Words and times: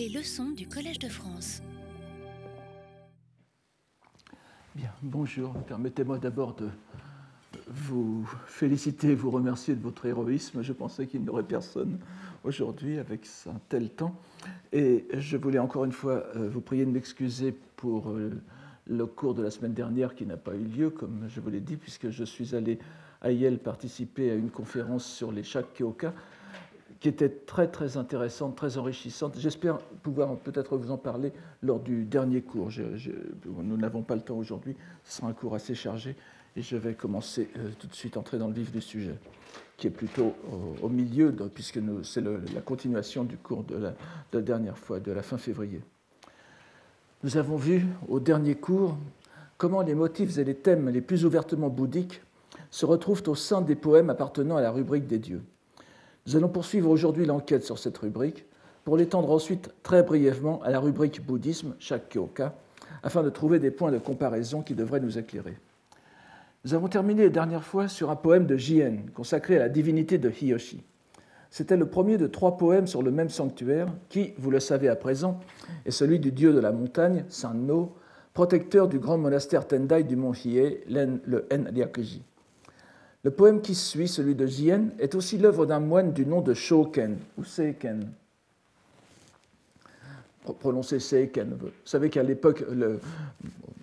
Les 0.00 0.08
leçons 0.08 0.48
du 0.52 0.66
Collège 0.66 0.98
de 0.98 1.10
France. 1.10 1.60
Bien, 4.74 4.88
bonjour. 5.02 5.52
Permettez-moi 5.64 6.16
d'abord 6.16 6.54
de 6.54 6.70
vous 7.68 8.26
féliciter, 8.46 9.14
vous 9.14 9.30
remercier 9.30 9.74
de 9.74 9.82
votre 9.82 10.06
héroïsme. 10.06 10.62
Je 10.62 10.72
pensais 10.72 11.06
qu'il 11.06 11.20
n'y 11.20 11.28
aurait 11.28 11.42
personne 11.42 11.98
aujourd'hui 12.44 12.98
avec 12.98 13.28
un 13.46 13.60
tel 13.68 13.90
temps. 13.90 14.18
Et 14.72 15.04
je 15.12 15.36
voulais 15.36 15.58
encore 15.58 15.84
une 15.84 15.92
fois 15.92 16.24
euh, 16.34 16.48
vous 16.48 16.62
prier 16.62 16.86
de 16.86 16.90
m'excuser 16.90 17.54
pour 17.76 18.08
euh, 18.08 18.30
le 18.86 19.04
cours 19.04 19.34
de 19.34 19.42
la 19.42 19.50
semaine 19.50 19.74
dernière 19.74 20.14
qui 20.14 20.24
n'a 20.24 20.38
pas 20.38 20.54
eu 20.54 20.64
lieu, 20.64 20.88
comme 20.88 21.26
je 21.28 21.42
vous 21.42 21.50
l'ai 21.50 21.60
dit, 21.60 21.76
puisque 21.76 22.08
je 22.08 22.24
suis 22.24 22.54
allé 22.54 22.78
à 23.20 23.32
Yale 23.32 23.58
participer 23.58 24.30
à 24.30 24.34
une 24.34 24.48
conférence 24.48 25.04
sur 25.04 25.30
les 25.30 25.42
Shak 25.42 25.74
Kyoka 25.78 26.14
qui 27.00 27.08
était 27.08 27.30
très 27.30 27.66
très 27.66 27.96
intéressante, 27.96 28.56
très 28.56 28.76
enrichissante. 28.76 29.34
J'espère 29.38 29.78
pouvoir 29.78 30.36
peut-être 30.36 30.76
vous 30.76 30.90
en 30.90 30.98
parler 30.98 31.32
lors 31.62 31.80
du 31.80 32.04
dernier 32.04 32.42
cours. 32.42 32.68
nous 33.46 33.76
n'avons 33.76 34.02
pas 34.02 34.14
le 34.14 34.20
temps 34.20 34.36
aujourd'hui, 34.36 34.76
ce 35.04 35.16
sera 35.16 35.28
un 35.28 35.32
cours 35.32 35.54
assez 35.54 35.74
chargé 35.74 36.14
et 36.56 36.62
je 36.62 36.76
vais 36.76 36.94
commencer 36.94 37.48
euh, 37.56 37.70
tout 37.78 37.86
de 37.86 37.94
suite 37.94 38.16
entrer 38.16 38.36
dans 38.38 38.48
le 38.48 38.52
vif 38.52 38.72
du 38.72 38.80
sujet, 38.80 39.14
qui 39.76 39.86
est 39.86 39.90
plutôt 39.90 40.34
au, 40.82 40.88
milieu, 40.88 41.34
puisque 41.54 41.80
c'est 42.02 42.20
la 42.20 42.60
continuation 42.60 43.24
du 43.24 43.36
cours 43.36 43.62
de 43.64 43.76
la, 43.76 43.90
de 43.90 44.38
la 44.38 44.42
dernière 44.42 44.76
fois, 44.76 45.00
de 45.00 45.12
la 45.12 45.22
fin 45.22 45.38
février. 45.38 45.80
Nous 47.22 47.36
avons 47.36 47.56
vu 47.56 47.86
au 48.08 48.18
dernier 48.18 48.56
cours 48.56 48.98
comment 49.58 49.82
les 49.82 49.94
motifs 49.94 50.38
et 50.38 50.44
les 50.44 50.56
thèmes 50.56 50.88
les 50.88 51.00
plus 51.00 51.24
ouvertement 51.24 51.68
bouddhiques 51.68 52.20
se 52.70 52.84
retrouvent 52.84 53.22
au 53.26 53.34
sein 53.34 53.60
des 53.62 53.76
poèmes 53.76 54.10
appartenant 54.10 54.56
à 54.56 54.60
la 54.60 54.70
rubrique 54.70 55.06
des 55.06 55.18
dieux. 55.18 55.42
Nous 56.26 56.36
allons 56.36 56.48
poursuivre 56.48 56.90
aujourd'hui 56.90 57.26
l'enquête 57.26 57.64
sur 57.64 57.78
cette 57.78 57.98
rubrique 57.98 58.44
pour 58.84 58.96
l'étendre 58.96 59.30
ensuite 59.30 59.70
très 59.82 60.02
brièvement 60.02 60.62
à 60.62 60.70
la 60.70 60.80
rubrique 60.80 61.24
bouddhisme, 61.24 61.74
Shakkyoka, 61.78 62.54
afin 63.02 63.22
de 63.22 63.30
trouver 63.30 63.58
des 63.58 63.70
points 63.70 63.92
de 63.92 63.98
comparaison 63.98 64.62
qui 64.62 64.74
devraient 64.74 65.00
nous 65.00 65.18
éclairer. 65.18 65.56
Nous 66.64 66.74
avons 66.74 66.88
terminé 66.88 67.24
la 67.24 67.30
dernière 67.30 67.64
fois 67.64 67.88
sur 67.88 68.10
un 68.10 68.16
poème 68.16 68.46
de 68.46 68.56
Jien 68.56 68.98
consacré 69.14 69.56
à 69.56 69.60
la 69.60 69.68
divinité 69.68 70.18
de 70.18 70.30
Hiyoshi. 70.30 70.82
C'était 71.50 71.76
le 71.76 71.86
premier 71.86 72.18
de 72.18 72.26
trois 72.26 72.56
poèmes 72.58 72.86
sur 72.86 73.02
le 73.02 73.10
même 73.10 73.30
sanctuaire 73.30 73.88
qui, 74.08 74.34
vous 74.38 74.50
le 74.50 74.60
savez 74.60 74.88
à 74.88 74.96
présent, 74.96 75.40
est 75.86 75.90
celui 75.90 76.20
du 76.20 76.32
dieu 76.32 76.52
de 76.52 76.60
la 76.60 76.70
montagne, 76.70 77.24
Saint 77.28 77.54
No, 77.54 77.96
protecteur 78.34 78.88
du 78.88 78.98
grand 78.98 79.18
monastère 79.18 79.66
Tendai 79.66 80.04
du 80.04 80.16
mont 80.16 80.32
Hiei, 80.32 80.84
le 80.88 81.46
N-Ryakuji. 81.50 82.22
Le 83.22 83.30
poème 83.30 83.60
qui 83.60 83.74
suit, 83.74 84.08
celui 84.08 84.34
de 84.34 84.46
Jien, 84.46 84.88
est 84.98 85.14
aussi 85.14 85.36
l'œuvre 85.36 85.66
d'un 85.66 85.80
moine 85.80 86.12
du 86.12 86.24
nom 86.24 86.40
de 86.40 86.54
Shoken, 86.54 87.18
ou 87.36 87.44
Seiken. 87.44 88.08
Prononcé 90.58 90.98
Seiken. 90.98 91.54
Vous 91.60 91.68
savez 91.84 92.08
qu'à 92.08 92.22
l'époque, 92.22 92.64
le, 92.72 92.98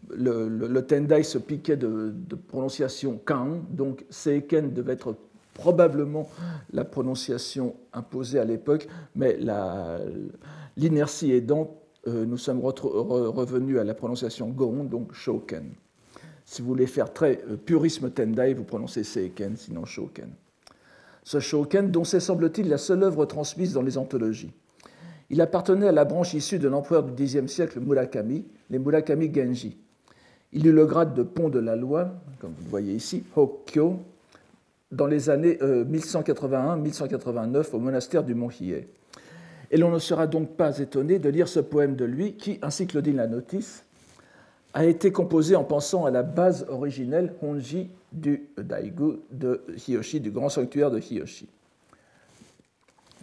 le, 0.09 0.81
Tendai 0.81 1.21
se 1.21 1.37
piquait 1.37 1.77
de, 1.77 2.13
prononciation 2.47 3.19
Kan, 3.25 3.59
donc 3.69 4.05
Seiken 4.09 4.73
devait 4.73 4.93
être 4.93 5.15
probablement 5.53 6.29
la 6.73 6.83
prononciation 6.83 7.75
imposée 7.93 8.39
à 8.39 8.45
l'époque, 8.45 8.87
mais 9.15 9.37
l'inertie 10.75 11.31
aidant, 11.31 11.75
euh, 12.07 12.25
nous 12.25 12.37
sommes 12.37 12.61
revenus 12.61 13.77
à 13.77 13.83
la 13.83 13.93
prononciation 13.93 14.49
Gon, 14.49 14.83
donc 14.83 15.13
Shoken. 15.13 15.69
Si 16.49 16.61
vous 16.61 16.69
voulez 16.69 16.87
faire 16.87 17.11
très 17.11 17.41
euh, 17.49 17.57
purisme 17.57 18.09
Tendai, 18.09 18.53
vous 18.53 18.63
prononcez 18.63 19.03
Seiken, 19.03 19.57
sinon 19.57 19.83
Shoken. 19.83 20.29
Ce 21.25 21.41
Shoken, 21.41 21.91
dont 21.91 22.05
c'est 22.05 22.21
semble-t-il 22.21 22.69
la 22.69 22.77
seule 22.77 23.03
œuvre 23.03 23.25
transmise 23.25 23.73
dans 23.73 23.81
les 23.81 23.97
anthologies. 23.97 24.53
Il 25.29 25.41
appartenait 25.41 25.89
à 25.89 25.91
la 25.91 26.05
branche 26.05 26.33
issue 26.33 26.57
de 26.57 26.69
l'empereur 26.69 27.03
du 27.03 27.25
Xe 27.25 27.45
siècle 27.47 27.81
Murakami, 27.81 28.45
les 28.69 28.79
Murakami 28.79 29.29
Genji. 29.33 29.75
Il 30.53 30.65
eut 30.65 30.71
le 30.71 30.85
grade 30.85 31.13
de 31.13 31.23
pont 31.23 31.49
de 31.49 31.59
la 31.59 31.75
loi, 31.75 32.13
comme 32.39 32.53
vous 32.57 32.63
le 32.63 32.69
voyez 32.69 32.93
ici, 32.93 33.25
Hokkyo, 33.35 33.99
dans 34.93 35.07
les 35.07 35.29
années 35.29 35.57
1181-1189 35.61 37.57
euh, 37.57 37.63
au 37.73 37.79
monastère 37.79 38.23
du 38.23 38.35
Mont 38.35 38.49
Hiei. 38.49 38.87
Et 39.69 39.75
l'on 39.75 39.91
ne 39.91 39.99
sera 39.99 40.27
donc 40.27 40.55
pas 40.55 40.79
étonné 40.79 41.19
de 41.19 41.27
lire 41.27 41.49
ce 41.49 41.59
poème 41.59 41.97
de 41.97 42.05
lui 42.05 42.35
qui, 42.35 42.57
ainsi 42.61 42.87
que 42.87 42.95
le 42.95 43.01
dit 43.01 43.11
la 43.11 43.27
notice, 43.27 43.83
a 44.73 44.85
été 44.85 45.11
composé 45.11 45.55
en 45.55 45.63
pensant 45.63 46.05
à 46.05 46.11
la 46.11 46.23
base 46.23 46.65
originelle 46.69 47.33
Honji 47.41 47.89
du 48.11 48.49
Daigu 48.57 49.19
de 49.31 49.61
Hiyoshi, 49.87 50.19
du 50.19 50.31
grand 50.31 50.49
sanctuaire 50.49 50.91
de 50.91 50.99
Hiyoshi. 50.99 51.47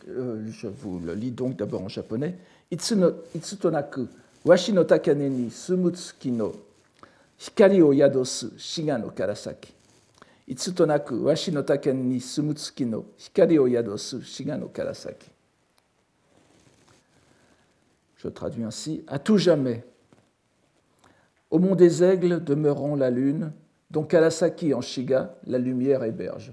Euh, 0.08 0.44
je 0.50 0.66
vous 0.66 1.00
le 1.00 1.14
lis 1.14 1.30
donc 1.30 1.56
d'abord 1.56 1.82
en 1.82 1.88
japonais. 1.88 2.36
Itsutonaku, 2.70 4.08
washi 4.44 4.72
no 4.72 4.84
takane 4.84 5.30
ni 5.30 5.50
sumutsuki 5.50 6.30
no 6.30 6.52
hikari 7.38 7.80
o 7.82 7.92
yadosu 7.92 8.52
shiga 8.58 8.98
no 8.98 9.10
karasaki. 9.10 9.72
Itsutonaku, 10.48 11.24
washi 11.24 11.52
no 11.52 11.62
takane 11.62 12.02
ni 12.02 12.20
sumutsuki 12.20 12.84
no 12.84 13.04
hikari 13.18 13.58
o 13.58 13.66
yadosu 13.66 14.22
shiga 14.22 14.56
no 14.56 14.68
karasaki. 14.68 15.30
Je 18.18 18.28
traduis 18.28 18.64
ainsi. 18.64 19.04
À 19.06 19.18
tout 19.18 19.38
jamais, 19.38 19.84
au 21.54 21.60
mont 21.60 21.76
des 21.76 22.02
aigles 22.02 22.42
demeurant 22.42 22.96
la 22.96 23.10
lune, 23.10 23.52
dont 23.88 24.02
Karasaki 24.02 24.74
en 24.74 24.80
Shiga 24.80 25.36
la 25.46 25.58
lumière 25.58 26.02
héberge. 26.02 26.52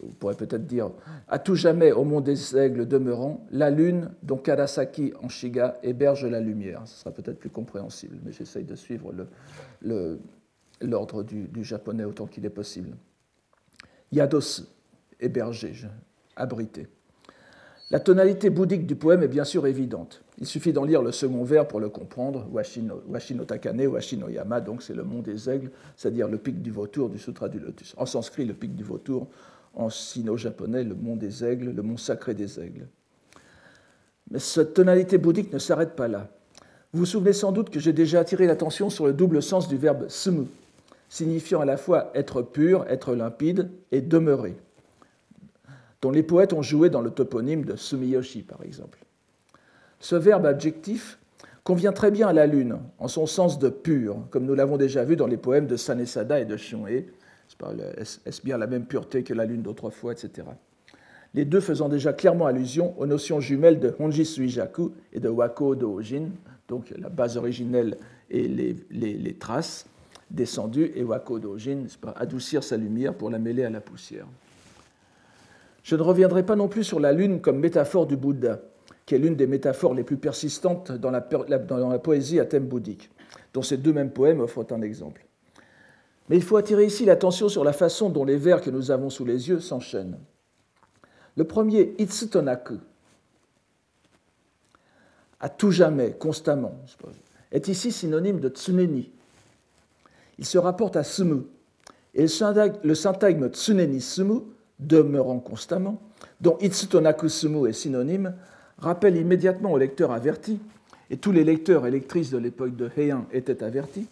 Vous 0.00 0.10
pourrez 0.10 0.34
peut-être 0.34 0.66
dire 0.66 0.90
à 1.28 1.38
tout 1.38 1.54
jamais 1.54 1.92
au 1.92 2.02
mont 2.02 2.20
des 2.20 2.56
aigles 2.56 2.88
demeurant 2.88 3.46
la 3.52 3.70
lune 3.70 4.10
dont 4.24 4.38
Karasaki 4.38 5.12
en 5.22 5.28
Shiga 5.28 5.78
héberge 5.84 6.24
la 6.24 6.40
lumière. 6.40 6.82
Ce 6.86 6.98
sera 6.98 7.12
peut-être 7.12 7.38
plus 7.38 7.48
compréhensible, 7.48 8.18
mais 8.24 8.32
j'essaye 8.32 8.64
de 8.64 8.74
suivre 8.74 9.14
l'ordre 10.80 11.22
du, 11.22 11.46
du, 11.46 11.62
japonais 11.62 12.02
autant 12.02 12.26
qu'il 12.26 12.44
est 12.44 12.50
possible. 12.50 12.96
Yados, 14.10 14.64
hébergé, 15.20 15.74
abrité. 16.34 16.88
La 17.92 18.00
tonalité 18.00 18.50
bouddhique 18.50 18.84
du 18.84 18.96
poème 18.96 19.22
est 19.22 19.28
bien 19.28 19.44
sûr 19.44 19.64
évidente. 19.64 20.22
Il 20.38 20.46
suffit 20.46 20.72
d'en 20.72 20.84
lire 20.84 21.02
le 21.02 21.12
second 21.12 21.44
vers 21.44 21.68
pour 21.68 21.78
le 21.78 21.88
comprendre. 21.88 22.48
Washino, 22.50 23.00
Washino 23.06 23.44
Takane, 23.44 23.86
Washino 23.86 24.28
Yama, 24.28 24.60
donc 24.60 24.82
c'est 24.82 24.94
le 24.94 25.04
mont 25.04 25.22
des 25.22 25.48
aigles, 25.48 25.70
c'est-à-dire 25.96 26.26
le 26.26 26.36
pic 26.36 26.60
du 26.60 26.72
vautour 26.72 27.08
du 27.08 27.18
Sutra 27.18 27.48
du 27.48 27.60
Lotus. 27.60 27.94
En 27.96 28.04
sanskrit, 28.04 28.44
le 28.44 28.54
pic 28.54 28.74
du 28.74 28.82
vautour, 28.82 29.28
en 29.72 29.88
sino-japonais, 29.88 30.82
le 30.82 30.96
mont 30.96 31.14
des 31.14 31.44
aigles, 31.44 31.70
le 31.70 31.82
mont 31.82 31.96
sacré 31.96 32.34
des 32.34 32.58
aigles. 32.58 32.88
Mais 34.32 34.40
cette 34.40 34.74
tonalité 34.74 35.16
bouddhique 35.16 35.52
ne 35.52 35.60
s'arrête 35.60 35.94
pas 35.94 36.08
là. 36.08 36.28
Vous 36.92 37.00
vous 37.00 37.06
souvenez 37.06 37.32
sans 37.32 37.52
doute 37.52 37.70
que 37.70 37.78
j'ai 37.78 37.92
déjà 37.92 38.18
attiré 38.18 38.48
l'attention 38.48 38.90
sur 38.90 39.06
le 39.06 39.12
double 39.12 39.40
sens 39.40 39.68
du 39.68 39.76
verbe 39.76 40.08
sumu, 40.08 40.46
signifiant 41.08 41.60
à 41.60 41.64
la 41.64 41.76
fois 41.76 42.10
être 42.14 42.42
pur, 42.42 42.84
être 42.88 43.14
limpide 43.14 43.70
et 43.92 44.00
demeurer 44.00 44.56
dont 46.02 46.10
les 46.10 46.22
poètes 46.22 46.52
ont 46.52 46.62
joué 46.62 46.90
dans 46.90 47.00
le 47.00 47.10
toponyme 47.10 47.64
de 47.64 47.76
Sumiyoshi, 47.76 48.42
par 48.42 48.62
exemple. 48.62 48.98
Ce 50.00 50.14
verbe 50.14 50.46
adjectif 50.46 51.18
convient 51.64 51.92
très 51.92 52.10
bien 52.10 52.28
à 52.28 52.32
la 52.32 52.46
lune, 52.46 52.78
en 52.98 53.08
son 53.08 53.26
sens 53.26 53.58
de 53.58 53.68
pur, 53.68 54.18
comme 54.30 54.44
nous 54.44 54.54
l'avons 54.54 54.76
déjà 54.76 55.04
vu 55.04 55.16
dans 55.16 55.26
les 55.26 55.36
poèmes 55.36 55.66
de 55.66 55.76
Sanesada 55.76 56.38
et 56.38 56.44
de 56.44 56.56
Shun'e. 56.56 57.04
Est-ce 57.96 58.42
bien 58.42 58.58
la 58.58 58.66
même 58.66 58.84
pureté 58.84 59.22
que 59.22 59.34
la 59.34 59.46
lune 59.46 59.62
d'autrefois, 59.62 60.12
etc. 60.12 60.46
Les 61.34 61.44
deux 61.44 61.60
faisant 61.60 61.88
déjà 61.88 62.12
clairement 62.12 62.46
allusion 62.46 62.98
aux 62.98 63.06
notions 63.06 63.40
jumelles 63.40 63.80
de 63.80 63.94
Honji 63.98 64.24
Suijaku 64.24 64.92
et 65.12 65.20
de 65.20 65.28
Wako 65.28 65.74
Doujin, 65.74 66.28
donc 66.68 66.94
la 66.96 67.08
base 67.08 67.36
originelle 67.36 67.96
et 68.30 68.48
les, 68.48 69.36
traces 69.38 69.86
descendues, 70.30 70.92
et 70.94 71.02
Wako 71.02 71.38
Dojin, 71.38 71.84
adoucir 72.16 72.64
sa 72.64 72.76
lumière 72.76 73.14
pour 73.14 73.30
la 73.30 73.38
mêler 73.38 73.64
à 73.64 73.70
la 73.70 73.80
poussière. 73.80 74.26
Je 75.86 75.94
ne 75.94 76.02
reviendrai 76.02 76.44
pas 76.44 76.56
non 76.56 76.66
plus 76.66 76.82
sur 76.82 76.98
la 76.98 77.12
lune 77.12 77.40
comme 77.40 77.60
métaphore 77.60 78.08
du 78.08 78.16
Bouddha, 78.16 78.58
qui 79.06 79.14
est 79.14 79.18
l'une 79.18 79.36
des 79.36 79.46
métaphores 79.46 79.94
les 79.94 80.02
plus 80.02 80.16
persistantes 80.16 80.90
dans 80.90 81.12
la, 81.12 81.20
poésie 81.20 82.40
à 82.40 82.44
thème 82.44 82.66
bouddhique, 82.66 83.08
dont 83.54 83.62
ces 83.62 83.76
deux 83.76 83.92
mêmes 83.92 84.10
poèmes 84.10 84.40
offrent 84.40 84.66
un 84.72 84.82
exemple. 84.82 85.24
Mais 86.28 86.34
il 86.34 86.42
faut 86.42 86.56
attirer 86.56 86.86
ici 86.86 87.04
l'attention 87.04 87.48
sur 87.48 87.62
la 87.62 87.72
façon 87.72 88.10
dont 88.10 88.24
les 88.24 88.36
vers 88.36 88.62
que 88.62 88.70
nous 88.70 88.90
avons 88.90 89.10
sous 89.10 89.24
les 89.24 89.48
yeux 89.48 89.60
s'enchaînent. 89.60 90.18
Le 91.36 91.44
premier, 91.44 91.94
Itsutonaku, 91.98 92.78
à 95.38 95.48
tout 95.48 95.70
jamais, 95.70 96.14
constamment, 96.18 96.80
est 97.52 97.68
ici 97.68 97.92
synonyme 97.92 98.40
de 98.40 98.48
tsuneni. 98.48 99.12
Il 100.40 100.46
se 100.46 100.58
rapporte 100.58 100.96
à 100.96 101.04
sumu. 101.04 101.42
Et 102.12 102.26
le 102.82 102.94
syntagme 102.96 103.50
tsuneni 103.50 104.00
sumu 104.00 104.40
demeurant 104.78 105.38
constamment, 105.38 106.00
dont 106.40 106.58
Itsutonakusumu 106.60 107.68
est 107.68 107.72
synonyme, 107.72 108.34
rappelle 108.78 109.16
immédiatement 109.16 109.72
au 109.72 109.78
lecteur 109.78 110.12
averti, 110.12 110.60
et 111.10 111.16
tous 111.16 111.32
les 111.32 111.44
lecteurs 111.44 111.86
et 111.86 111.90
lectrices 111.90 112.30
de 112.30 112.38
l'époque 112.38 112.76
de 112.76 112.90
Heian 112.96 113.26
étaient 113.32 113.62
avertis, 113.62 114.06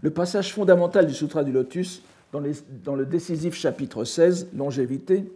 le 0.00 0.10
passage 0.10 0.52
fondamental 0.52 1.06
du 1.06 1.14
Sutra 1.14 1.44
du 1.44 1.52
Lotus 1.52 2.02
dans, 2.32 2.96
le 2.96 3.06
décisif 3.06 3.54
chapitre 3.54 4.04
16, 4.04 4.48
Longévité, 4.56 5.30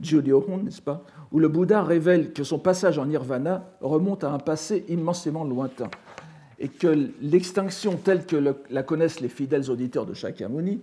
Julio 0.00 0.44
n'est-ce 0.62 0.80
pas, 0.80 1.04
où 1.32 1.40
le 1.40 1.48
Bouddha 1.48 1.82
révèle 1.82 2.32
que 2.32 2.44
son 2.44 2.58
passage 2.58 2.98
en 2.98 3.06
nirvana 3.06 3.70
remonte 3.80 4.24
à 4.24 4.30
un 4.30 4.38
passé 4.38 4.84
immensément 4.88 5.44
lointain 5.44 5.90
et 6.58 6.68
que 6.68 7.10
l'extinction 7.20 7.96
telle 7.96 8.24
que 8.24 8.36
la 8.70 8.82
connaissent 8.82 9.20
les 9.20 9.28
fidèles 9.28 9.70
auditeurs 9.70 10.06
de 10.06 10.14
Shakyamuni, 10.14 10.80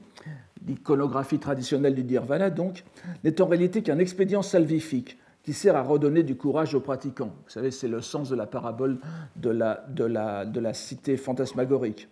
l'iconographie 0.68 1.40
traditionnelle 1.40 1.96
du 1.96 2.04
nirvana 2.04 2.50
donc, 2.50 2.84
n'est 3.24 3.42
en 3.42 3.46
réalité 3.46 3.82
qu'un 3.84 4.00
expédient 4.00 4.42
salvifique 4.42 5.18
qui 5.44 5.54
sert 5.54 5.76
à 5.76 5.84
redonner 5.84 6.24
du 6.24 6.36
courage 6.36 6.74
aux 6.74 6.80
pratiquants. 6.80 7.32
Vous 7.46 7.52
savez, 7.52 7.70
c'est 7.70 7.88
le 7.88 8.02
sens 8.02 8.30
de 8.30 8.36
la 8.36 8.48
parabole 8.48 8.98
de 9.36 9.50
la, 9.52 10.74
cité 10.74 11.18
fantasmagorique. 11.18 12.10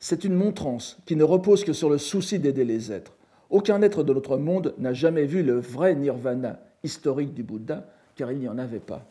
C'est 0.00 0.24
une 0.24 0.34
montrance 0.34 0.98
qui 1.06 1.14
ne 1.14 1.22
repose 1.22 1.64
que 1.64 1.72
sur 1.72 1.88
le 1.88 1.98
souci 1.98 2.40
d'aider 2.40 2.64
les 2.64 2.92
êtres. 2.92 3.12
Aucun 3.50 3.80
être 3.82 4.02
de 4.02 4.12
notre 4.12 4.36
monde 4.36 4.74
n'a 4.78 4.92
jamais 4.92 5.26
vu 5.26 5.44
le 5.44 5.60
vrai 5.60 5.94
nirvana 5.94 6.58
historique 6.82 7.34
du 7.34 7.44
Bouddha, 7.44 7.86
car 8.16 8.32
il 8.32 8.38
n'y 8.40 8.48
en 8.48 8.58
avait 8.58 8.80
pas. 8.80 9.06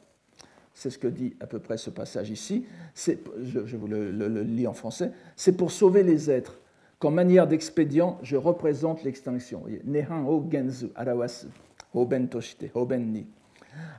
C'est 0.73 0.89
ce 0.89 0.97
que 0.97 1.07
dit 1.07 1.33
à 1.39 1.47
peu 1.47 1.59
près 1.59 1.77
ce 1.77 1.89
passage 1.89 2.29
ici. 2.29 2.65
Je, 2.97 3.77
vous 3.77 3.87
le 3.87 4.41
lis 4.43 4.67
en 4.67 4.73
français. 4.73 5.13
C'est 5.37 5.55
pour 5.55 5.71
sauver 5.71 6.03
les 6.03 6.29
êtres 6.29 6.59
qu'en 7.05 7.11
manière 7.11 7.45
d'expédient, 7.45 8.17
je 8.23 8.35
représente 8.35 9.03
l'extinction. 9.03 9.61
Nehan 9.83 10.25
o 10.27 10.43
genzu 10.51 10.87
arawasu. 10.95 11.45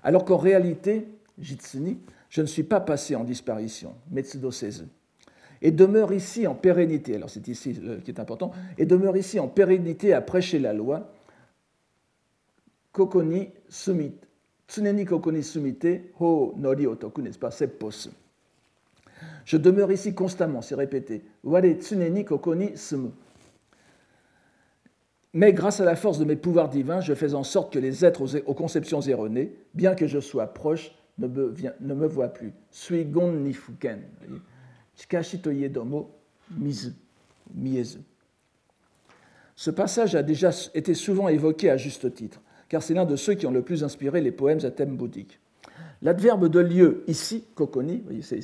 Alors 0.03 0.25
qu'en 0.25 0.37
réalité, 0.37 1.07
Jitsuni, 1.39 2.01
je 2.29 2.41
ne 2.41 2.47
suis 2.47 2.65
pas 2.65 2.81
passé 2.81 3.15
en 3.15 3.23
disparition, 3.23 3.95
Metsudo 4.11 4.51
et 5.63 5.71
demeure 5.71 6.13
ici 6.13 6.49
en 6.49 6.57
pérennité. 6.57 7.15
Alors 7.15 7.31
c'est 7.31 7.47
ici 7.47 7.81
qui 8.05 8.11
est 8.11 8.19
important, 8.19 8.51
et 8.77 8.87
demeure 8.87 9.17
ici 9.17 9.39
en 9.39 9.47
pérennité 9.47 10.13
à 10.13 10.21
prêcher 10.21 10.59
la 10.59 10.73
loi. 10.73 11.13
Kokoni 12.91 13.51
sumite, 13.69 14.27
tsuneni 14.67 15.05
kokoni 15.05 15.45
sumite, 15.45 16.11
ho 16.19 16.55
nori 16.57 16.89
otoku, 16.89 17.23
n'est-ce 17.23 17.39
pas, 17.39 17.53
seppos. 17.53 18.09
Je 19.47 19.57
demeure 19.57 19.93
ici 19.93 20.13
constamment, 20.13 20.61
c'est 20.61 20.75
répété. 20.75 21.23
Tsuneni. 21.45 22.27
Mais 25.33 25.53
grâce 25.53 25.81
à 25.81 25.85
la 25.85 25.95
force 25.95 26.19
de 26.19 26.25
mes 26.25 26.35
pouvoirs 26.35 26.69
divins, 26.69 27.01
je 27.01 27.15
fais 27.15 27.33
en 27.33 27.45
sorte 27.45 27.73
que 27.73 27.79
les 27.79 28.05
êtres 28.05 28.43
aux, 28.47 28.55
conceptions 28.55 29.01
erronées, 29.01 29.55
bien 29.73 29.95
que 29.95 30.09
je 30.09 30.19
sois 30.19 30.49
proche, 30.49 30.91
ne 31.19 31.29
me, 31.29 32.07
voient 32.07 32.29
plus. 32.29 32.53
Sui 32.71 33.05
gon 33.05 33.33
ni 33.33 33.53
fuken. 33.53 34.03
domo 35.71 36.11
mizu. 36.51 36.93
Ce 39.55 39.71
passage 39.71 40.17
a 40.17 40.23
déjà 40.25 40.51
été 40.75 40.93
souvent 40.93 41.29
évoqué 41.29 41.71
à 41.71 41.77
juste 41.77 42.13
titre, 42.13 42.41
car 42.69 42.83
c'est 42.83 42.95
l'un 42.95 43.05
de 43.05 43.15
ceux 43.15 43.35
qui 43.35 43.47
ont 43.47 43.53
le 43.53 43.63
plus 43.63 43.85
inspiré 43.85 44.21
les 44.21 44.33
poèmes 44.33 44.65
à 44.65 44.71
thème 44.73 44.97
bouddhique. 44.97 45.39
L'adverbe 46.03 46.49
de 46.49 46.61
lieu 46.61 47.05
ici, 47.07 47.45
kokoni, 47.55 48.05
c'est 48.21 48.41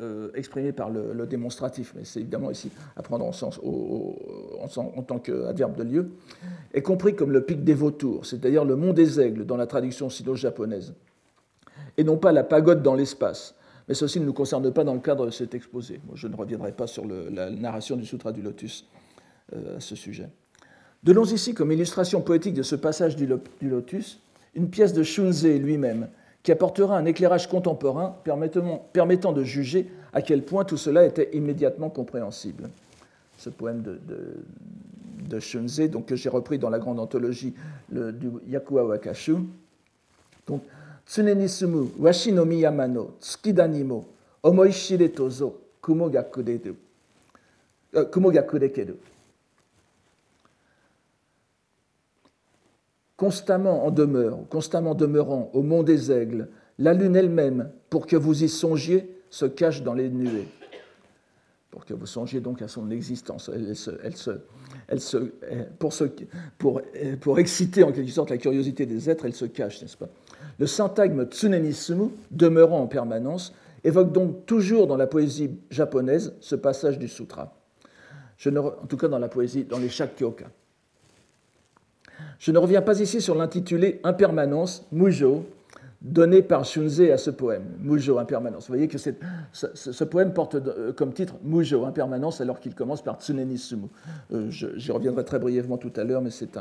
euh, 0.00 0.30
exprimé 0.34 0.72
par 0.72 0.90
le, 0.90 1.26
démonstratif, 1.26 1.92
mais 1.96 2.04
c'est 2.04 2.20
évidemment 2.20 2.50
ici 2.50 2.70
à 2.96 3.02
prendre 3.02 3.24
en, 3.24 3.32
sens, 3.32 3.60
en, 3.62 5.02
tant 5.02 5.18
qu'adverbe 5.18 5.76
de 5.76 5.84
lieu, 5.84 6.10
est 6.74 6.82
compris 6.82 7.14
comme 7.14 7.30
le 7.30 7.42
pic 7.42 7.62
des 7.62 7.74
vautours, 7.74 8.26
c'est-à-dire 8.26 8.64
le 8.64 8.74
mont 8.74 8.92
des 8.92 9.20
aigles 9.20 9.46
dans 9.46 9.56
la 9.56 9.66
traduction 9.66 10.10
sino-japonaise, 10.10 10.94
et 11.96 12.04
non 12.04 12.16
pas 12.16 12.32
la 12.32 12.42
pagode 12.42 12.82
dans 12.82 12.94
l'espace. 12.94 13.54
Mais 13.88 13.94
ceci 13.94 14.20
ne 14.20 14.24
nous 14.24 14.32
concerne 14.32 14.72
pas 14.72 14.84
dans 14.84 14.94
le 14.94 15.00
cadre 15.00 15.26
de 15.26 15.30
cet 15.30 15.54
exposé. 15.54 16.00
je 16.14 16.28
ne 16.28 16.36
reviendrai 16.36 16.72
pas 16.72 16.86
sur 16.86 17.04
la 17.06 17.50
narration 17.50 17.96
du 17.96 18.06
Sutra 18.06 18.32
du 18.32 18.42
Lotus 18.42 18.88
euh, 19.54 19.76
à 19.76 19.80
ce 19.80 19.96
sujet. 19.96 20.28
Donnons 21.02 21.24
ici 21.24 21.52
comme 21.52 21.72
illustration 21.72 22.20
poétique 22.22 22.54
de 22.54 22.62
ce 22.62 22.76
passage 22.76 23.16
du, 23.16 23.26
du 23.26 23.68
Lotus 23.68 24.20
une 24.54 24.68
pièce 24.68 24.92
de 24.92 25.02
Shunze 25.02 25.46
lui-même, 25.46 26.08
qui 26.42 26.52
apportera 26.52 26.96
un 26.96 27.04
éclairage 27.04 27.48
contemporain 27.48 28.16
permettant, 28.24 29.32
de 29.32 29.44
juger 29.44 29.90
à 30.12 30.22
quel 30.22 30.42
point 30.42 30.64
tout 30.64 30.76
cela 30.76 31.04
était 31.06 31.30
immédiatement 31.34 31.88
compréhensible. 31.88 32.68
Ce 33.38 33.48
poème 33.48 33.82
de, 33.82 35.40
Shunze, 35.40 35.88
donc, 35.88 36.06
que 36.06 36.16
j'ai 36.16 36.28
repris 36.28 36.58
dans 36.58 36.68
la 36.68 36.78
grande 36.78 37.00
anthologie 37.00 37.54
du 37.90 38.30
Yakuwa 38.48 38.84
Wakashu. 38.84 39.36
Donc, 40.46 40.62
Tsunenisumu 41.06 41.90
washi 41.98 42.32
no 42.32 42.44
miyama 42.44 42.86
no 42.86 43.14
tsukidanimo 43.20 44.04
omoishire 44.42 45.08
tozo 45.08 45.54
kumo 45.80 46.10
constamment 53.22 53.86
en 53.86 53.92
demeure, 53.92 54.36
constamment 54.48 54.96
demeurant 54.96 55.48
au 55.52 55.62
mont 55.62 55.84
des 55.84 56.10
aigles, 56.10 56.48
la 56.80 56.92
lune 56.92 57.14
elle-même, 57.14 57.70
pour 57.88 58.08
que 58.08 58.16
vous 58.16 58.42
y 58.42 58.48
songiez, 58.48 59.14
se 59.30 59.46
cache 59.46 59.84
dans 59.84 59.94
les 59.94 60.10
nuées. 60.10 60.48
Pour 61.70 61.84
que 61.84 61.94
vous 61.94 62.06
songiez 62.06 62.40
donc 62.40 62.62
à 62.62 62.66
son 62.66 62.90
existence. 62.90 63.48
Elle 63.54 63.76
se, 63.76 63.92
elle 64.02 64.16
se, 64.16 64.30
elle 64.88 65.00
se, 65.00 65.18
pour, 65.78 65.94
pour, 66.58 66.82
pour, 67.20 67.38
exciter 67.38 67.84
en 67.84 67.92
quelque 67.92 68.10
sorte 68.10 68.30
la 68.30 68.38
curiosité 68.38 68.86
des 68.86 69.08
êtres, 69.08 69.24
elle 69.24 69.34
se 69.34 69.44
cache, 69.44 69.80
n'est-ce 69.80 69.96
pas? 69.96 70.08
Le 70.58 70.66
syntagme 70.66 71.24
tsunenisumu, 71.26 72.08
demeurant 72.32 72.80
en 72.80 72.88
permanence, 72.88 73.54
évoque 73.84 74.10
donc 74.10 74.46
toujours 74.46 74.88
dans 74.88 74.96
la 74.96 75.06
poésie 75.06 75.60
japonaise 75.70 76.34
ce 76.40 76.56
passage 76.56 76.98
du 76.98 77.06
sutra. 77.06 77.54
Je 78.36 78.50
ne, 78.50 78.58
en 78.58 78.86
tout 78.88 78.96
cas 78.96 79.06
dans 79.06 79.20
la 79.20 79.28
poésie, 79.28 79.62
dans 79.62 79.78
les 79.78 79.90
Shakkyoka. 79.90 80.46
Je 82.38 82.52
ne 82.52 82.58
reviens 82.58 82.82
pas 82.82 83.00
ici 83.00 83.20
sur 83.20 83.34
l'intitulé 83.34 84.00
Impermanence, 84.04 84.86
Mujo, 84.92 85.44
donné 86.02 86.42
par 86.42 86.64
Shunze 86.64 87.00
à 87.00 87.16
ce 87.16 87.30
poème, 87.30 87.62
Mujo, 87.78 88.18
Impermanence. 88.18 88.66
Vous 88.66 88.74
voyez 88.74 88.88
que 88.88 88.98
ce, 88.98 90.04
poème 90.04 90.32
porte 90.32 90.56
euh, 90.56 90.92
comme 90.92 91.12
titre 91.12 91.34
Mujo, 91.44 91.84
Impermanence, 91.84 92.40
alors 92.40 92.58
qu'il 92.58 92.74
commence 92.74 93.02
par 93.02 93.20
Tsuneni 93.20 93.56
Sumu. 93.56 93.86
Euh, 94.32 94.50
J'y 94.50 94.90
reviendrai 94.90 95.24
très 95.24 95.38
brièvement 95.38 95.78
tout 95.78 95.92
à 95.96 96.04
l'heure, 96.04 96.20
mais 96.20 96.30
c'est 96.30 96.58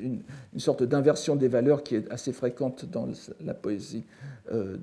une, 0.00 0.20
sorte 0.58 0.84
d'inversion 0.84 1.34
des 1.34 1.48
valeurs 1.48 1.82
qui 1.82 1.96
est 1.96 2.10
assez 2.12 2.32
fréquente 2.32 2.84
dans 2.84 3.08
la 3.44 3.54
poésie 3.54 4.04
euh, 4.52 4.76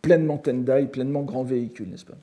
pleinement 0.00 0.38
Tendai, 0.38 0.86
pleinement 0.86 1.22
grand 1.22 1.42
véhicule, 1.42 1.88
n'est-ce 1.88 2.04
pas? 2.04 2.14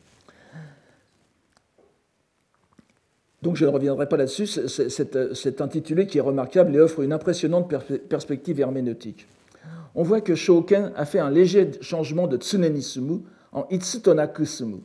Donc 3.41 3.55
je 3.55 3.65
ne 3.65 3.69
reviendrai 3.71 4.07
pas 4.07 4.17
là-dessus, 4.17 4.45
c'est 4.45 5.61
intitulé 5.61 6.05
qui 6.05 6.19
est 6.19 6.21
remarquable 6.21 6.75
et 6.75 6.79
offre 6.79 7.01
une 7.01 7.11
impressionnante 7.11 7.73
perspective 8.07 8.59
herméneutique. 8.59 9.27
On 9.95 10.03
voit 10.03 10.21
que 10.21 10.35
Shoken 10.35 10.91
a 10.95 11.05
fait 11.05 11.19
un 11.19 11.31
léger 11.31 11.71
changement 11.81 12.27
de 12.27 12.38
Tsunenisumu 12.38 13.21
en 13.51 13.65
Itsutonakusumu, 13.69 14.81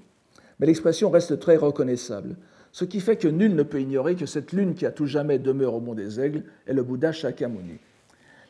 mais 0.58 0.66
l'expression 0.66 1.10
reste 1.10 1.38
très 1.38 1.56
reconnaissable, 1.56 2.36
ce 2.72 2.84
qui 2.84 3.00
fait 3.00 3.16
que 3.16 3.28
nul 3.28 3.54
ne 3.54 3.62
peut 3.62 3.80
ignorer 3.80 4.16
que 4.16 4.26
cette 4.26 4.52
lune 4.52 4.74
qui 4.74 4.86
a 4.86 4.90
tout 4.90 5.06
jamais 5.06 5.38
demeure 5.38 5.74
au 5.74 5.80
mont 5.80 5.94
des 5.94 6.18
aigles 6.18 6.44
est 6.66 6.72
le 6.72 6.82
Bouddha 6.82 7.12
Shakyamuni. 7.12 7.78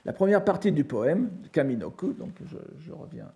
La 0.04 0.12
première 0.12 0.44
partie 0.44 0.70
du 0.70 0.84
poème, 0.84 1.30
Kaminoku, 1.52 2.12
donc 2.12 2.30
je, 2.44 2.56
je 2.86 2.92
reviens 2.92 3.26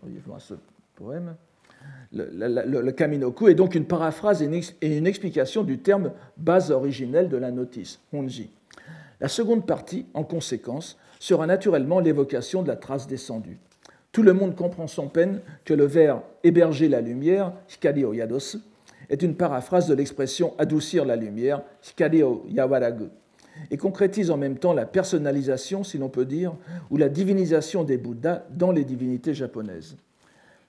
brièvement 0.00 0.36
à 0.36 0.40
ce 0.40 0.54
poème, 0.94 1.34
le, 2.12 2.90
Kaminoku 2.90 3.48
est 3.48 3.54
donc 3.54 3.74
une 3.74 3.84
paraphrase 3.84 4.42
et 4.42 4.96
une 4.96 5.06
explication 5.06 5.62
du 5.62 5.78
terme 5.78 6.12
base 6.36 6.70
originelle 6.70 7.28
de 7.28 7.36
la 7.36 7.50
notice, 7.50 8.00
Honji. 8.12 8.50
La 9.20 9.28
seconde 9.28 9.66
partie, 9.66 10.06
en 10.14 10.24
conséquence, 10.24 10.96
sera 11.18 11.46
naturellement 11.46 12.00
l'évocation 12.00 12.62
de 12.62 12.68
la 12.68 12.76
trace 12.76 13.06
descendue. 13.06 13.58
Tout 14.12 14.22
le 14.22 14.32
monde 14.32 14.54
comprend 14.54 14.86
sans 14.86 15.08
peine 15.08 15.40
que 15.64 15.74
le 15.74 15.84
vers 15.84 16.22
héberger 16.44 16.88
la 16.88 17.00
lumière, 17.00 17.52
Hikari 17.68 18.04
o 18.04 18.14
Yados, 18.14 18.58
est 19.10 19.22
une 19.22 19.34
paraphrase 19.34 19.86
de 19.86 19.94
l'expression 19.94 20.54
adoucir 20.58 21.04
la 21.04 21.16
lumière, 21.16 21.62
Hikari 21.88 22.22
o 22.22 22.44
Yawaragu, 22.48 23.08
et 23.70 23.76
concrétise 23.76 24.30
en 24.30 24.36
même 24.36 24.58
temps 24.58 24.72
la 24.72 24.86
personnalisation, 24.86 25.82
si 25.82 25.98
l'on 25.98 26.08
peut 26.08 26.24
dire, 26.24 26.54
ou 26.90 26.96
la 26.96 27.08
divinisation 27.08 27.84
des 27.84 27.98
Bouddhas 27.98 28.44
dans 28.50 28.70
les 28.72 28.84
divinités 28.84 29.34
japonaises. 29.34 29.96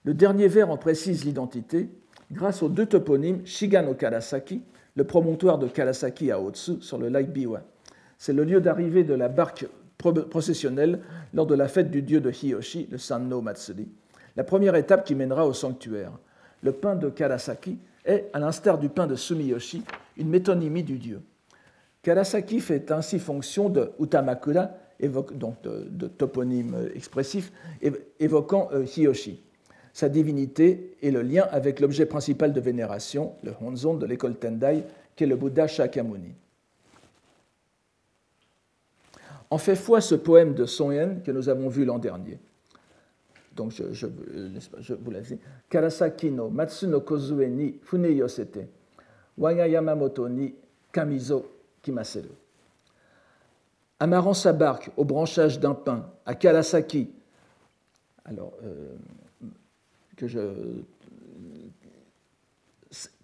Le 0.05 0.13
dernier 0.13 0.47
vers 0.47 0.69
en 0.69 0.77
précise 0.77 1.25
l'identité 1.25 1.89
grâce 2.31 2.63
aux 2.63 2.69
deux 2.69 2.85
toponymes 2.85 3.45
Shigano 3.45 3.93
Karasaki, 3.95 4.61
le 4.95 5.03
promontoire 5.03 5.57
de 5.57 5.67
Karasaki 5.67 6.31
à 6.31 6.39
Otsu 6.39 6.81
sur 6.81 6.97
le 6.97 7.09
lac 7.09 7.31
Biwa. 7.31 7.63
C'est 8.17 8.33
le 8.33 8.45
lieu 8.45 8.61
d'arrivée 8.61 9.03
de 9.03 9.13
la 9.13 9.27
barque 9.27 9.67
processionnelle 9.97 11.01
lors 11.33 11.45
de 11.45 11.55
la 11.55 11.67
fête 11.67 11.91
du 11.91 12.01
dieu 12.01 12.21
de 12.21 12.31
Hiyoshi, 12.31 12.87
le 12.89 12.97
Sanno 12.97 13.41
Matsuri, 13.41 13.89
la 14.37 14.45
première 14.45 14.75
étape 14.75 15.05
qui 15.05 15.15
mènera 15.15 15.45
au 15.45 15.53
sanctuaire. 15.53 16.13
Le 16.63 16.71
pain 16.71 16.95
de 16.95 17.09
Karasaki 17.09 17.77
est, 18.05 18.29
à 18.31 18.39
l'instar 18.39 18.77
du 18.77 18.87
pain 18.87 19.05
de 19.05 19.15
Sumiyoshi, 19.15 19.83
une 20.15 20.29
métonymie 20.29 20.83
du 20.83 20.97
dieu. 20.97 21.21
Karasaki 22.03 22.61
fait 22.61 22.89
ainsi 22.91 23.19
fonction 23.19 23.67
de 23.67 23.91
Utamakura, 23.99 24.69
donc 25.33 25.61
de, 25.61 26.07
toponyme 26.07 26.89
expressif, 26.95 27.51
évoquant 28.19 28.69
euh, 28.71 28.85
Hiyoshi 28.85 29.43
sa 29.99 30.07
divinité 30.07 30.95
et 31.01 31.11
le 31.11 31.21
lien 31.21 31.45
avec 31.51 31.81
l'objet 31.81 32.05
principal 32.05 32.53
de 32.53 32.61
vénération, 32.61 33.33
le 33.43 33.51
Honzon 33.61 33.95
de 33.95 34.05
l'école 34.05 34.35
Tendai, 34.35 34.85
qui 35.13 35.25
est 35.25 35.27
le 35.27 35.35
Bouddha 35.35 35.67
Shakyamuni. 35.67 36.33
en 39.51 39.57
fait 39.57 39.75
foi 39.75 39.99
ce 39.99 40.15
poème 40.15 40.53
de 40.53 40.65
Son 40.65 40.91
Yen 40.91 41.21
que 41.21 41.31
nous 41.31 41.49
avons 41.49 41.67
vu 41.67 41.83
l'an 41.83 41.99
dernier. 41.99 42.39
Donc, 43.55 43.71
je, 43.71 43.91
je, 43.91 44.07
je 44.79 44.93
vous 44.93 45.11
l'ai 45.11 45.21
dit. 45.21 45.37
Karasaki 45.69 46.31
no 46.31 46.49
Matsu 46.49 46.87
no 46.87 47.01
Kozue 47.01 47.49
ni 47.49 47.75
Fune 47.83 48.15
Yamamoto 49.37 50.29
ni 50.29 50.53
Kamizo 50.93 51.45
Kimaseru. 51.81 52.29
Amarrant 53.99 54.33
sa 54.33 54.53
barque 54.53 54.91
au 54.95 55.03
branchage 55.03 55.59
d'un 55.59 55.73
pin 55.73 56.09
à 56.25 56.35
Karasaki, 56.35 57.09
alors 58.23 58.53
euh, 58.63 58.95
que 60.19 60.27
je. 60.27 60.39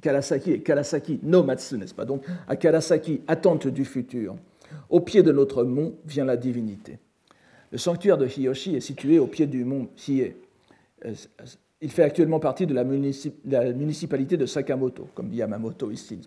Karasaki 0.02 0.62
Karasaki 0.62 1.20
no 1.24 1.44
n'est-ce 1.44 1.94
pas? 1.94 2.06
Donc, 2.06 2.24
à 2.48 2.56
Karasaki, 2.56 3.22
attente 3.28 3.68
du 3.68 3.84
futur. 3.84 4.36
Au 4.90 5.02
pied 5.02 5.24
de 5.24 5.32
notre 5.32 5.64
mont 5.64 5.96
vient 6.06 6.25
la 6.25 6.38
divinité. 6.38 7.00
Le 7.72 7.78
sanctuaire 7.78 8.18
de 8.18 8.28
Hiyoshi 8.28 8.75
est 8.75 8.82
situé 8.82 9.20
au 9.20 9.28
pied 9.28 9.48
du 9.48 9.66
mont 9.66 9.90
Hiei. 10.08 10.38
Il 11.82 11.92
fait 11.92 12.04
actuellement 12.04 12.40
partie 12.40 12.66
de 12.66 12.74
la, 12.74 12.84
municipalité 12.84 14.38
de 14.38 14.46
Sakamoto, 14.46 15.10
comme 15.14 15.30
dit 15.30 15.38
Yamamoto 15.38 15.92
ici, 15.92 16.22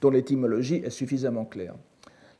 dont 0.00 0.10
l'étymologie 0.10 0.82
est 0.84 0.90
suffisamment 0.90 1.44
claire. 1.44 1.74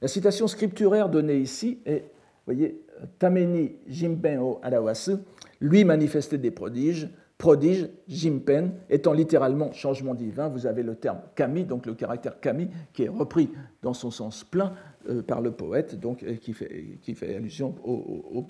La 0.01 0.09
citation 0.09 0.49
scripturaire 0.49 1.09
donnée 1.09 1.39
ici 1.39 1.79
est, 1.87 2.01
vous 2.01 2.55
voyez, 2.55 2.81
Tameni 3.19 3.73
Jimpen 3.87 4.39
o 4.39 4.59
Arawasu, 4.63 5.17
lui 5.61 5.85
manifestait 5.85 6.39
des 6.39 6.51
prodiges, 6.51 7.09
prodige, 7.39 7.89
Jimpen, 8.09 8.73
étant 8.91 9.13
littéralement 9.13 9.73
changement 9.73 10.15
divin. 10.15 10.49
Vous 10.49 10.67
avez 10.67 10.83
le 10.83 10.97
terme 10.97 11.21
kami, 11.37 11.65
donc 11.65 11.87
le 11.87 11.95
caractère 11.95 12.41
kami, 12.41 12.69
qui 12.93 13.05
est 13.05 13.09
repris 13.09 13.49
dans 13.83 13.95
son 13.95 14.11
sens 14.11 14.43
plein 14.43 14.73
euh, 15.09 15.23
par 15.23 15.41
le 15.41 15.53
poète, 15.53 15.99
donc, 15.99 16.25
qui, 16.41 16.53
fait, 16.53 17.37
allusion 17.37 17.77
au, 17.85 18.45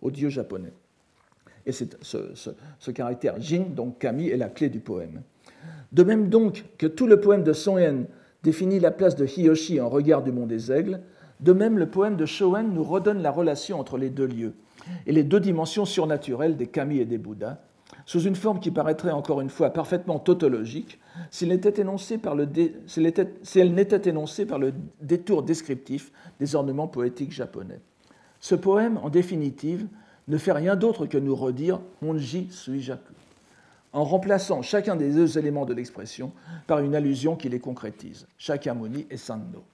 au, 0.00 0.10
dieu 0.10 0.28
japonais. 0.28 0.72
Et 1.64 1.70
c'est 1.70 1.96
ce, 2.02 2.90
caractère 2.90 3.40
jin, 3.40 3.66
donc 3.74 4.00
kami, 4.00 4.28
est 4.28 4.36
la 4.36 4.48
clé 4.48 4.68
du 4.68 4.80
poème. 4.80 5.22
De 5.92 6.02
même 6.02 6.28
donc 6.28 6.64
que 6.78 6.88
tout 6.88 7.06
le 7.06 7.20
poème 7.20 7.44
de 7.44 7.52
Son 7.52 7.78
définit 8.42 8.80
la 8.80 8.90
place 8.90 9.14
de 9.14 9.24
Hiyoshi 9.24 9.80
en 9.80 9.88
regard 9.88 10.24
du 10.24 10.32
monde 10.32 10.48
des 10.48 10.72
aigles, 10.72 11.00
de 11.38 11.52
même 11.52 11.78
le 11.78 11.86
poème 11.86 12.16
de 12.16 12.26
Shoen 12.26 12.72
nous 12.72 12.82
redonne 12.82 13.22
la 13.22 13.30
relation 13.30 13.78
entre 13.78 13.98
les 13.98 14.10
deux 14.10 14.26
lieux 14.26 14.54
et 15.06 15.12
les 15.12 15.24
deux 15.24 15.40
dimensions 15.40 15.84
surnaturelles 15.84 16.56
des 16.56 16.66
kami 16.66 16.98
et 16.98 17.04
des 17.04 17.18
bouddhas, 17.18 17.58
sous 18.06 18.22
une 18.22 18.36
forme 18.36 18.60
qui 18.60 18.70
paraîtrait 18.70 19.10
encore 19.10 19.40
une 19.40 19.50
fois 19.50 19.70
parfaitement 19.70 20.18
tautologique, 20.18 20.98
si 21.30 21.44
elle 21.44 21.50
n'était 21.50 21.80
énoncée 21.80 22.18
par 22.18 22.34
le, 22.34 22.46
détour 25.00 25.42
descriptif 25.42 26.12
des 26.40 26.54
ornements 26.54 26.88
poétiques 26.88 27.32
japonais. 27.32 27.80
Ce 28.40 28.54
poème, 28.54 28.98
en 29.02 29.08
définitive, 29.08 29.86
ne 30.28 30.38
fait 30.38 30.52
rien 30.52 30.76
d'autre 30.76 31.06
que 31.06 31.18
nous 31.18 31.34
redire 31.34 31.80
Monji 32.00 32.48
Suijaku, 32.50 33.12
en 33.92 34.04
remplaçant 34.04 34.62
chacun 34.62 34.96
des 34.96 35.10
deux 35.10 35.38
éléments 35.38 35.66
de 35.66 35.74
l'expression 35.74 36.32
par 36.66 36.80
une 36.80 36.94
allusion 36.94 37.36
qui 37.36 37.48
les 37.48 37.60
concrétise, 37.60 38.26
Shakyamuni 38.38 39.06
et 39.10 39.16
Sando. 39.16 39.64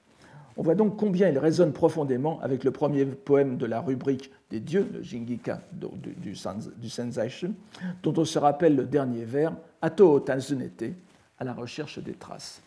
On 0.59 0.63
voit 0.63 0.75
donc 0.75 0.97
combien 0.97 1.29
il 1.29 1.39
résonne 1.39 1.73
profondément 1.73 2.41
avec 2.43 2.65
le 2.65 2.73
premier 2.73 3.05
poème 3.05 3.59
de 3.59 3.65
la 3.65 3.81
rubrique 3.81 4.33
des 4.51 4.59
dieux, 4.59 4.89
le 4.93 5.05
Jingika 5.05 5.61
du, 5.73 6.35
Senzaishu, 6.35 7.53
dont 8.03 8.15
on 8.17 8.25
se 8.25 8.41
rappelle 8.41 8.75
le 8.75 8.85
dernier 8.85 9.25
vers, 9.25 9.55
Ato 9.81 10.19
Tanzunete, 10.19 10.95
à 11.39 11.45
la 11.45 11.53
recherche 11.53 12.01
des 12.01 12.15
traces. 12.15 12.61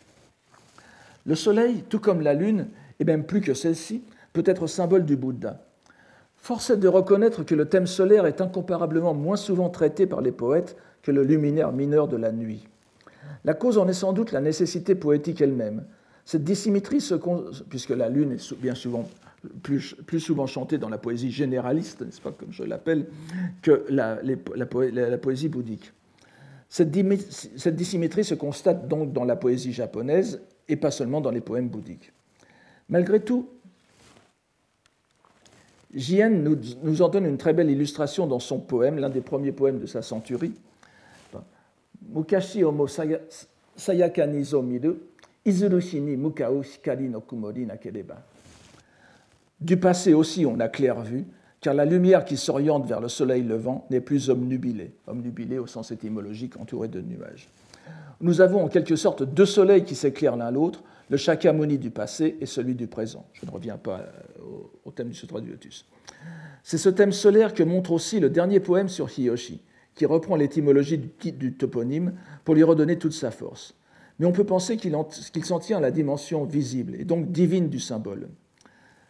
Le 1.26 1.34
soleil, 1.34 1.84
tout 1.86 2.00
comme 2.00 2.22
la 2.22 2.32
lune, 2.32 2.68
et 2.98 3.04
même 3.04 3.24
plus 3.24 3.42
que 3.42 3.52
celle-ci, 3.52 4.02
peut 4.32 4.42
être 4.46 4.66
symbole 4.66 5.04
du 5.04 5.16
Bouddha. 5.16 5.60
Force 6.38 6.70
est 6.70 6.78
de 6.78 6.88
reconnaître 6.88 7.44
que 7.44 7.54
le 7.54 7.68
thème 7.68 7.86
solaire 7.86 8.24
est 8.24 8.40
incomparablement 8.40 9.12
moins 9.12 9.36
souvent 9.36 9.68
traité 9.68 10.06
par 10.06 10.22
les 10.22 10.32
poètes 10.32 10.78
que 11.02 11.12
le 11.12 11.24
luminaire 11.24 11.72
mineur 11.72 12.08
de 12.08 12.16
la 12.16 12.32
nuit. 12.32 12.66
La 13.44 13.52
cause 13.52 13.76
en 13.76 13.86
est 13.86 13.92
sans 13.92 14.14
doute 14.14 14.32
la 14.32 14.40
nécessité 14.40 14.94
poétique 14.94 15.42
elle-même. 15.42 15.84
Cette 16.24 16.44
dissymétrie, 16.44 17.00
se, 17.00 17.14
puisque 17.68 17.90
la 17.90 18.08
lune 18.08 18.32
est 18.32 18.54
bien 18.54 18.74
souvent 18.74 19.08
plus, 19.62 20.20
souvent 20.20 20.46
chantée 20.46 20.78
dans 20.78 20.88
la 20.88 20.98
poésie 20.98 21.30
généraliste, 21.30 22.02
n'est-ce 22.02 22.20
pas, 22.20 22.32
comme 22.32 22.52
je 22.52 22.62
l'appelle, 22.62 23.06
que 23.60 23.84
la, 23.88 24.16
poésie 25.18 25.48
bouddhique. 25.48 25.92
Cette, 26.68 26.90
dissymétrie 26.90 28.24
se 28.24 28.34
constate 28.34 28.88
donc 28.88 29.12
dans 29.12 29.24
la 29.24 29.36
poésie 29.36 29.72
japonaise 29.72 30.40
et 30.68 30.76
pas 30.76 30.90
seulement 30.90 31.20
dans 31.20 31.30
les 31.30 31.40
poèmes 31.40 31.68
bouddhiques. 31.68 32.12
Malgré 32.88 33.20
tout, 33.20 33.48
Jien 35.92 36.30
nous, 36.30 37.02
en 37.02 37.08
donne 37.08 37.26
une 37.26 37.36
très 37.36 37.52
belle 37.52 37.70
illustration 37.70 38.26
dans 38.26 38.38
son 38.38 38.58
poème, 38.58 38.98
l'un 38.98 39.10
des 39.10 39.20
premiers 39.20 39.52
poèmes 39.52 39.78
de 39.78 39.86
sa 39.86 40.00
centurie. 40.00 40.54
Mukashi 42.08 42.64
omo 42.64 42.86
sayaka 43.76 44.26
ni 44.26 44.42
zo 44.42 44.62
miru, 44.62 44.96
izurushi 45.44 46.00
ni 46.00 46.16
mukao 46.16 46.62
shikari 46.62 47.08
no 47.08 47.20
kumori. 47.20 47.66
Du 49.60 49.76
passé 49.76 50.14
aussi 50.14 50.44
on 50.46 50.58
a 50.60 50.68
clair 50.68 51.00
vu, 51.00 51.24
car 51.60 51.74
la 51.74 51.84
lumière 51.84 52.24
qui 52.24 52.36
s'oriente 52.36 52.86
vers 52.86 53.00
le 53.00 53.08
soleil 53.08 53.42
levant 53.42 53.86
n'est 53.90 54.00
plus 54.00 54.30
omnubilée, 54.30 54.92
omnubilée 55.06 55.58
au 55.58 55.66
sens 55.66 55.92
étymologique 55.92 56.58
entourée 56.58 56.88
de 56.88 57.00
nuages. 57.00 57.48
Nous 58.20 58.40
avons 58.40 58.64
en 58.64 58.68
quelque 58.68 58.96
sorte 58.96 59.22
deux 59.22 59.46
soleils 59.46 59.84
qui 59.84 59.94
s'éclairent 59.94 60.36
l'un 60.36 60.50
l'autre, 60.50 60.82
le 61.08 61.16
Shakyamuni 61.16 61.78
du 61.78 61.90
passé 61.90 62.36
et 62.40 62.46
celui 62.46 62.74
du 62.74 62.86
présent. 62.86 63.26
Je 63.34 63.44
ne 63.44 63.50
reviens 63.50 63.76
pas 63.76 64.00
euh, 64.00 64.42
au, 64.84 64.90
thème 64.90 65.08
du 65.08 65.14
Sutra 65.14 65.40
du 65.40 65.50
Lotus. 65.50 65.86
C'est 66.62 66.78
ce 66.78 66.88
thème 66.88 67.12
solaire 67.12 67.54
que 67.54 67.62
montre 67.62 67.92
aussi 67.92 68.20
le 68.20 68.30
dernier 68.30 68.60
poème 68.60 68.88
sur 68.88 69.10
Hiyoshi, 69.10 69.60
qui 69.94 70.06
reprend 70.06 70.36
l'étymologie 70.36 70.98
du 70.98 71.54
toponyme 71.54 72.14
pour 72.44 72.54
lui 72.54 72.62
redonner 72.62 72.96
toute 72.98 73.12
sa 73.12 73.30
force. 73.30 73.74
Mais 74.18 74.26
on 74.26 74.32
peut 74.32 74.44
penser 74.44 74.76
qu'il 74.76 74.94
s'en 75.44 75.58
tient 75.58 75.78
à 75.78 75.80
la 75.80 75.90
dimension 75.90 76.44
visible 76.44 76.94
et 76.96 77.04
donc 77.04 77.30
divine 77.32 77.68
du 77.68 77.80
symbole. 77.80 78.28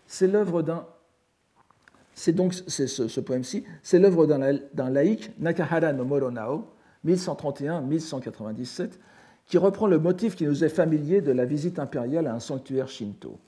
C'est 0.06 0.26
l'œuvre 0.26 0.62
d'un 0.62 0.86
c'est 2.14 2.32
donc 2.32 2.52
ce, 2.52 3.20
poème-ci, 3.20 3.64
c'est 3.82 3.98
l'œuvre 3.98 4.26
d'un 4.26 4.90
laïc, 4.90 5.30
Nakahara 5.40 5.92
no 5.92 6.04
Moronao, 6.04 6.66
1131-1197, 7.06 8.90
qui 9.46 9.58
reprend 9.58 9.86
le 9.86 9.98
motif 9.98 10.36
qui 10.36 10.44
nous 10.44 10.62
est 10.62 10.68
familier 10.68 11.20
de 11.20 11.32
la 11.32 11.44
visite 11.44 11.78
impériale 11.78 12.26
à 12.26 12.34
un 12.34 12.40
sanctuaire 12.40 12.88
shinto. 12.88 13.38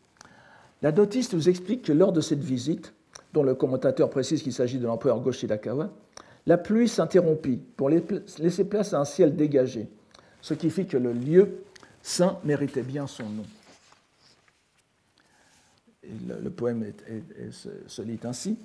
La 0.83 0.93
notiste 0.93 1.35
nous 1.35 1.49
explique 1.49 1.83
que 1.83 1.93
lors 1.93 2.13
de 2.13 2.21
cette 2.21 2.43
visite, 2.43 2.95
dont 3.33 3.43
le 3.43 3.55
commentateur 3.55 4.11
précise 4.11 4.43
qu'il 4.43 4.53
s'agit 4.53 4.79
de 4.79 4.87
l'empereur 4.87 5.21
Goshirakawa, 5.21 5.91
la 6.47 6.59
pluie 6.59 6.89
s'interrompit 6.89 7.61
pour 7.77 7.89
laisser 7.89 8.65
place 8.65 8.93
à 8.93 9.01
un 9.01 9.05
ciel 9.05 9.37
dégagé, 9.37 9.89
ce 10.45 10.53
qui 10.53 10.69
fit 10.69 10.85
que 10.85 10.99
le 10.99 11.15
lieu 11.15 11.65
saint 12.03 12.39
méritait 12.45 12.83
bien 12.83 13.07
son 13.07 13.25
nom 13.31 13.47
le, 16.29 16.51
poème 16.51 16.85
se, 17.51 18.03
lit 18.03 18.19
ainsi 18.25 18.59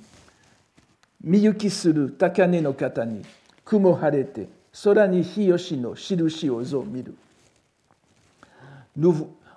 Miyuki 1.24 1.70
suru 1.70 2.12
takane 2.12 2.62
no 2.62 2.74
katani, 2.74 3.22
kumo 3.66 3.94
harete, 3.94 4.50
sora 4.74 5.08
ni 5.08 5.22
hiyoshi 5.22 5.78
no 5.78 5.96
shirushi 5.96 6.50
ozo 6.50 6.84
miru. 6.84 7.14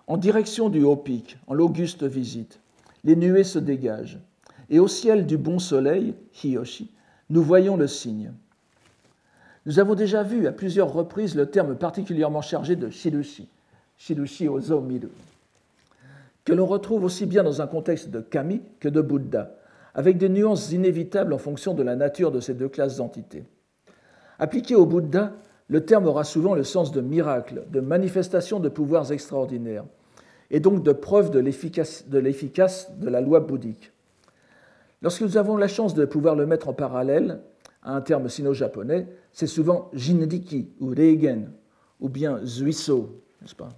En 0.06 0.16
direction 0.16 0.68
du 0.68 0.84
haut 0.84 0.96
pic, 0.96 1.36
en 1.48 1.54
l'auguste 1.54 2.04
visite, 2.04 2.60
les 3.02 3.16
nuées 3.16 3.44
se 3.44 3.58
dégagent, 3.58 4.18
et 4.70 4.78
au 4.78 4.88
ciel 4.88 5.26
du 5.26 5.36
bon 5.36 5.58
soleil, 5.58 6.14
Hiyoshi, 6.42 6.90
nous 7.30 7.42
voyons 7.42 7.76
le 7.76 7.86
signe. 7.86 8.32
Nous 9.66 9.78
avons 9.78 9.94
déjà 9.94 10.22
vu 10.22 10.46
à 10.46 10.52
plusieurs 10.52 10.92
reprises 10.92 11.34
le 11.34 11.46
terme 11.46 11.76
particulièrement 11.76 12.42
chargé 12.42 12.76
de 12.76 12.90
Shirushi, 12.90 13.48
Shirushi 13.96 14.48
Ozo 14.48 14.80
Miru 14.80 15.10
que 16.44 16.52
l'on 16.52 16.66
retrouve 16.66 17.04
aussi 17.04 17.26
bien 17.26 17.42
dans 17.42 17.62
un 17.62 17.66
contexte 17.66 18.10
de 18.10 18.20
kami 18.20 18.62
que 18.80 18.88
de 18.88 19.00
Bouddha, 19.00 19.54
avec 19.94 20.18
des 20.18 20.28
nuances 20.28 20.72
inévitables 20.72 21.32
en 21.32 21.38
fonction 21.38 21.74
de 21.74 21.82
la 21.82 21.96
nature 21.96 22.32
de 22.32 22.40
ces 22.40 22.54
deux 22.54 22.68
classes 22.68 22.96
d'entités. 22.96 23.44
Appliqué 24.38 24.74
au 24.74 24.86
Bouddha, 24.86 25.32
le 25.68 25.84
terme 25.84 26.06
aura 26.06 26.24
souvent 26.24 26.54
le 26.54 26.64
sens 26.64 26.92
de 26.92 27.00
miracle, 27.00 27.64
de 27.70 27.80
manifestation 27.80 28.60
de 28.60 28.68
pouvoirs 28.68 29.12
extraordinaires, 29.12 29.84
et 30.50 30.60
donc 30.60 30.82
de 30.82 30.92
preuve 30.92 31.30
de 31.30 31.38
l'efficace 31.38 32.04
de, 32.08 33.08
la 33.08 33.20
loi 33.20 33.40
bouddhique. 33.40 33.92
Lorsque 35.00 35.22
nous 35.22 35.36
avons 35.36 35.56
la 35.56 35.68
chance 35.68 35.94
de 35.94 36.04
pouvoir 36.04 36.34
le 36.34 36.46
mettre 36.46 36.68
en 36.68 36.74
parallèle 36.74 37.40
un 37.82 38.00
terme 38.00 38.28
sino-japonais, 38.28 39.08
c'est 39.32 39.46
souvent 39.46 39.90
Jindiki 39.92 40.68
ou 40.80 40.88
Reigen, 40.88 41.50
ou 42.00 42.08
bien 42.08 42.40
Zuiso, 42.44 43.20
n'est-ce 43.40 43.54
pas? 43.54 43.70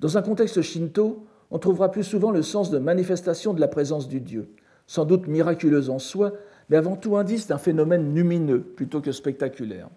Dans 0.00 0.16
un 0.16 0.22
contexte 0.22 0.62
shinto, 0.62 1.26
on 1.50 1.58
trouvera 1.58 1.90
plus 1.90 2.04
souvent 2.04 2.30
le 2.30 2.42
sens 2.42 2.70
de 2.70 2.78
manifestation 2.78 3.52
de 3.52 3.60
la 3.60 3.68
présence 3.68 4.08
du 4.08 4.20
Dieu, 4.20 4.48
sans 4.86 5.04
doute 5.04 5.26
miraculeuse 5.26 5.90
en 5.90 5.98
soi, 5.98 6.32
mais 6.68 6.76
avant 6.76 6.96
tout 6.96 7.16
indice 7.16 7.46
d'un 7.46 7.58
phénomène 7.58 8.14
lumineux 8.14 8.60
plutôt 8.60 9.00
que 9.00 9.12
spectaculaire. 9.12 9.88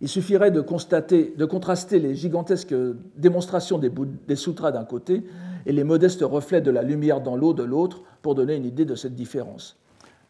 Il 0.00 0.08
suffirait 0.08 0.52
de 0.52 0.60
contraster 0.60 1.98
les 1.98 2.14
gigantesques 2.14 2.74
démonstrations 3.16 3.78
des, 3.78 3.90
des 4.28 4.36
sutras 4.36 4.70
d'un 4.70 4.84
côté 4.84 5.24
et 5.66 5.72
les 5.72 5.82
modestes 5.82 6.22
reflets 6.22 6.60
de 6.60 6.70
la 6.70 6.82
lumière 6.82 7.20
dans 7.20 7.34
l'eau 7.34 7.52
de 7.52 7.64
l'autre 7.64 8.02
pour 8.22 8.36
donner 8.36 8.54
une 8.54 8.64
idée 8.64 8.84
de 8.84 8.94
cette 8.94 9.16
différence. 9.16 9.76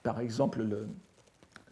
Par 0.02 0.20
exemple, 0.20 0.62
le, 0.62 0.86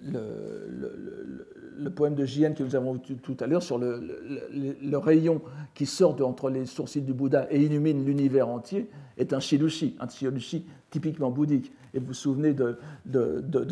le, 0.03 1.91
poème 1.95 2.15
de 2.15 2.25
J.N. 2.25 2.55
que 2.55 2.63
nous 2.63 2.77
avons 2.77 2.95
vu 2.95 3.17
tout 3.17 3.37
à 3.41 3.47
l'heure 3.47 3.63
sur 3.63 3.79
le, 3.79 4.97
rayon 4.97 5.41
qui 5.75 5.87
sort 5.87 6.15
de, 6.15 6.23
entre 6.23 6.51
les 6.51 6.67
sourcils 6.67 7.03
du 7.03 7.13
Bouddha 7.13 7.47
et 7.51 7.63
illumine 7.63 8.05
l'univers 8.05 8.49
entier 8.49 8.89
est 9.17 9.33
un 9.33 9.41
shirushi, 9.41 9.97
un 9.99 10.09
shirushi 10.09 10.67
typiquement 10.91 11.31
bouddhique. 11.31 11.73
Et 11.95 11.99
vous 11.99 12.09
vous 12.09 12.15
souvenez 12.15 12.55
de, 12.55 12.77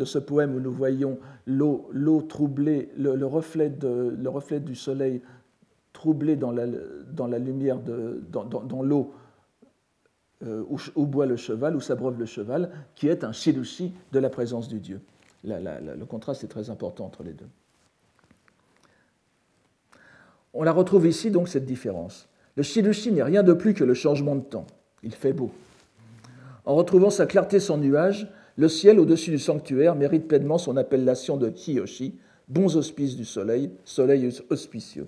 ce 0.05 0.19
poème 0.19 0.55
où 0.55 0.59
nous 0.59 0.71
voyons 0.71 1.19
l'eau 1.45 2.21
troublée, 2.27 2.89
le, 2.97 3.25
reflet 3.25 3.71
le 3.81 4.29
reflet 4.29 4.59
du 4.59 4.75
soleil 4.75 5.21
troublé 5.93 6.35
dans 6.35 6.51
la, 6.51 6.65
lumière, 7.39 7.79
dans, 7.79 8.83
l'eau 8.83 9.13
euh, 10.43 10.63
où, 10.95 11.05
boit 11.05 11.25
le 11.25 11.37
cheval, 11.37 11.75
où 11.75 11.79
s'abreuve 11.79 12.19
le 12.19 12.25
cheval, 12.25 12.69
qui 12.95 13.07
est 13.07 13.23
un 13.23 13.31
shirushi 13.31 13.93
de 14.11 14.19
la 14.19 14.29
présence 14.29 14.67
du 14.67 14.79
Dieu 14.79 14.99
le 15.45 16.05
contraste 16.05 16.43
est 16.43 16.47
très 16.47 16.69
important 16.69 17.05
entre 17.05 17.23
les 17.23 17.33
deux. 17.33 17.47
On 20.53 20.63
la 20.63 20.71
retrouve 20.71 21.05
ici, 21.05 21.31
donc, 21.31 21.49
cette 21.49 21.65
différence. 21.65 22.29
Le 22.55 22.63
Shidushi 22.63 23.11
n'est 23.11 23.23
rien 23.23 23.43
de 23.43 23.53
plus 23.53 23.73
que 23.73 23.83
le 23.83 23.93
changement 23.93 24.35
de 24.35 24.41
temps. 24.41 24.65
Il 25.03 25.13
fait 25.13 25.33
beau. 25.33 25.51
En 26.65 26.75
retrouvant 26.75 27.09
sa 27.09 27.25
clarté 27.25 27.59
sans 27.59 27.77
nuage, 27.77 28.27
le 28.55 28.69
ciel 28.69 28.99
au-dessus 28.99 29.31
du 29.31 29.39
sanctuaire 29.39 29.95
mérite 29.95 30.27
pleinement 30.27 30.57
son 30.57 30.77
appellation 30.77 31.35
de 31.35 31.49
Hiyoshi, 31.51 32.15
bons 32.47 32.77
auspices 32.77 33.17
du 33.17 33.25
soleil, 33.25 33.71
soleil 33.83 34.29
auspicieux. 34.49 35.07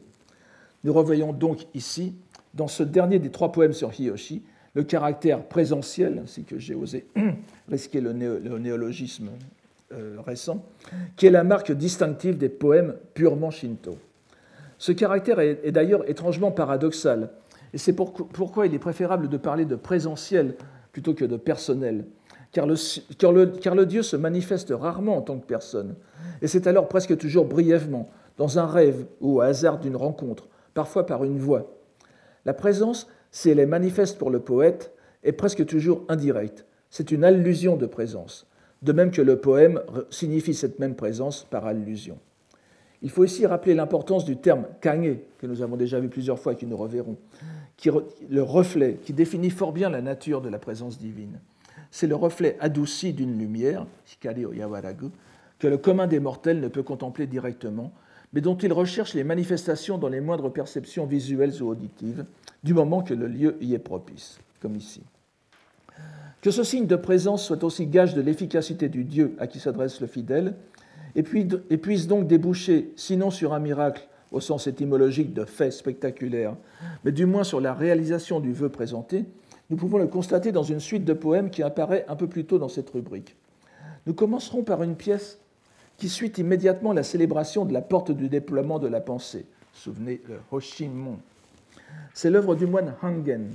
Nous 0.83 0.91
revoyons 0.91 1.31
donc 1.31 1.65
ici, 1.73 2.13
dans 2.53 2.67
ce 2.67 2.83
dernier 2.83 3.19
des 3.19 3.31
trois 3.31 3.53
poèmes 3.53 3.73
sur 3.73 3.97
Hiyoshi, 3.97 4.43
le 4.73 4.83
caractère 4.83 5.43
présentiel, 5.43 6.21
ainsi 6.23 6.43
que 6.43 6.59
j'ai 6.59 6.75
osé 6.75 7.07
risquer 7.69 8.01
le 8.01 8.11
néologisme 8.11 9.29
euh, 9.93 10.17
récent, 10.25 10.65
qui 11.15 11.27
est 11.27 11.31
la 11.31 11.45
marque 11.45 11.71
distinctive 11.71 12.37
des 12.37 12.49
poèmes 12.49 12.95
purement 13.13 13.51
shinto. 13.51 13.97
Ce 14.77 14.91
caractère 14.91 15.39
est, 15.39 15.71
d'ailleurs 15.71 16.09
étrangement 16.09 16.51
paradoxal, 16.51 17.29
et 17.71 17.77
c'est 17.77 17.93
pourquoi 17.93 18.67
il 18.67 18.73
est 18.73 18.79
préférable 18.79 19.29
de 19.29 19.37
parler 19.37 19.63
de 19.63 19.77
présentiel 19.77 20.55
plutôt 20.91 21.13
que 21.13 21.23
de 21.23 21.37
personnel, 21.37 22.05
car 22.51 22.67
le, 22.67 22.75
car, 23.17 23.31
le, 23.31 23.45
car 23.45 23.75
le, 23.75 23.85
Dieu 23.85 24.03
se 24.03 24.17
manifeste 24.17 24.73
rarement 24.77 25.15
en 25.15 25.21
tant 25.21 25.37
que 25.37 25.45
personne, 25.45 25.95
et 26.41 26.47
c'est 26.47 26.67
alors 26.67 26.89
presque 26.89 27.17
toujours 27.17 27.45
brièvement, 27.45 28.09
dans 28.37 28.59
un 28.59 28.67
rêve 28.67 29.05
ou 29.21 29.37
au 29.37 29.41
hasard 29.41 29.79
d'une 29.79 29.95
rencontre, 29.95 30.49
parfois 30.73 31.05
par 31.05 31.23
une 31.23 31.39
voix. 31.39 31.71
La 32.45 32.53
présence, 32.53 33.07
si 33.31 33.49
elle 33.49 33.59
est 33.59 33.65
manifeste 33.65 34.17
pour 34.17 34.31
le 34.31 34.41
poète, 34.41 34.91
est 35.23 35.31
presque 35.31 35.65
toujours 35.65 36.03
indirecte. 36.09 36.65
C'est 36.89 37.11
une 37.11 37.23
allusion 37.23 37.77
de 37.77 37.85
présence 37.85 38.47
de 38.81 38.91
même 38.91 39.11
que 39.11 39.21
le 39.21 39.39
poème 39.39 39.81
signifie 40.09 40.53
cette 40.53 40.79
même 40.79 40.95
présence 40.95 41.45
par 41.49 41.65
allusion. 41.65 42.17
Il 43.01 43.09
faut 43.09 43.23
ici 43.23 43.45
rappeler 43.45 43.75
l'importance 43.75 44.25
du 44.25 44.37
terme 44.37 44.65
kage, 44.81 45.17
que 45.37 45.45
nous 45.47 45.61
avons 45.61 45.77
déjà 45.77 45.99
vu 45.99 46.09
plusieurs 46.09 46.39
fois 46.39 46.53
et 46.53 46.55
que 46.55 46.65
nous 46.65 46.77
reverrons, 46.77 47.17
qui, 47.75 47.89
le 48.29 48.41
reflet, 48.41 48.97
qui 49.03 49.13
définit 49.13 49.51
fort 49.51 49.71
bien 49.71 49.89
la 49.89 50.01
nature 50.01 50.41
de 50.41 50.49
la 50.49 50.57
présence 50.57 50.97
divine. 50.97 51.39
C'est 51.91 52.07
le 52.07 52.15
reflet 52.15 52.57
adouci 52.59 53.13
d'une 53.13 53.37
lumière, 53.37 53.85
que 55.59 55.67
le 55.67 55.77
commun 55.77 56.07
des 56.07 56.19
mortels 56.19 56.59
ne 56.59 56.67
peut 56.67 56.83
contempler 56.83 57.27
directement, 57.27 57.93
mais 58.33 58.41
dont 58.41 58.57
il 58.57 58.73
recherche 58.73 59.13
les 59.13 59.23
manifestations 59.23 59.97
dans 59.97 60.09
les 60.09 60.19
moindres 60.19 60.51
perceptions 60.51 61.05
visuelles 61.05 61.61
ou 61.61 61.69
auditives, 61.69 62.25
du 62.63 62.73
moment 62.73 63.03
que 63.03 63.13
le 63.13 63.27
lieu 63.27 63.57
y 63.61 63.73
est 63.73 63.79
propice, 63.79 64.39
comme 64.59 64.75
ici. 64.75 65.03
Que 66.41 66.51
ce 66.51 66.63
signe 66.63 66.85
de 66.85 66.95
présence 66.95 67.45
soit 67.45 67.63
aussi 67.63 67.87
gage 67.87 68.13
de 68.13 68.21
l'efficacité 68.21 68.89
du 68.89 69.03
Dieu 69.03 69.35
à 69.39 69.47
qui 69.47 69.59
s'adresse 69.59 70.01
le 70.01 70.07
fidèle, 70.07 70.53
et, 71.15 71.23
puisse 71.23 72.07
donc 72.07 72.27
déboucher, 72.27 72.91
sinon 72.95 73.31
sur 73.31 73.53
un 73.53 73.59
miracle 73.59 74.07
au 74.31 74.39
sens 74.39 74.67
étymologique 74.67 75.33
de 75.33 75.45
fait 75.45 75.71
spectaculaire, 75.71 76.55
mais 77.03 77.11
du 77.11 77.25
moins 77.25 77.43
sur 77.43 77.59
la 77.59 77.73
réalisation 77.73 78.39
du 78.39 78.53
vœu 78.53 78.69
présenté, 78.69 79.25
nous 79.69 79.77
pouvons 79.77 79.97
le 79.97 80.07
constater 80.07 80.51
dans 80.51 80.63
une 80.63 80.79
suite 80.79 81.05
de 81.05 81.13
poèmes 81.13 81.49
qui 81.49 81.63
apparaît 81.63 82.05
un 82.07 82.15
peu 82.15 82.27
plus 82.27 82.45
tôt 82.45 82.59
dans 82.59 82.69
cette 82.69 82.89
rubrique. 82.91 83.35
Nous 84.05 84.13
commencerons 84.13 84.63
par 84.63 84.83
une 84.83 84.95
pièce 84.95 85.39
qui 85.97 86.07
suit 86.07 86.31
immédiatement 86.37 86.93
la 86.93 87.03
célébration 87.03 87.65
de 87.65 87.73
la 87.73 87.81
porte 87.81 88.11
du 88.11 88.29
déploiement 88.29 88.77
de 88.77 88.87
la 88.87 89.01
pensée. 89.01 89.45
Souvenez 89.73 90.21
le 90.27 90.35
Hoshimon. 90.51 91.17
C'est 92.13 92.29
l'œuvre 92.29 92.55
du 92.55 92.67
moine 92.67 92.93
Hangen, 93.01 93.49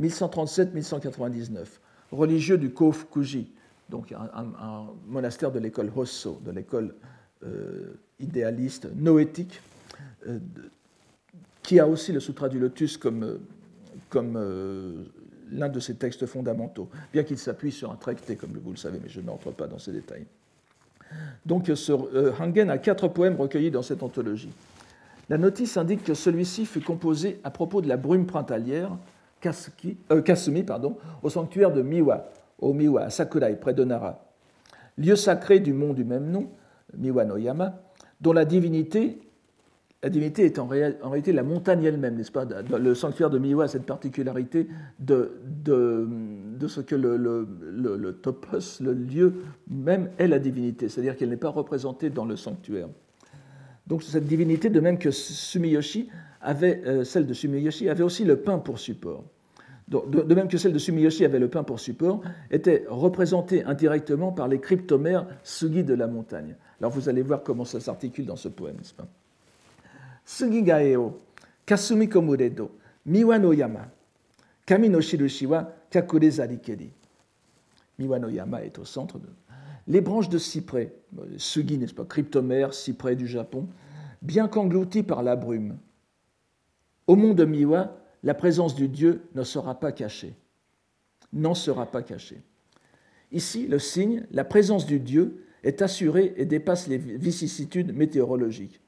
1137-1199 0.00 1.64
religieux 2.12 2.58
du 2.58 2.70
Kofukuji, 2.70 3.50
donc 3.88 4.12
un, 4.12 4.86
monastère 5.06 5.52
de 5.52 5.58
l'école 5.58 5.90
Hosso, 5.94 6.40
de 6.44 6.50
l'école 6.50 6.94
euh, 7.44 7.94
idéaliste 8.18 8.88
noétique, 8.94 9.60
euh, 10.26 10.38
qui 11.62 11.78
a 11.78 11.86
aussi 11.86 12.12
le 12.12 12.20
Sutra 12.20 12.48
du 12.48 12.58
Lotus 12.58 12.96
comme, 12.96 13.38
comme 14.08 14.36
euh, 14.36 15.04
l'un 15.50 15.68
de 15.68 15.80
ses 15.80 15.94
textes 15.94 16.26
fondamentaux, 16.26 16.88
bien 17.12 17.22
qu'il 17.22 17.38
s'appuie 17.38 17.72
sur 17.72 17.92
un 17.92 17.96
traité, 17.96 18.36
comme 18.36 18.52
vous 18.52 18.70
le 18.70 18.76
savez, 18.76 18.98
mais 19.02 19.08
je 19.08 19.20
n'entre 19.20 19.50
pas 19.50 19.66
dans 19.66 19.78
ces 19.78 19.92
détails. 19.92 20.26
Donc 21.44 21.70
Hangen 22.40 22.68
a 22.68 22.78
quatre 22.78 23.06
poèmes 23.06 23.36
recueillis 23.36 23.70
dans 23.70 23.82
cette 23.82 24.02
anthologie. 24.02 24.50
La 25.28 25.38
notice 25.38 25.76
indique 25.76 26.04
que 26.04 26.14
celui-ci 26.14 26.66
fut 26.66 26.80
composé 26.80 27.40
à 27.44 27.50
propos 27.50 27.80
de 27.80 27.88
la 27.88 27.96
brume 27.96 28.26
printalière 28.26 28.90
euh, 30.10 30.22
Kasumi 30.22 30.62
pardon, 30.62 30.96
au 31.22 31.30
sanctuaire 31.30 31.72
de 31.72 31.82
Miwa, 31.82 32.30
au 32.58 32.72
Miwa, 32.72 33.02
à 33.02 33.10
Sakurai, 33.10 33.56
près 33.56 33.74
de 33.74 33.84
Nara. 33.84 34.24
Lieu 34.98 35.16
sacré 35.16 35.60
du 35.60 35.72
mont 35.72 35.92
du 35.92 36.04
même 36.04 36.30
nom, 36.30 36.48
Miwa 36.96 37.24
no 37.24 37.36
Yama, 37.36 37.80
dont 38.20 38.32
la 38.32 38.44
divinité, 38.44 39.18
la 40.02 40.08
divinité 40.08 40.44
est 40.44 40.58
en, 40.58 40.66
réalité 40.66 41.32
la 41.32 41.42
montagne 41.42 41.84
elle-même, 41.84 42.16
n'est-ce 42.16 42.32
pas? 42.32 42.44
Le 42.44 42.94
sanctuaire 42.94 43.30
de 43.30 43.38
Miwa 43.38 43.64
a 43.64 43.68
cette 43.68 43.84
particularité 43.84 44.68
de, 44.98 45.32
ce 46.66 46.80
que 46.80 46.94
le, 46.94 48.12
topos, 48.22 48.80
le 48.80 48.94
lieu 48.94 49.34
même, 49.68 50.10
est 50.18 50.28
la 50.28 50.38
divinité, 50.38 50.88
c'est-à-dire 50.88 51.16
qu'elle 51.16 51.30
n'est 51.30 51.36
pas 51.36 51.50
représentée 51.50 52.08
dans 52.08 52.24
le 52.24 52.36
sanctuaire. 52.36 52.88
Donc 53.86 54.02
cette 54.02 54.26
divinité, 54.26 54.70
de 54.70 54.80
même 54.80 54.98
que 54.98 55.10
Sumiyoshi, 55.10 56.08
avait, 56.40 56.82
euh, 56.86 57.04
celle 57.04 57.26
de 57.26 57.34
Sumiyoshi 57.34 57.88
avait 57.88 58.02
aussi 58.02 58.24
le 58.24 58.36
pain 58.36 58.58
pour 58.58 58.78
support 58.78 59.24
de, 59.88 60.34
même 60.34 60.48
que 60.48 60.58
celle 60.58 60.72
de 60.72 60.78
Sumiyoshi 60.78 61.24
avait 61.24 61.38
le 61.38 61.48
pain 61.48 61.62
pour 61.62 61.78
support, 61.78 62.20
était 62.50 62.84
représentée 62.88 63.62
indirectement 63.64 64.32
par 64.32 64.48
les 64.48 64.60
cryptomères 64.60 65.26
Sugi 65.44 65.84
de 65.84 65.94
la 65.94 66.06
montagne. 66.06 66.56
Alors 66.80 66.90
vous 66.90 67.08
allez 67.08 67.22
voir 67.22 67.42
comment 67.42 67.64
ça 67.64 67.80
s'articule 67.80 68.26
dans 68.26 68.36
ce 68.36 68.48
poème, 68.48 68.76
n'est-ce 68.76 68.94
pas? 68.94 69.06
Sugi 70.24 70.62
gaeo, 70.62 71.20
kasumi 71.64 72.08
komuredo, 72.08 72.72
miwa 73.06 73.38
no 73.38 73.52
yama, 73.52 73.88
kami 74.66 74.88
no 74.88 75.00
shirushi 75.00 75.46
wa 75.46 75.72
kakure 75.88 76.28
zarikeri. 76.30 76.90
Miwa 77.98 78.18
no 78.18 78.28
yama 78.28 78.64
est 78.64 78.78
au 78.78 78.84
centre 78.84 79.18
de... 79.18 79.28
Les 79.88 80.00
branches 80.00 80.28
de 80.28 80.38
cyprès, 80.38 80.92
Sugi, 81.36 81.78
n'est-ce 81.78 81.94
pas, 81.94 82.04
cryptomères, 82.04 82.74
cyprès 82.74 83.14
du 83.14 83.28
Japon, 83.28 83.68
bien 84.20 84.48
qu'engloutis 84.48 85.04
par 85.04 85.22
la 85.22 85.36
brume. 85.36 85.76
Au 87.06 87.14
mont 87.14 87.34
de 87.34 87.44
Miwa, 87.44 87.96
la 88.26 88.34
présence 88.34 88.74
du 88.74 88.88
Dieu 88.88 89.22
ne 89.36 89.44
sera 89.44 89.78
pas 89.78 89.92
cachée. 89.92 90.34
N'en 91.32 91.54
sera 91.54 91.86
pas 91.86 92.02
cachée. 92.02 92.42
Ici, 93.30 93.68
le 93.68 93.78
signe, 93.78 94.26
la 94.32 94.42
présence 94.42 94.84
du 94.84 94.98
Dieu, 94.98 95.44
est 95.62 95.80
assurée 95.80 96.34
et 96.36 96.44
dépasse 96.44 96.88
les 96.88 96.98
vicissitudes 96.98 97.94
météorologiques. 97.94 98.80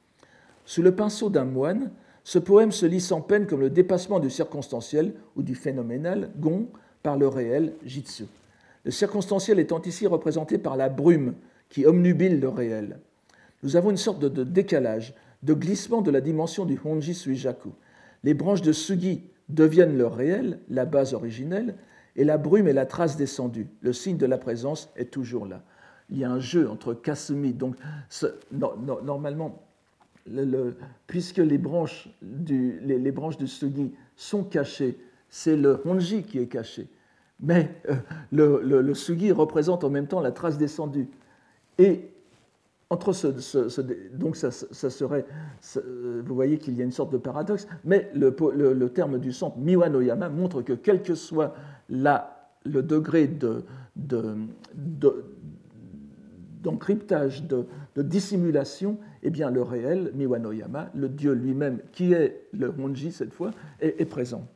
Sous 0.64 0.82
le 0.82 0.92
pinceau 0.92 1.30
d'un 1.30 1.44
moine, 1.44 1.92
ce 2.24 2.40
poème 2.40 2.72
se 2.72 2.84
lit 2.84 3.00
sans 3.00 3.20
peine 3.20 3.46
comme 3.46 3.60
le 3.60 3.70
dépassement 3.70 4.18
du 4.18 4.28
circonstanciel 4.28 5.14
ou 5.36 5.44
du 5.44 5.54
phénoménal, 5.54 6.32
gon, 6.36 6.66
par 7.04 7.16
le 7.16 7.28
réel, 7.28 7.74
jitsu. 7.84 8.24
Le 8.82 8.90
circonstanciel 8.90 9.60
étant 9.60 9.80
ici 9.82 10.08
représenté 10.08 10.58
par 10.58 10.76
la 10.76 10.88
brume 10.88 11.34
qui 11.68 11.86
omnubile 11.86 12.40
le 12.40 12.48
réel. 12.48 12.98
Nous 13.62 13.76
avons 13.76 13.90
une 13.90 13.98
sorte 13.98 14.18
de, 14.18 14.42
décalage, 14.42 15.14
de 15.44 15.54
glissement 15.54 16.02
de 16.02 16.10
la 16.10 16.20
dimension 16.20 16.64
du 16.64 16.76
honji 16.84 17.14
suijaku 17.14 17.70
les 18.24 18.34
branches 18.34 18.62
de 18.62 18.72
Sugi 18.72 19.22
deviennent 19.48 19.96
le 19.96 20.06
réel, 20.06 20.60
la 20.68 20.84
base 20.84 21.14
originelle, 21.14 21.76
et 22.16 22.24
la 22.24 22.36
brume 22.36 22.66
est 22.66 22.72
la 22.72 22.86
trace 22.86 23.16
descendue. 23.16 23.68
Le 23.80 23.92
signe 23.92 24.16
de 24.16 24.26
la 24.26 24.38
présence 24.38 24.90
est 24.96 25.10
toujours 25.10 25.46
là. 25.46 25.62
Il 26.10 26.18
y 26.18 26.24
a 26.24 26.30
un 26.30 26.40
jeu 26.40 26.68
entre 26.68 26.94
Kasumi. 26.94 27.52
Donc, 27.52 27.76
normalement, 28.52 29.62
puisque 31.06 31.38
les 31.38 31.58
branches, 31.58 32.08
du, 32.22 32.80
les, 32.80 33.12
branches 33.12 33.38
de 33.38 33.46
Sugi 33.46 33.92
sont 34.16 34.42
cachées, 34.42 34.98
c'est 35.28 35.56
le 35.56 35.80
Honji 35.84 36.22
qui 36.22 36.38
est 36.38 36.46
caché. 36.46 36.88
Mais 37.40 37.70
euh, 37.88 37.94
le, 38.32 38.82
le, 38.82 38.94
Sugi 38.94 39.30
représente 39.30 39.84
en 39.84 39.90
même 39.90 40.08
temps 40.08 40.20
la 40.20 40.32
trace 40.32 40.58
descendue. 40.58 41.06
Et 41.78 42.10
entre 42.90 43.12
donc 44.14 44.36
ça, 44.36 44.50
serait, 44.50 45.26
vous 45.76 46.34
voyez 46.34 46.56
qu'il 46.58 46.74
y 46.76 46.80
a 46.80 46.84
une 46.84 46.92
sorte 46.92 47.12
de 47.12 47.18
paradoxe, 47.18 47.66
mais 47.84 48.10
le, 48.14 48.88
terme 48.88 49.18
du 49.18 49.32
centre 49.32 49.58
Miwanoyama 49.58 50.30
montre 50.30 50.62
que 50.62 50.72
quel 50.72 51.02
que 51.02 51.14
soit 51.14 51.54
la, 51.90 52.50
le 52.64 52.82
degré 52.82 53.26
de, 53.26 53.64
d'encryptage, 56.62 57.44
de, 57.44 57.66
dissimulation, 57.96 58.96
eh 59.22 59.28
bien 59.28 59.50
le 59.50 59.60
réel, 59.62 60.12
Miwanoyama, 60.14 60.90
le 60.94 61.10
Dieu 61.10 61.32
lui-même, 61.32 61.80
qui 61.92 62.14
est 62.14 62.46
le 62.52 62.72
Honji 62.78 63.12
cette 63.12 63.34
fois, 63.34 63.50
est, 63.80 64.04
présent. 64.06 64.46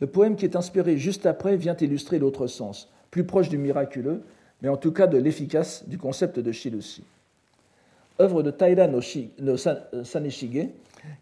Le 0.00 0.08
poème 0.08 0.34
qui 0.34 0.46
est 0.46 0.56
inspiré 0.56 0.96
juste 0.96 1.26
après 1.26 1.56
vient 1.56 1.76
illustrer 1.76 2.18
l'autre 2.18 2.48
sens, 2.48 2.92
plus 3.12 3.22
proche 3.22 3.48
du 3.48 3.58
miraculeux, 3.58 4.22
mais 4.62 4.68
en 4.68 4.76
tout 4.76 4.92
cas 4.92 5.06
de 5.06 5.18
l'efficace 5.18 5.88
du 5.88 5.98
concept 5.98 6.38
de 6.38 6.52
Shirushi. 6.52 7.04
Œuvre 8.20 8.42
de 8.42 8.50
Taira 8.50 8.86
no, 8.86 9.00
Saneshige, 10.04 10.68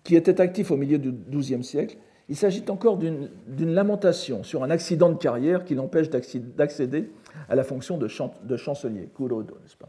qui 0.05 0.15
était 0.17 0.41
actif 0.41 0.71
au 0.71 0.77
milieu 0.77 0.99
du 0.99 1.13
XIIe 1.13 1.65
siècle, 1.65 1.97
il 2.29 2.37
s'agit 2.37 2.65
encore 2.69 2.97
d'une 2.97 3.75
lamentation 3.75 4.45
sur 4.45 4.63
un 4.63 4.71
accident 4.71 5.09
de 5.09 5.17
carrière 5.17 5.65
qui 5.65 5.75
l'empêche 5.75 6.11
d'accéder 6.11 7.11
à 7.49 7.57
la 7.57 7.65
fonction 7.65 7.99
de, 7.99 8.07
chancelier, 8.57 9.09
Kurodo, 9.17 9.55
n'est-ce 9.63 9.77
pas? 9.77 9.89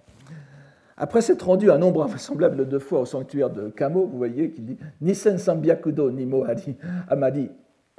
Après 0.97 1.21
s'être 1.21 1.45
rendu 1.45 1.71
un 1.71 1.77
nombre 1.77 2.03
invraisemblable 2.03 2.67
de 2.67 2.79
fois 2.79 3.01
au 3.01 3.05
sanctuaire 3.05 3.49
de 3.49 3.69
Kamo, 3.69 4.05
vous 4.05 4.17
voyez 4.17 4.51
qu'il 4.51 4.65
dit 4.65 4.77
Nisen 5.01 5.37
Sambyakudo 5.37 6.11
Nimo 6.11 6.45
Amadi, 7.07 7.49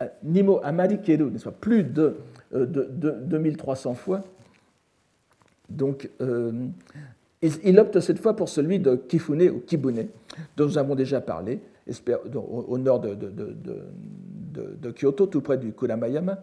euh, 0.00 0.06
Nimo 0.22 0.60
Amadi 0.62 0.98
Keru, 0.98 1.30
n'est-ce 1.30 1.44
pas? 1.44 1.50
Plus 1.52 1.82
de, 1.82 2.16
euh, 2.54 2.66
de, 2.66 2.88
de 2.92 3.10
2300 3.10 3.94
fois, 3.94 4.20
donc, 5.76 6.10
euh, 6.20 6.52
il, 7.40 7.78
opte 7.78 8.00
cette 8.00 8.18
fois 8.18 8.36
pour 8.36 8.48
celui 8.48 8.78
de 8.78 8.96
Kifune 8.96 9.50
ou 9.50 9.60
Kibune, 9.60 10.08
dont 10.56 10.66
nous 10.66 10.78
avons 10.78 10.94
déjà 10.94 11.20
parlé, 11.20 11.60
au 12.68 12.78
nord 12.78 13.00
de, 13.00 14.90
Kyoto, 14.92 15.26
tout 15.26 15.40
près 15.40 15.58
du 15.58 15.72
Kuramayama, 15.72 16.38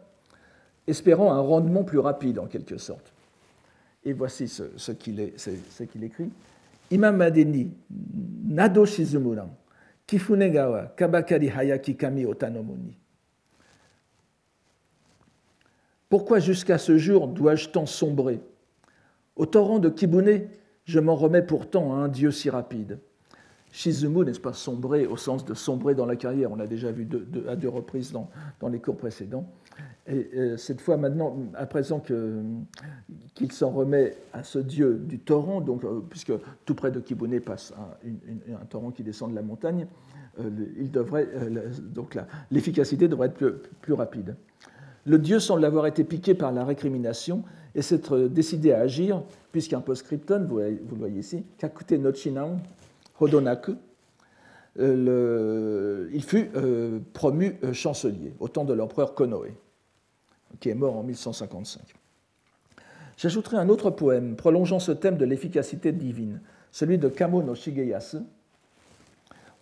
espérant 0.87 1.31
un 1.31 1.39
rendement 1.39 1.83
plus 1.83 1.99
rapide 1.99 2.39
en 2.39 2.47
quelque 2.47 2.77
sorte. 2.77 3.13
Et 4.03 4.13
voici 4.13 4.47
ce, 4.47 4.91
qu'il 4.91 5.19
écrit. 6.03 6.29
Imamadeni 6.91 7.71
nado 8.47 8.85
shizumuran 8.85 9.49
kifunegawa 10.07 10.87
kabakari 10.95 11.47
hayaki 11.47 11.95
kami 11.95 12.25
otanomoni. 12.25 12.97
Pourquoi 16.09 16.39
jusqu'à 16.39 16.79
ce 16.79 16.97
jour 16.97 17.27
dois-je 17.27 17.69
tant 17.69 17.85
sombrer? 17.85 18.39
Au 19.39 19.45
torrent 19.45 19.79
de 19.79 19.89
Kibune, 19.89 20.43
je 20.83 20.99
m'en 20.99 21.15
remets 21.15 21.41
pourtant 21.41 21.95
à 21.95 21.97
un 21.97 22.07
Dieu 22.09 22.29
si 22.29 22.49
rapide. 22.49 22.99
Shizumu, 23.71 24.25
n'est-ce 24.25 24.39
pas, 24.39 24.53
sombrer 24.53 25.05
au 25.05 25.15
sens 25.15 25.45
de 25.45 25.53
sombrer 25.53 25.95
dans 25.95 26.05
la 26.05 26.15
carrière, 26.15 26.51
on 26.51 26.55
l'a 26.55 26.67
déjà 26.67 26.91
vu 26.91 27.07
à 27.47 27.55
deux 27.55 27.69
reprises 27.69 28.11
dans, 28.11 28.29
les 28.67 28.79
cours 28.79 28.97
précédents. 28.97 29.49
Et, 30.07 30.57
cette 30.57 30.81
fois, 30.81 30.97
maintenant, 30.97 31.37
à 31.53 31.67
présent 31.67 32.01
qu'il 32.01 33.51
s'en 33.51 33.69
remet 33.69 34.17
à 34.33 34.43
ce 34.43 34.59
Dieu 34.59 34.95
du 34.95 35.19
torrent, 35.19 35.61
donc, 35.61 35.85
euh, 35.85 36.01
puisque 36.09 36.33
tout 36.65 36.75
près 36.75 36.91
de 36.91 36.99
Kibune 36.99 37.39
passe 37.39 37.73
un, 38.49 38.65
torrent 38.65 38.91
qui 38.91 39.03
descend 39.03 39.31
de 39.31 39.35
la 39.35 39.43
montagne, 39.43 39.87
euh, 40.39 40.49
devrait, 40.91 41.29
euh, 41.35 41.69
l'efficacité 42.51 43.07
devrait 43.07 43.27
être 43.27 43.61
plus 43.81 43.93
rapide. 43.93 44.35
Le 45.09 45.17
Dieu 45.17 45.39
semble 45.39 45.65
avoir 45.65 45.87
été 45.87 46.03
piqué 46.03 46.35
par 46.35 46.51
la 46.51 46.63
récrimination 46.63 47.43
et 47.73 47.81
s'être 47.81 48.19
décidé 48.27 48.73
à 48.73 48.81
agir, 48.81 49.23
puisqu'un 49.51 49.81
post-scriptum, 49.81 50.45
vous, 50.45 50.59
le 50.59 50.79
voyez 50.91 51.21
ici, 51.21 51.43
Kakute 51.57 51.93
no 51.93 52.11
Hodonaku, 53.19 53.73
euh, 54.77 56.07
il 56.13 56.23
fut 56.23 56.51
euh, 56.55 56.99
promu 57.13 57.57
euh, 57.63 57.73
chancelier 57.73 58.35
au 58.39 58.49
temps 58.49 58.65
de 58.65 58.73
l'empereur 58.73 59.15
Konoe, 59.15 59.55
qui 60.59 60.69
est 60.69 60.75
mort 60.75 60.95
en 60.95 61.01
1155. 61.01 61.81
J'ajouterai 63.17 63.57
un 63.57 63.69
autre 63.69 63.89
poème 63.89 64.35
prolongeant 64.35 64.77
ce 64.77 64.91
thème 64.91 65.17
de 65.17 65.25
l'efficacité 65.25 65.91
divine, 65.91 66.39
celui 66.71 66.99
de 66.99 67.09
Kamo 67.09 67.41
no 67.41 67.55
Shigeyasu, 67.55 68.19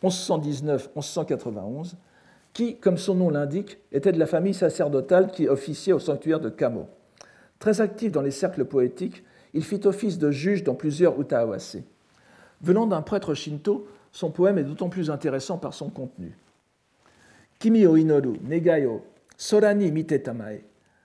1119-1191, 0.04 1.94
qui, 2.58 2.76
comme 2.76 2.98
son 2.98 3.14
nom 3.14 3.30
l'indique, 3.30 3.78
était 3.92 4.12
de 4.12 4.18
la 4.18 4.26
famille 4.26 4.56
sacerdotale 4.56 5.30
qui 5.30 5.48
officiait 5.48 5.94
au 5.94 6.00
sanctuaire 6.00 6.40
de 6.40 6.50
Kamo. 6.50 6.90
Très 7.60 7.82
actif 7.82 8.12
dans 8.12 8.24
les 8.24 8.32
cercles 8.32 8.66
poétiques, 8.66 9.24
il 9.54 9.64
fit 9.64 9.86
office 9.86 10.18
de 10.18 10.32
juge 10.32 10.64
dans 10.64 10.74
plusieurs 10.74 11.22
utaawase. 11.22 11.84
Venant 12.62 12.88
d'un 12.88 13.04
prêtre 13.04 13.36
shinto, 13.36 13.88
son 14.12 14.32
poème 14.32 14.58
est 14.58 14.64
d'autant 14.64 14.90
plus 14.90 15.12
intéressant 15.12 15.60
par 15.60 15.76
son 15.76 15.92
contenu. 15.92 16.36
Kimi 17.60 17.86
o 17.86 17.96
inoru 17.96 18.40
negayo 18.42 19.06
sorani 19.38 19.92
mite 19.92 20.24
tamae 20.24 20.64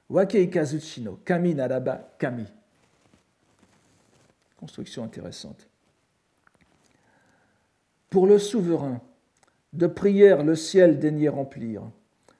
wake 0.08 0.42
ikazuchi 0.42 1.02
no 1.02 1.18
kami 1.22 1.54
naraba 1.54 2.14
kami. 2.18 2.46
Construction 4.56 5.04
intéressante. 5.04 5.68
Pour 8.08 8.26
le 8.26 8.38
souverain, 8.38 9.02
de 9.72 9.86
prières 9.86 10.44
le 10.44 10.54
ciel 10.54 10.98
daignez 10.98 11.28
remplir. 11.28 11.82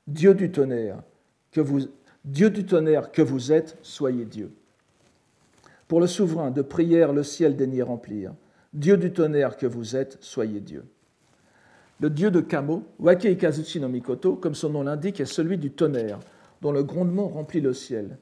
Dieu 0.07 0.35
du 0.35 0.51
tonnerre, 0.51 1.03
que 1.51 1.61
vous, 1.61 1.81
Dieu 2.25 2.51
du 2.51 2.65
tonnerre 2.67 3.11
que 3.11 3.23
vous 3.23 3.53
êtes, 3.53 3.79
soyez 3.83 4.25
Dieu. 4.25 4.53
Pour 5.89 6.01
le 6.01 6.07
souverain, 6.07 6.51
de 6.51 6.63
prières 6.63 7.13
le 7.13 7.23
ciel 7.23 7.57
daignez 7.57 7.83
remplir. 7.83 8.33
Dieu 8.73 8.97
du 8.97 9.13
tonnerre 9.13 9.57
que 9.57 9.67
vous 9.67 9.97
êtes, 9.97 10.19
soyez 10.21 10.61
Dieu. 10.61 10.85
Le 12.01 12.11
dieu 12.11 12.31
de 12.31 12.41
Kamo, 12.41 12.83
Wake 12.99 13.25
Ikazuchi 13.25 13.79
no 13.79 13.89
Mikoto, 13.89 14.35
comme 14.35 14.55
son 14.55 14.71
nom 14.71 14.83
l'indique, 14.83 15.21
est 15.21 15.25
celui 15.25 15.57
du 15.57 15.71
tonnerre, 15.71 16.19
dont 16.61 16.73
le 16.73 16.83
grondement 16.83 17.29
remplit 17.29 17.61
le 17.61 17.73
ciel. 17.73 18.19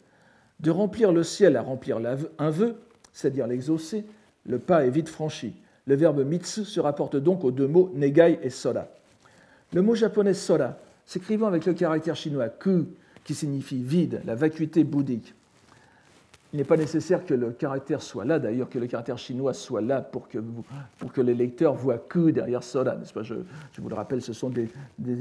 De 0.61 0.71
remplir 0.71 1.13
le 1.13 1.23
ciel 1.23 1.57
à 1.57 1.63
remplir 1.63 1.99
un 2.39 2.51
vœu, 2.51 2.77
c'est-à-dire 3.13 3.47
l'exaucer, 3.47 4.05
le 4.45 4.59
pas 4.59 4.85
est 4.85 4.91
vite 4.91 5.09
franchi. 5.09 5.55
Le 5.87 5.95
verbe 5.95 6.25
mitsu 6.25 6.65
se 6.65 6.79
rapporte 6.79 7.17
donc 7.17 7.43
aux 7.45 7.51
deux 7.51 7.67
mots 7.67 7.91
negai 7.95 8.39
et 8.43 8.51
sora. 8.51 8.87
Le 9.73 9.83
mot 9.83 9.95
japonais 9.95 10.35
sora, 10.35 10.77
s'écrivant 11.07 11.47
avec 11.47 11.67
le 11.67 11.75
caractère 11.75 12.17
chinois 12.17 12.49
ku, 12.49 12.87
qui 13.25 13.35
signifie 13.35 13.83
vide, 13.83 14.23
la 14.25 14.35
vacuité 14.35 14.85
bouddhique. 14.85 15.35
Il 16.53 16.57
n'est 16.57 16.65
pas 16.65 16.77
nécessaire 16.77 17.25
que 17.25 17.35
le 17.35 17.53
caractère 17.53 18.03
soit 18.03 18.25
là, 18.25 18.41
d'ailleurs, 18.41 18.69
que 18.69 18.81
le 18.81 18.89
caractère 18.89 19.19
chinois 19.19 19.55
soit 19.55 19.81
là 19.81 20.01
pour 20.01 20.29
que, 20.29 20.39
pour 20.99 21.13
que 21.13 21.21
les 21.21 21.35
lecteurs 21.35 21.75
voient 21.75 21.99
ku 21.99 22.33
derrière 22.33 22.65
sora, 22.65 22.97
n'est-ce 22.97 23.13
pas? 23.13 23.23
Je, 23.23 23.35
vous 23.79 23.89
le 23.89 23.95
rappelle, 23.95 24.21
ce 24.21 24.33
sont 24.33 24.51
des, 24.51 24.69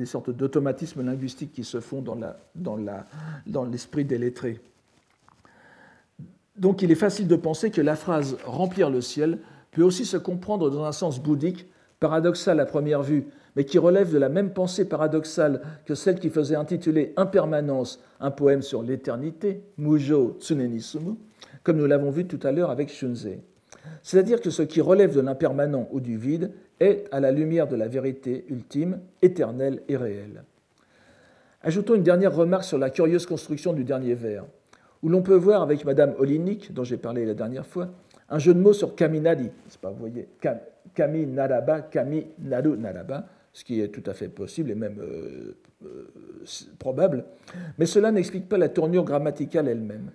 sortes 0.06 0.32
d'automatismes 0.32 1.06
linguistiques 1.06 1.54
qui 1.54 1.64
se 1.64 1.80
font 1.80 2.02
dans, 2.02 2.16
la, 2.16 2.38
dans, 2.56 2.78
la, 2.78 3.06
dans 3.46 3.64
l'esprit 3.64 4.06
des 4.06 4.18
lettrés. 4.18 4.60
Donc 6.58 6.82
il 6.82 6.92
est 6.92 6.96
facile 6.96 7.28
de 7.28 7.36
penser 7.36 7.70
que 7.70 7.82
la 7.82 7.96
phrase 7.96 8.38
remplir 8.44 8.90
le 8.90 9.02
ciel 9.02 9.38
peut 9.72 9.84
aussi 9.84 10.06
se 10.06 10.18
comprendre 10.18 10.72
dans 10.72 10.84
un 10.84 10.92
sens 10.92 11.22
bouddhique, 11.22 11.68
paradoxal 12.00 12.60
à 12.60 12.66
première 12.66 13.04
vue, 13.04 13.28
mais 13.56 13.66
qui 13.66 13.78
relève 13.78 14.12
de 14.12 14.18
la 14.18 14.30
même 14.30 14.52
pensée 14.52 14.86
paradoxale 14.86 15.62
que 15.86 15.96
celle 15.96 16.20
qui 16.20 16.30
faisait 16.30 16.56
intituler 16.56 17.14
Impermanence 17.18 18.02
un 18.20 18.32
poème 18.32 18.62
sur 18.62 18.84
l'éternité, 18.84 19.62
Mujo 19.78 20.38
Tsunenisumu, 20.40 21.16
comme 21.64 21.78
nous 21.78 21.86
l'avons 21.86 22.12
vu 22.12 22.26
tout 22.26 22.40
à 22.44 22.52
l'heure 22.52 22.70
avec 22.70 22.90
Shunzei. 22.90 23.42
C'est-à-dire 24.04 24.42
que 24.42 24.50
ce 24.50 24.62
qui 24.62 24.82
relève 24.82 25.16
de 25.16 25.22
l'impermanent 25.22 25.88
ou 25.92 26.00
du 26.00 26.18
vide 26.18 26.52
est, 26.80 27.06
à 27.12 27.20
la 27.20 27.32
lumière 27.32 27.68
de 27.68 27.76
la 27.76 27.88
vérité 27.88 28.46
ultime, 28.50 29.00
éternelle 29.22 29.82
et 29.88 29.98
réelle. 29.98 30.44
Ajoutons 31.62 31.96
une 31.96 32.04
dernière 32.04 32.34
remarque 32.34 32.64
sur 32.64 32.78
la 32.78 32.90
curieuse 32.90 33.26
construction 33.26 33.74
du 33.74 33.84
dernier 33.84 34.14
vers, 34.14 34.46
où 35.04 35.10
l'on 35.10 35.22
peut 35.22 35.36
voir 35.36 35.62
avec 35.62 35.84
Madame 35.86 36.14
Olinik, 36.18 36.74
dont 36.74 36.84
j'ai 36.84 36.98
parlé 36.98 37.26
la 37.26 37.34
dernière 37.34 37.66
fois, 37.66 37.90
un 38.30 38.40
jeu 38.40 38.54
de 38.54 38.60
mots 38.60 38.74
sur 38.74 38.96
Kaminari, 38.96 39.50
pas, 39.82 39.90
vous 39.90 40.00
voyez, 40.00 40.28
Kami 40.94 41.26
Naraba, 41.26 41.82
Kami 41.82 42.28
Naraba, 42.40 43.26
ce 43.60 43.66
qui 43.66 43.82
est 43.82 43.90
tout 43.90 44.04
à 44.10 44.14
fait 44.14 44.30
possible 44.30 44.72
et 44.72 44.76
même 44.76 45.00
euh, 45.02 45.58
euh, 45.84 46.08
probable, 46.80 47.26
mais 47.78 47.86
cela 47.86 48.10
n'explique 48.10 48.48
pas 48.48 48.58
la 48.58 48.70
tournure 48.70 49.04
grammaticale 49.04 49.68
elle-même. 49.68 50.12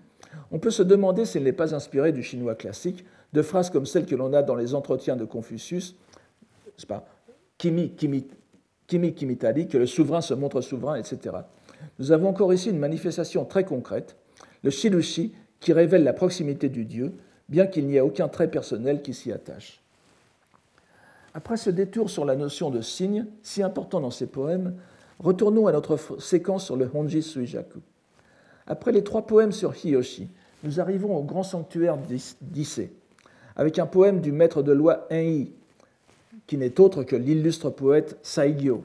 On 0.51 0.59
peut 0.59 0.71
se 0.71 0.83
demander 0.83 1.27
si 1.27 1.37
elle 1.37 1.45
n'est 1.45 1.53
pas 1.53 1.75
inspirée 1.75 2.13
du 2.13 2.23
chinois 2.23 2.55
classique, 2.55 3.05
de 3.35 3.43
phrases 3.43 3.69
comme 3.69 3.85
celles 3.85 4.07
que 4.07 4.15
l'on 4.15 4.33
a 4.33 4.43
dans 4.43 4.55
les 4.55 4.75
entretiens 4.75 5.15
de 5.15 5.27
Confucius, 5.27 5.95
pas 6.89 7.07
Kimi, 7.59 7.91
Kimi, 7.91 8.27
Kimi, 8.87 9.13
Kimitari, 9.13 9.69
que 9.69 9.77
le 9.77 9.85
souverain 9.85 10.23
se 10.23 10.33
montre 10.33 10.63
souverain, 10.63 10.97
etc. 10.97 11.37
Nous 11.99 12.13
avons 12.13 12.29
encore 12.29 12.55
ici 12.55 12.71
une 12.71 12.79
manifestation 12.79 13.45
très 13.45 13.65
concrète, 13.65 14.17
le 14.63 14.71
shirushi, 14.71 15.35
qui 15.61 15.75
révèle 15.75 16.03
la 16.03 16.15
proximité 16.15 16.71
du 16.71 16.87
Dieu, 16.87 17.13
bien 17.51 17.67
qu'il 17.67 17.87
n'y 17.89 17.97
ait 17.97 18.01
aucun 18.01 18.29
trait 18.29 18.51
personnel 18.51 19.03
qui 19.03 19.13
s'y 19.13 19.33
attache. 19.33 19.84
Après 21.37 21.57
ce 21.57 21.69
détour 21.69 22.11
sur 22.11 22.25
la 22.25 22.37
notion 22.37 22.71
de 22.71 22.81
signe, 22.81 23.27
si 23.43 23.61
important 23.61 24.01
dans 24.01 24.13
ces 24.13 24.27
poèmes, 24.29 24.77
retournons 25.19 25.67
à 25.67 25.73
notre 25.73 25.99
séquence 26.21 26.65
sur 26.65 26.77
le 26.77 26.89
Honji 26.95 27.23
Suijaku. 27.23 27.81
Après 28.69 28.93
les 28.93 29.03
trois 29.03 29.27
poèmes 29.27 29.51
sur 29.51 29.75
Hiyoshi, 29.75 30.29
nous 30.63 30.81
arrivons 30.81 31.17
au 31.17 31.25
grand 31.25 31.43
sanctuaire 31.43 31.99
d'Issei. 32.41 32.93
avec 33.57 33.81
un 33.81 33.87
poème 33.87 34.21
du 34.21 34.31
maître 34.31 34.63
de 34.63 34.73
loi 34.73 35.07
Enyi, 35.11 35.53
qui 36.47 36.57
n'est 36.57 36.81
autre 36.81 37.03
que 37.03 37.17
l'illustre 37.17 37.69
poète 37.69 38.17
Saigyo, 38.23 38.85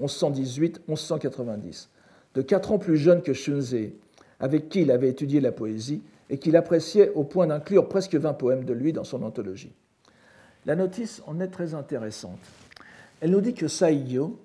1118-1190, 0.00 1.88
de 2.34 2.42
quatre 2.42 2.72
ans 2.72 2.78
plus 2.78 2.96
jeune 2.96 3.22
que 3.22 3.34
Shunzei, 3.34 3.94
avec 4.40 4.70
qui 4.70 4.82
il 4.82 4.90
avait 4.90 5.10
étudié 5.10 5.40
la 5.40 5.52
poésie 5.52 6.02
et 6.30 6.38
qu'il 6.38 6.56
appréciait 6.56 7.10
au 7.10 7.24
point 7.24 7.46
d'inclure 7.46 7.88
presque 7.88 8.14
20 8.14 8.32
poèmes 8.32 8.64
de 8.64 8.72
lui 8.72 8.94
dans 8.94 9.04
son 9.04 9.22
anthologie. 9.22 9.72
La 10.66 10.76
notice 10.76 11.22
en 11.26 11.40
est 11.40 11.48
très 11.48 11.74
intéressante. 11.74 12.38
Elle 13.20 13.30
nous 13.30 13.40
dit 13.40 13.54
que 13.54 13.68
Saigyo, 13.68 14.38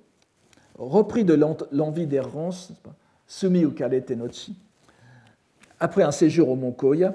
repris 0.77 1.25
de 1.25 1.37
l'envie 1.71 2.07
d'errance, 2.07 2.71
Sumi 3.27 3.61
Ukare 3.61 4.03
Tenochi, 4.05 4.55
après 5.79 6.03
un 6.03 6.11
séjour 6.11 6.49
au 6.49 6.55
mont 6.55 6.71
Koya, 6.71 7.13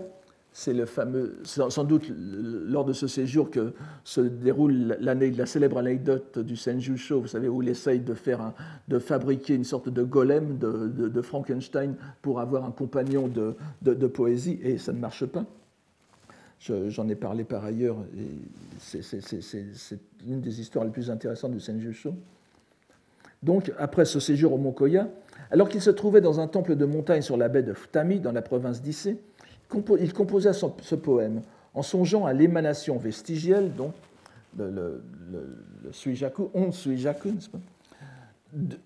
c'est 0.53 0.75
le 0.75 0.85
fameux, 0.85 1.39
sans 1.45 1.85
doute 1.85 2.13
lors 2.15 2.85
de 2.85 2.93
ce 2.93 3.07
séjour 3.07 3.51
que 3.51 3.73
se 4.05 4.21
déroule 4.21 4.99
la 5.01 5.47
célèbre 5.47 5.79
anecdote 5.79 6.39
du 6.39 6.57
Senjusho, 6.57 7.23
vous 7.23 7.27
savez, 7.27 7.49
où 7.49 7.63
il 7.63 7.71
essaye 7.71 8.01
de, 8.01 8.15
de 8.89 8.99
fabriquer 8.99 9.55
une 9.55 9.65
sorte 9.65 9.89
de 9.89 10.03
golem 10.03 10.59
de, 10.59 11.23
Frankenstein 11.23 11.95
pour 12.21 12.39
avoir 12.39 12.65
un 12.67 12.71
compagnon 12.71 13.29
de, 13.29 14.07
poésie, 14.09 14.61
et 14.63 14.77
ça 14.77 14.93
ne 14.93 14.99
marche 14.99 15.25
pas. 15.25 15.47
J'en 16.65 17.09
ai 17.09 17.17
parlé 17.17 17.43
par 17.43 17.65
ailleurs, 17.65 17.97
c'est 18.79 19.01
l'une 20.25 20.41
des 20.41 20.61
histoires 20.61 20.85
les 20.85 20.93
plus 20.93 21.11
intéressantes 21.11 21.53
du 21.53 21.61
Senjusho. 21.61 22.15
Donc, 23.43 23.73
après 23.79 24.05
ce 24.05 24.21
séjour 24.21 24.53
au 24.53 24.59
Mont 24.59 24.71
Koya, 24.71 25.09
alors 25.51 25.69
qu'il 25.69 25.83
se 25.83 25.91
trouvait 25.91 26.21
dans 26.21 26.39
un 26.39 26.47
temple 26.47 26.77
de 26.77 26.85
montagne 26.85 27.23
sur 27.23 27.37
la 27.37 27.49
baie 27.49 27.65
de 27.65 27.73
Futami, 27.73 28.21
dans 28.21 28.31
la 28.31 28.43
province 28.43 28.81
d'Issé, 28.81 29.19
il 29.99 30.13
composa 30.13 30.53
ce 30.53 30.95
poème 30.95 31.41
en 31.75 31.83
songeant 31.83 32.27
à 32.27 32.33
l'émanation 32.33 32.97
vestigielle, 32.97 33.73
donc 33.75 33.95
le, 34.57 35.03
suijaku, 35.91 36.51
on 36.55 36.71
suijaku, 36.71 37.31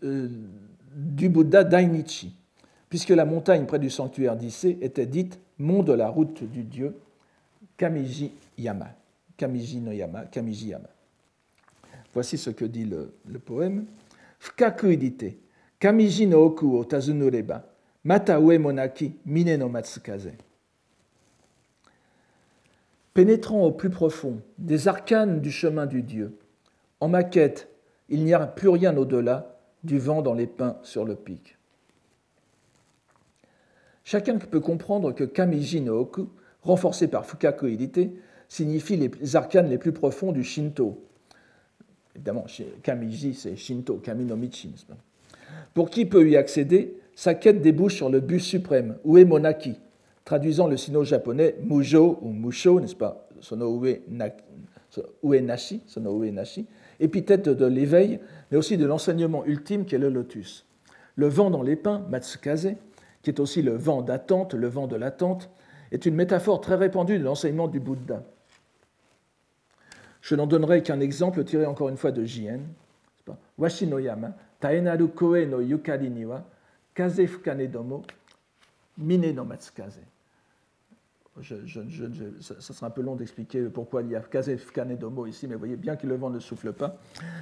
euh, 0.04 0.28
du 0.94 1.28
Bouddha 1.28 1.64
Dainichi, 1.64 2.34
puisque 2.88 3.10
la 3.10 3.24
montagne 3.26 3.66
près 3.66 3.78
du 3.78 3.90
sanctuaire 3.90 4.36
d'Issé 4.36 4.78
était 4.80 5.06
dite 5.06 5.40
mont 5.58 5.82
de 5.82 5.92
la 5.92 6.08
route 6.08 6.44
du 6.44 6.62
dieu 6.62 6.94
Kamiji 7.76 8.32
Yama. 8.58 8.88
Kamiji 9.36 9.80
no 9.80 9.92
Yama, 9.92 10.24
Kamiji 10.26 10.70
Yama. 10.70 10.88
Voici 12.14 12.38
ce 12.38 12.50
que 12.50 12.64
dit 12.64 12.84
le, 12.86 13.38
poème. 13.38 13.84
Fukaku 14.38 14.86
idite, 14.88 15.36
Kamiji 15.78 16.26
no 16.26 16.44
oku 16.44 16.76
o 16.76 16.84
tazunureba, 16.84 17.62
mata 18.04 18.40
ue 18.40 18.58
monaki, 18.58 19.12
mine 19.26 19.56
no 19.58 19.68
matsukaze 19.68 20.32
pénétrant 23.16 23.64
au 23.64 23.72
plus 23.72 23.88
profond 23.88 24.42
des 24.58 24.88
arcanes 24.88 25.40
du 25.40 25.50
chemin 25.50 25.86
du 25.86 26.02
Dieu. 26.02 26.36
En 27.00 27.08
ma 27.08 27.24
quête, 27.24 27.70
il 28.10 28.22
n'y 28.22 28.34
a 28.34 28.46
plus 28.46 28.68
rien 28.68 28.94
au-delà 28.94 29.56
du 29.84 29.98
vent 29.98 30.20
dans 30.20 30.34
les 30.34 30.46
pins 30.46 30.76
sur 30.82 31.06
le 31.06 31.14
pic. 31.14 31.56
Chacun 34.04 34.36
peut 34.36 34.60
comprendre 34.60 35.12
que 35.12 35.24
Kamiji 35.24 35.80
no 35.80 35.98
Oku, 35.98 36.28
renforcé 36.66 37.08
par 37.08 37.24
Fukaku 37.24 37.68
signifie 38.48 38.96
les 38.96 39.36
arcanes 39.36 39.68
les 39.68 39.78
plus 39.78 39.92
profonds 39.92 40.32
du 40.32 40.44
Shinto. 40.44 41.02
Évidemment, 42.14 42.46
Kamiji, 42.82 43.34
c'est 43.34 43.56
Shinto, 43.56 43.96
Kami 43.96 44.24
no 44.24 44.36
Michi. 44.36 44.74
Pour 45.74 45.90
qui 45.90 46.06
peut 46.06 46.28
y 46.28 46.36
accéder, 46.36 46.96
sa 47.14 47.34
quête 47.34 47.60
débouche 47.60 47.96
sur 47.96 48.10
le 48.10 48.20
but 48.20 48.40
suprême, 48.40 48.96
Uemonaki, 49.04 49.78
traduisant 50.24 50.66
le 50.66 50.76
sino-japonais 50.76 51.56
mujo 51.62 52.18
ou 52.22 52.30
musho, 52.30 52.80
n'est-ce 52.80 52.96
pas, 52.96 53.28
sono 53.40 53.82
ue 53.84 55.40
nashi, 55.40 55.82
sono 55.86 56.22
ue 56.22 56.30
nashi, 56.32 56.66
épithète 57.00 57.48
de 57.48 57.66
l'éveil, 57.66 58.20
mais 58.50 58.56
aussi 58.56 58.76
de 58.76 58.86
l'enseignement 58.86 59.44
ultime 59.44 59.84
qu'est 59.84 59.98
le 59.98 60.08
lotus. 60.08 60.66
Le 61.16 61.28
vent 61.28 61.50
dans 61.50 61.62
les 61.62 61.76
pins, 61.76 62.04
matsukaze, 62.10 62.74
qui 63.22 63.30
est 63.30 63.40
aussi 63.40 63.62
le 63.62 63.76
vent 63.76 64.02
d'attente, 64.02 64.54
le 64.54 64.68
vent 64.68 64.86
de 64.86 64.96
l'attente, 64.96 65.50
est 65.92 66.06
une 66.06 66.14
métaphore 66.14 66.60
très 66.60 66.74
répandue 66.74 67.18
de 67.18 67.24
l'enseignement 67.24 67.68
du 67.68 67.80
Bouddha. 67.80 68.22
Je 70.20 70.34
n'en 70.34 70.46
donnerai 70.46 70.82
qu'un 70.82 71.00
exemple 71.00 71.44
tiré 71.44 71.66
encore 71.66 71.88
une 71.88 71.96
fois 71.96 72.12
de 72.12 72.24
Jien. 72.24 72.60
Washi 73.58 73.86
no 73.86 73.98
yama, 73.98 74.32
taenaru 74.60 75.08
koe 75.08 75.46
no 75.46 75.60
yukari 75.60 76.10
niwa, 76.10 76.44
kaze 76.94 77.26
fukane 77.26 77.66
domo, 77.68 78.02
mine 78.98 79.32
no 79.32 79.44
matsukaze 79.44 80.02
je, 81.40 82.30
ça 82.40 82.72
sera 82.72 82.86
un 82.86 82.90
peu 82.90 83.02
long 83.02 83.14
d'expliquer 83.14 83.64
pourquoi 83.64 84.02
il 84.02 84.10
y 84.10 84.16
a 84.16 84.20
Kazef 84.20 84.72
Domo 84.98 85.26
ici, 85.26 85.46
mais 85.46 85.54
voyez 85.54 85.76
bien 85.76 85.96
que 85.96 86.06
le 86.06 86.16
vent 86.16 86.30
ne 86.30 86.38
souffle 86.38 86.72
pas. 86.72 86.96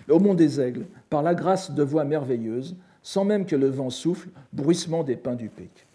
Au 0.09 0.19
mont 0.19 0.35
des 0.35 0.61
aigles, 0.61 0.87
par 1.11 1.23
la 1.23 1.35
grâce 1.35 1.71
de 1.71 1.83
voix 1.83 2.05
merveilleuses, 2.05 2.77
sans 3.03 3.25
même 3.25 3.47
que 3.47 3.57
le 3.57 3.69
vent 3.69 3.91
souffle, 3.91 4.29
bruissement 4.53 5.05
des 5.05 5.17
pins 5.17 5.35
du 5.35 5.49
pic. 5.49 5.87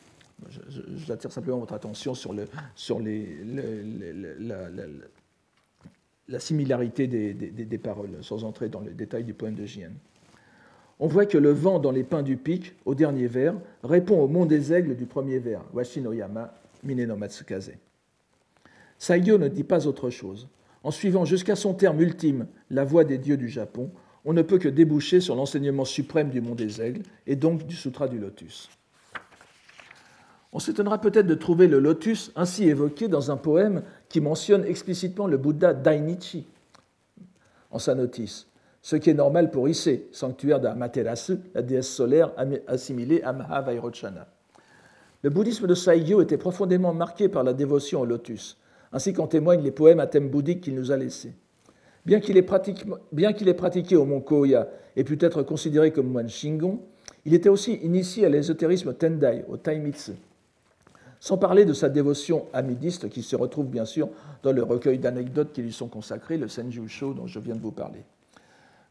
J'attire 1.05 1.31
simplement 1.31 1.59
votre 1.59 1.73
attention 1.73 2.13
sur, 2.13 2.33
le, 2.33 2.47
la, 6.27 6.39
similarité 6.39 7.07
des, 7.07 7.77
paroles, 7.77 8.17
sans 8.21 8.43
entrer 8.43 8.69
dans 8.69 8.81
les 8.81 8.93
détails 8.93 9.23
du 9.23 9.33
poème 9.33 9.55
de 9.55 9.65
Jien. 9.65 9.91
On 10.99 11.07
voit 11.07 11.25
que 11.25 11.37
le 11.37 11.51
vent 11.51 11.79
dans 11.79 11.91
les 11.91 12.03
pins 12.03 12.23
du 12.23 12.35
pic, 12.35 12.73
au 12.85 12.93
dernier 12.93 13.27
vers, 13.27 13.55
répond 13.83 14.19
au 14.19 14.27
mont 14.27 14.45
des 14.45 14.73
aigles 14.73 14.95
du 14.95 15.05
premier 15.05 15.39
vers, 15.39 15.63
Washinoyama, 15.73 16.53
Mine 16.83 17.05
no 17.05 17.15
Matsukaze. 17.15 17.71
Saigyo 18.97 19.37
ne 19.37 19.47
dit 19.47 19.63
pas 19.63 19.87
autre 19.87 20.09
chose. 20.09 20.49
En 20.83 20.91
suivant 20.91 21.25
jusqu'à 21.25 21.55
son 21.55 21.73
terme 21.73 22.01
ultime 22.01 22.47
la 22.69 22.83
voie 22.83 23.03
des 23.03 23.17
dieux 23.17 23.37
du 23.37 23.49
Japon, 23.49 23.91
on 24.25 24.33
ne 24.33 24.41
peut 24.41 24.57
que 24.57 24.69
déboucher 24.69 25.21
sur 25.21 25.35
l'enseignement 25.35 25.85
suprême 25.85 26.29
du 26.29 26.41
Mont 26.41 26.55
des 26.55 26.81
Aigles 26.81 27.03
et 27.25 27.35
donc 27.35 27.65
du 27.65 27.75
Sutra 27.75 28.07
du 28.07 28.19
Lotus. 28.19 28.69
On 30.51 30.59
s'étonnera 30.59 30.99
peut-être 30.99 31.27
de 31.27 31.35
trouver 31.35 31.67
le 31.67 31.79
lotus 31.79 32.31
ainsi 32.35 32.67
évoqué 32.67 33.07
dans 33.07 33.29
un 33.29 33.37
poème 33.37 33.83
qui 34.07 34.19
mentionne 34.19 34.65
explicitement 34.65 35.27
le 35.27 35.37
Bouddha 35.37 35.73
Dainichi 35.73 36.47
en 37.71 37.77
sa 37.77 37.93
notice, 37.93 38.47
ce 38.81 38.95
qui 38.95 39.11
est 39.11 39.13
normal 39.13 39.51
pour 39.51 39.69
Issei, 39.69 40.07
sanctuaire 40.11 40.59
d'Amaterasu, 40.59 41.37
la 41.53 41.61
déesse 41.61 41.89
solaire 41.89 42.31
assimilée 42.67 43.21
à 43.21 43.31
Mahavairochana. 43.31 44.27
Le 45.21 45.29
bouddhisme 45.29 45.67
de 45.67 45.75
Saigyo 45.75 46.21
était 46.21 46.37
profondément 46.37 46.93
marqué 46.93 47.29
par 47.29 47.43
la 47.43 47.53
dévotion 47.53 48.01
au 48.01 48.05
lotus, 48.05 48.57
ainsi 48.91 49.13
qu'en 49.13 49.27
témoignent 49.27 49.61
les 49.61 49.71
poèmes 49.71 49.99
à 49.99 50.07
thème 50.07 50.29
bouddhique 50.29 50.61
qu'il 50.61 50.75
nous 50.75 50.91
a 50.91 50.97
laissés. 50.97 51.33
Bien 52.05 52.21
qu'il 52.21 52.37
ait, 52.37 52.41
pratiqué 52.41 53.95
au 53.95 54.05
mont 54.05 54.21
Koya 54.21 54.67
et 54.95 55.03
pu 55.03 55.17
être 55.21 55.43
considéré 55.43 55.91
comme 55.91 56.07
moine 56.07 56.29
Shingon, 56.29 56.79
il 57.25 57.33
était 57.33 57.49
aussi 57.49 57.73
initié 57.73 58.25
à 58.25 58.29
l'ésotérisme 58.29 58.93
Tendai, 58.93 59.43
au 59.47 59.57
Taimitsu. 59.57 60.13
Sans 61.19 61.37
parler 61.37 61.65
de 61.65 61.73
sa 61.73 61.89
dévotion 61.89 62.45
amidiste 62.53 63.09
qui 63.09 63.23
se 63.23 63.35
retrouve 63.35 63.67
bien 63.67 63.85
sûr 63.85 64.09
dans 64.41 64.53
le 64.53 64.63
recueil 64.63 64.99
d'anecdotes 64.99 65.51
qui 65.51 65.61
lui 65.61 65.73
sont 65.73 65.87
consacrées, 65.87 66.37
le 66.37 66.47
Senjusho 66.47 67.13
dont 67.13 67.27
je 67.27 67.39
viens 67.39 67.55
de 67.55 67.61
vous 67.61 67.71
parler. 67.71 68.03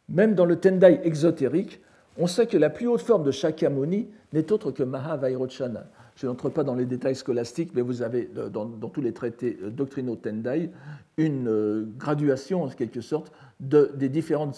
Même 0.08 0.34
dans 0.34 0.44
le 0.44 0.56
Tendai 0.56 1.00
exotérique, 1.04 1.80
on 2.18 2.26
sait 2.26 2.46
que 2.46 2.56
la 2.56 2.68
plus 2.70 2.86
haute 2.86 3.00
forme 3.00 3.22
de 3.22 3.30
Shakyamuni 3.30 4.08
n'est 4.32 4.52
autre 4.52 4.72
que 4.72 4.82
Mahavairochana, 4.82 5.86
je 6.16 6.26
n'entre 6.26 6.48
pas 6.48 6.64
dans 6.64 6.74
les 6.74 6.84
détails 6.84 7.14
scolastiques, 7.14 7.70
mais 7.74 7.80
vous 7.80 8.02
avez 8.02 8.28
euh, 8.36 8.48
dans, 8.48 8.66
tous 8.66 9.00
les 9.00 9.12
traités 9.12 9.56
euh, 9.62 9.70
doctrinaux 9.70 10.16
Tendai 10.16 10.70
une 11.16 11.48
euh, 11.48 11.86
graduation, 11.96 12.64
en 12.64 12.68
quelque 12.68 13.00
sorte, 13.00 13.32
des, 13.60 14.08
différents 14.08 14.50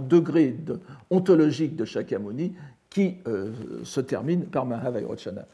degrés 0.00 0.56
ontologiques 1.10 1.76
de 1.76 1.84
Shakyamuni 1.84 2.54
qui 2.94 3.16
se 3.82 4.00
terminent 4.00 4.44
par 4.50 4.64
Mahavairochana. 4.64 5.46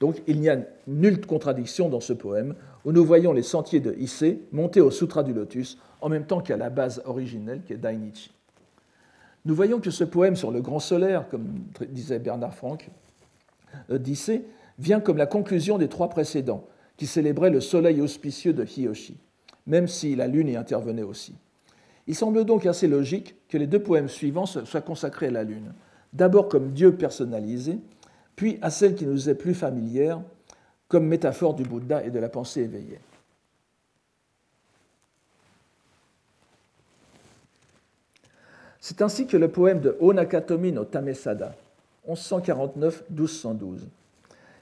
Donc 0.00 0.20
il 0.26 0.40
n'y 0.40 0.48
a 0.48 0.58
nulle 0.88 1.24
contradiction 1.24 1.88
dans 1.88 2.00
ce 2.00 2.12
poème 2.12 2.56
où 2.84 2.92
nous 2.92 3.04
voyons 3.04 3.32
les 3.32 3.44
sentiers 3.44 3.80
de 3.80 3.94
Issei 3.94 4.42
monter 4.52 4.80
au 4.80 4.90
Sutra 4.90 5.22
du 5.22 5.32
Lotus 5.32 5.78
en 6.00 6.08
même 6.08 6.26
temps 6.26 6.40
qu'à 6.40 6.56
la 6.56 6.70
base 6.70 7.00
originelle 7.06 7.62
qui 7.64 7.72
est 7.72 7.78
Dainichi. 7.78 8.30
Nous 9.46 9.54
voyons 9.54 9.78
que 9.78 9.90
ce 9.90 10.04
poème 10.04 10.36
sur 10.36 10.50
le 10.50 10.60
grand 10.60 10.80
solaire, 10.80 11.28
comme 11.28 11.46
disait 11.88 12.18
Bernard 12.18 12.54
Franck, 12.54 12.90
euh, 13.90 13.98
d'Issée, 13.98 14.44
vient 14.78 15.00
comme 15.00 15.16
la 15.16 15.26
conclusion 15.26 15.78
des 15.78 15.88
trois 15.88 16.08
précédents, 16.08 16.66
qui 16.96 17.06
célébraient 17.06 17.50
le 17.50 17.60
soleil 17.60 18.00
auspicieux 18.00 18.52
de 18.52 18.64
Hiyoshi, 18.64 19.16
même 19.66 19.88
si 19.88 20.16
la 20.16 20.26
lune 20.26 20.48
y 20.48 20.56
intervenait 20.56 21.02
aussi. 21.02 21.34
Il 22.06 22.14
semble 22.14 22.44
donc 22.44 22.66
assez 22.66 22.88
logique 22.88 23.34
que 23.48 23.58
les 23.58 23.66
deux 23.66 23.82
poèmes 23.82 24.08
suivants 24.08 24.46
soient 24.46 24.80
consacrés 24.80 25.26
à 25.26 25.30
la 25.30 25.44
lune, 25.44 25.72
d'abord 26.14 26.48
comme 26.48 26.70
Dieu 26.70 26.94
personnalisé, 26.94 27.78
puis 28.36 28.58
à 28.62 28.70
celle 28.70 28.94
qui 28.94 29.06
nous 29.06 29.28
est 29.28 29.34
plus 29.34 29.54
familière, 29.54 30.20
comme 30.88 31.06
métaphore 31.06 31.54
du 31.54 31.64
Bouddha 31.64 32.04
et 32.04 32.10
de 32.10 32.18
la 32.18 32.28
pensée 32.28 32.62
éveillée. 32.62 33.00
C'est 38.80 39.00
ainsi 39.02 39.26
que 39.26 39.36
le 39.36 39.48
poème 39.48 39.80
de 39.80 39.96
Onakatomi 39.98 40.70
no 40.70 40.84
Tamesada, 40.84 41.54
1149-1212, 42.08 43.78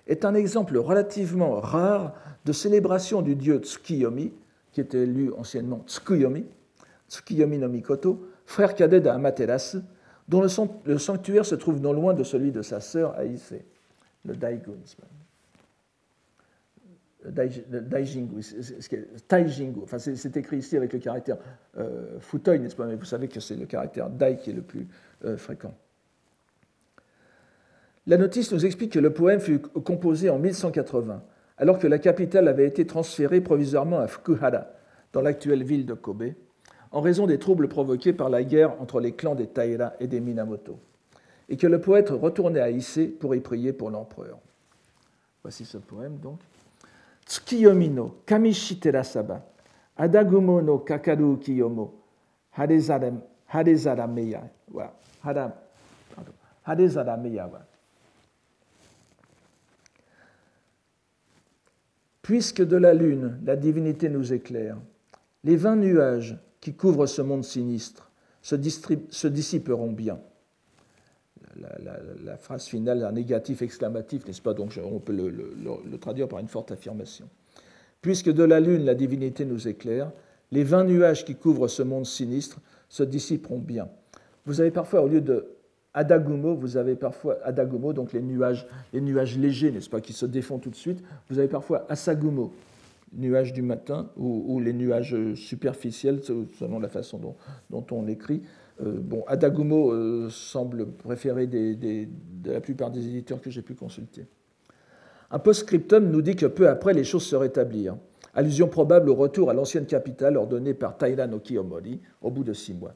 est 0.06 0.24
un 0.24 0.34
exemple 0.34 0.78
relativement 0.78 1.60
rare 1.60 2.14
de 2.44 2.52
célébration 2.52 3.20
du 3.20 3.34
dieu 3.34 3.58
Tsukiyomi, 3.58 4.32
qui 4.72 4.80
était 4.80 5.06
lu 5.06 5.32
anciennement 5.36 5.82
Tsukuyomi, 5.86 6.46
Tsukiyomi 7.08 7.58
no 7.58 7.68
Mikoto, 7.68 8.28
frère 8.46 8.74
cadet 8.74 9.00
d'Amaterasu, 9.00 9.78
dont 10.28 10.42
le 10.42 10.98
sanctuaire 10.98 11.44
se 11.44 11.54
trouve 11.54 11.80
non 11.80 11.92
loin 11.92 12.14
de 12.14 12.24
celui 12.24 12.52
de 12.52 12.62
sa 12.62 12.80
sœur 12.80 13.14
Aïse, 13.16 13.54
le 14.24 14.36
Daigun. 14.36 14.78
Daijingu, 17.24 18.42
Taijingu, 19.28 19.80
enfin 19.82 19.98
c'est 19.98 20.36
écrit 20.36 20.58
ici 20.58 20.76
avec 20.76 20.92
le 20.92 20.98
caractère 20.98 21.36
euh, 21.78 22.18
futoi, 22.18 22.58
n'est-ce 22.58 22.74
pas, 22.74 22.86
mais 22.86 22.96
vous 22.96 23.04
savez 23.04 23.28
que 23.28 23.38
c'est 23.38 23.54
le 23.54 23.66
caractère 23.66 24.10
Dai 24.10 24.36
qui 24.36 24.50
est 24.50 24.54
le 24.54 24.62
plus 24.62 24.88
euh, 25.24 25.36
fréquent. 25.36 25.72
La 28.08 28.16
notice 28.16 28.50
nous 28.52 28.66
explique 28.66 28.92
que 28.92 28.98
le 28.98 29.12
poème 29.12 29.38
fut 29.38 29.60
composé 29.60 30.30
en 30.30 30.38
1180, 30.38 31.22
alors 31.58 31.78
que 31.78 31.86
la 31.86 32.00
capitale 32.00 32.48
avait 32.48 32.66
été 32.66 32.84
transférée 32.86 33.40
provisoirement 33.40 34.00
à 34.00 34.08
Fukuhara, 34.08 34.66
dans 35.12 35.22
l'actuelle 35.22 35.62
ville 35.62 35.86
de 35.86 35.94
Kobe, 35.94 36.32
en 36.92 37.00
raison 37.00 37.26
des 37.26 37.38
troubles 37.38 37.68
provoqués 37.68 38.12
par 38.12 38.28
la 38.28 38.44
guerre 38.44 38.80
entre 38.80 39.00
les 39.00 39.12
clans 39.12 39.34
des 39.34 39.46
Taira 39.46 39.94
et 39.98 40.06
des 40.06 40.20
Minamoto, 40.20 40.78
et 41.48 41.56
que 41.56 41.66
le 41.66 41.80
poète 41.80 42.10
retournait 42.10 42.60
à 42.60 42.70
Issei 42.70 43.08
pour 43.08 43.34
y 43.34 43.40
prier 43.40 43.72
pour 43.72 43.90
l'empereur. 43.90 44.38
Voici 45.42 45.64
ce 45.64 45.78
poème 45.78 46.18
donc. 46.18 46.38
Tsukiyomi 47.26 47.88
no 47.88 48.16
kamishitera 48.26 49.04
saba, 49.04 49.44
adagumo. 49.96 50.60
Puisque 62.22 62.62
de 62.62 62.76
la 62.76 62.94
lune 62.94 63.38
la 63.44 63.56
divinité 63.56 64.08
nous 64.08 64.32
éclaire, 64.32 64.76
les 65.44 65.56
vingt 65.56 65.76
nuages 65.76 66.36
qui 66.62 66.72
couvrent 66.72 67.06
ce 67.06 67.20
monde 67.20 67.44
sinistre 67.44 68.10
se, 68.40 68.54
dissiperont 69.26 69.92
bien. 69.92 70.18
La, 72.24 72.36
phrase 72.38 72.64
finale, 72.64 73.04
un 73.04 73.12
négatif 73.12 73.60
exclamatif, 73.60 74.26
n'est-ce 74.26 74.40
pas 74.40 74.54
Donc 74.54 74.80
on 74.82 74.98
peut 74.98 75.12
le, 75.12 75.28
le, 75.28 75.98
traduire 75.98 76.28
par 76.28 76.38
une 76.38 76.48
forte 76.48 76.72
affirmation. 76.72 77.28
Puisque 78.00 78.30
de 78.32 78.42
la 78.42 78.58
lune 78.58 78.84
la 78.84 78.94
divinité 78.94 79.44
nous 79.44 79.68
éclaire, 79.68 80.10
les 80.50 80.64
vingt 80.64 80.84
nuages 80.84 81.24
qui 81.24 81.34
couvrent 81.34 81.68
ce 81.68 81.82
monde 81.82 82.06
sinistre 82.06 82.60
se 82.88 83.02
dissiperont 83.02 83.58
bien. 83.58 83.88
Vous 84.46 84.60
avez 84.60 84.70
parfois, 84.70 85.02
au 85.02 85.08
lieu 85.08 85.20
de 85.20 85.46
Adagumo, 85.94 86.54
vous 86.54 86.76
avez 86.76 86.94
parfois 86.94 87.38
Adagumo, 87.44 87.92
donc 87.92 88.12
les 88.12 88.22
nuages, 88.22 88.66
les 88.92 89.00
nuages 89.00 89.36
légers, 89.36 89.72
n'est-ce 89.72 89.90
pas, 89.90 90.00
qui 90.00 90.12
se 90.12 90.26
défont 90.26 90.58
tout 90.58 90.70
de 90.70 90.76
suite. 90.76 91.02
Vous 91.28 91.38
avez 91.38 91.48
parfois 91.48 91.84
Asagumo, 91.88 92.52
nuages 93.12 93.52
du 93.52 93.62
matin, 93.62 94.10
ou, 94.16 94.60
les 94.60 94.72
nuages 94.72 95.16
superficiels, 95.34 96.20
selon 96.58 96.78
la 96.78 96.88
façon 96.88 97.36
dont, 97.70 97.86
on 97.90 98.02
l'écrit. 98.02 98.42
Euh, 98.80 98.98
bon, 98.98 99.22
Adagumo 99.26 99.92
euh, 99.92 100.28
semble 100.30 100.86
préféré 100.92 101.46
de 101.46 102.06
la 102.44 102.60
plupart 102.60 102.90
des 102.90 103.06
éditeurs 103.06 103.40
que 103.40 103.50
j'ai 103.50 103.62
pu 103.62 103.74
consulter. 103.74 104.26
Un 105.30 105.38
post-scriptum 105.38 106.10
nous 106.10 106.22
dit 106.22 106.36
que 106.36 106.46
peu 106.46 106.68
après, 106.68 106.92
les 106.92 107.04
choses 107.04 107.24
se 107.24 107.36
rétablirent. 107.36 107.96
Allusion 108.34 108.68
probable 108.68 109.10
au 109.10 109.14
retour 109.14 109.50
à 109.50 109.54
l'ancienne 109.54 109.86
capitale 109.86 110.36
ordonnée 110.36 110.74
par 110.74 110.96
Taira 110.96 111.26
no 111.26 111.38
Kiyomori 111.38 112.00
au 112.22 112.30
bout 112.30 112.44
de 112.44 112.52
six 112.52 112.74
mois. 112.74 112.94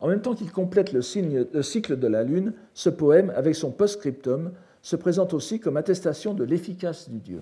En 0.00 0.08
même 0.08 0.22
temps 0.22 0.34
qu'il 0.34 0.50
complète 0.50 0.92
le, 0.92 1.02
cycle 1.02 1.98
de 1.98 2.06
la 2.06 2.24
Lune, 2.24 2.54
ce 2.72 2.88
poème, 2.88 3.32
avec 3.36 3.54
son 3.54 3.70
post-scriptum, 3.70 4.52
se 4.80 4.96
présente 4.96 5.34
aussi 5.34 5.60
comme 5.60 5.76
attestation 5.76 6.32
de 6.32 6.44
l'efficace 6.44 7.10
du 7.10 7.18
Dieu. 7.18 7.40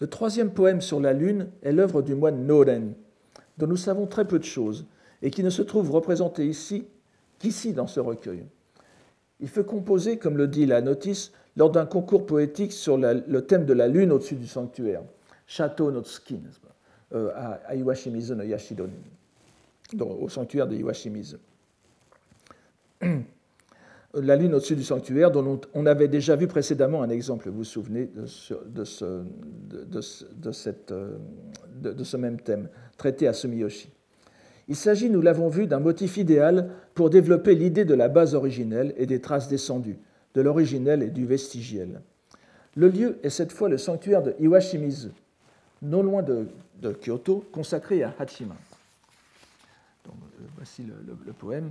Le 0.00 0.06
troisième 0.06 0.52
poème 0.52 0.80
sur 0.80 1.00
la 1.00 1.12
Lune 1.12 1.48
est 1.62 1.72
l'œuvre 1.72 2.02
du 2.02 2.14
moine 2.14 2.46
Noren, 2.46 2.94
dont 3.58 3.66
nous 3.66 3.76
savons 3.76 4.06
très 4.06 4.26
peu 4.26 4.38
de 4.38 4.44
choses 4.44 4.86
et 5.22 5.30
qui 5.30 5.42
ne 5.42 5.50
se 5.50 5.62
trouve 5.62 5.90
représenté 5.90 6.46
ici 6.46 6.86
qu'ici 7.38 7.72
dans 7.72 7.86
ce 7.86 8.00
recueil. 8.00 8.44
Il 9.40 9.48
fut 9.48 9.64
composé, 9.64 10.18
comme 10.18 10.36
le 10.36 10.46
dit 10.48 10.66
la 10.66 10.80
notice, 10.80 11.32
lors 11.56 11.70
d'un 11.70 11.86
concours 11.86 12.26
poétique 12.26 12.72
sur 12.72 12.96
le 12.96 13.40
thème 13.40 13.64
de 13.64 13.72
la 13.72 13.88
Lune 13.88 14.12
au-dessus 14.12 14.36
du 14.36 14.46
sanctuaire, 14.46 15.02
Château 15.46 15.90
Notsuki, 15.90 16.40
euh, 17.14 17.30
à, 17.34 17.74
Iwashimizu 17.74 18.34
no 18.34 18.44
Yashidoni, 18.44 18.92
au 20.00 20.28
sanctuaire 20.28 20.66
de 20.68 20.76
Iwashimizu. 20.76 21.36
La 24.22 24.36
lune 24.36 24.54
au-dessus 24.54 24.76
du 24.76 24.84
sanctuaire, 24.84 25.30
dont 25.30 25.60
on 25.74 25.86
avait 25.86 26.08
déjà 26.08 26.36
vu 26.36 26.46
précédemment 26.46 27.02
un 27.02 27.10
exemple, 27.10 27.48
vous 27.48 27.58
vous 27.58 27.64
souvenez, 27.64 28.06
de 28.06 28.26
ce, 28.26 29.24
même 32.16 32.40
thème, 32.40 32.68
traité 32.96 33.28
à 33.28 33.32
Sumiyoshi. 33.32 33.90
Il 34.68 34.76
s'agit, 34.76 35.08
nous 35.08 35.22
l'avons 35.22 35.48
vu, 35.48 35.66
d'un 35.66 35.80
motif 35.80 36.16
idéal 36.18 36.70
pour 36.94 37.10
développer 37.10 37.54
l'idée 37.54 37.84
de 37.84 37.94
la 37.94 38.08
base 38.08 38.34
originelle 38.34 38.92
et 38.96 39.06
des 39.06 39.20
traces 39.20 39.48
descendues, 39.48 39.98
de 40.34 40.40
l'originel 40.42 41.02
et 41.02 41.10
du 41.10 41.24
vestigiel. 41.24 42.02
Le 42.76 42.88
lieu 42.88 43.18
est 43.22 43.30
cette 43.30 43.52
fois 43.52 43.68
le 43.68 43.78
sanctuaire 43.78 44.22
de 44.22 44.34
Iwashimizu, 44.38 45.08
non 45.82 46.02
loin 46.02 46.22
de, 46.22 46.46
Kyoto, 47.02 47.44
consacré 47.50 48.02
à 48.02 48.14
Hachima. 48.18 48.56
Euh, 50.06 50.10
voici 50.56 50.84
le, 50.84 51.32
poème. 51.32 51.70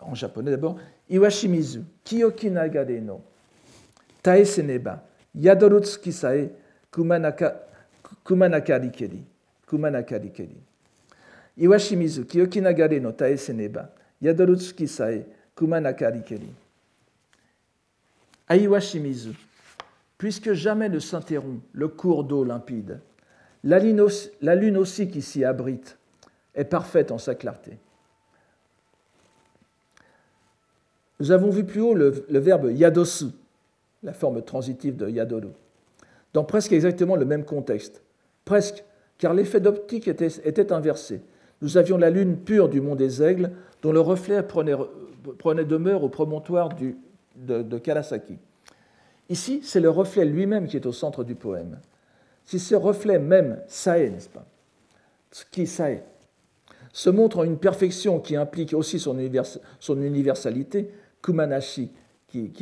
En 0.00 0.14
japonais 0.14 0.50
d'abord. 0.50 0.78
Iwashimizu, 1.08 1.80
Kiyoki 2.04 2.50
nagare 2.50 3.00
no, 3.00 3.20
taeseneba, 4.22 5.02
yadorutsuki 5.34 6.12
sae, 6.12 6.50
kumanaka, 6.90 7.56
kumanakari 8.24 8.90
Kumanakari 9.66 10.32
Iwashimizu, 11.56 12.24
Kiyoki 12.24 12.60
nagare 12.60 13.00
no 13.00 13.12
taeseneba, 13.12 13.90
yadorutsuki 14.20 14.88
sae, 14.88 15.24
kumanakari 15.54 16.22
keri. 16.22 16.48
À 18.48 18.56
Iwashimizu, 18.56 19.32
puisque 20.18 20.52
jamais 20.52 20.88
ne 20.88 20.98
s'interrompt 20.98 21.62
le 21.72 21.88
cours 21.88 22.24
d'eau 22.24 22.44
limpide. 22.44 23.00
La 23.64 23.78
lune 23.78 24.76
aussi 24.76 25.08
qui 25.08 25.22
s'y 25.22 25.44
abrite 25.44 25.98
est 26.54 26.64
parfaite 26.64 27.10
en 27.10 27.18
sa 27.18 27.34
clarté. 27.34 27.78
Nous 31.20 31.30
avons 31.30 31.50
vu 31.50 31.64
plus 31.64 31.80
haut 31.80 31.94
le, 31.94 32.10
verbe 32.28 32.70
yadosu, 32.72 33.26
la 34.02 34.12
forme 34.12 34.42
transitive 34.42 34.96
de 34.96 35.08
yadoru, 35.08 35.48
dans 36.32 36.44
presque 36.44 36.72
exactement 36.72 37.16
le 37.16 37.24
même 37.24 37.44
contexte. 37.44 38.02
Presque, 38.44 38.84
car 39.18 39.32
l'effet 39.34 39.60
d'optique 39.60 40.08
était, 40.08 40.72
inversé. 40.72 41.20
Nous 41.62 41.78
avions 41.78 41.96
la 41.96 42.10
lune 42.10 42.36
pure 42.36 42.68
du 42.68 42.80
mont 42.80 42.94
des 42.94 43.22
Aigles, 43.22 43.50
dont 43.82 43.92
le 43.92 44.00
reflet 44.00 44.42
prenait, 44.42 45.64
demeure 45.64 46.04
au 46.04 46.08
promontoire 46.08 46.68
de, 47.36 47.62
de 47.62 47.78
Karasaki. 47.78 48.38
Ici, 49.28 49.60
c'est 49.62 49.80
le 49.80 49.90
reflet 49.90 50.24
lui-même 50.24 50.68
qui 50.68 50.76
est 50.76 50.86
au 50.86 50.92
centre 50.92 51.24
du 51.24 51.34
poème. 51.34 51.78
Si 52.44 52.58
ce 52.58 52.74
reflet 52.74 53.18
même, 53.18 53.58
sae, 53.66 54.10
n'est-ce 54.10 54.28
pas 54.28 54.46
Qui 55.50 55.66
sae 55.66 56.02
se 56.96 57.10
montre 57.10 57.40
en 57.40 57.44
une 57.44 57.58
perfection 57.58 58.20
qui 58.20 58.36
implique 58.36 58.72
aussi 58.72 58.98
son, 58.98 59.18
universalité, 59.18 60.90
kumanashi, 61.26 61.90
qui, 62.28 62.52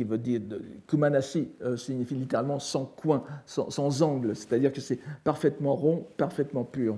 kumanashi 0.87 1.49
euh, 1.61 1.77
signifie 1.77 2.15
littéralement 2.15 2.59
sans 2.59 2.85
coin, 2.85 3.23
sans 3.45 4.01
angle, 4.01 4.35
c'est-à-dire 4.35 4.73
que 4.73 4.81
c'est 4.81 4.99
parfaitement 5.23 5.75
rond, 5.75 6.07
parfaitement 6.17 6.63
pur. 6.63 6.97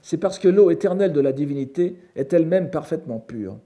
C'est 0.00 0.16
parce 0.16 0.38
que 0.38 0.48
l'eau 0.48 0.70
éternelle 0.70 1.12
de 1.12 1.20
la 1.20 1.32
divinité 1.32 1.96
est 2.16 2.32
elle-même 2.32 2.70
parfaitement 2.70 3.18
pure. 3.18 3.58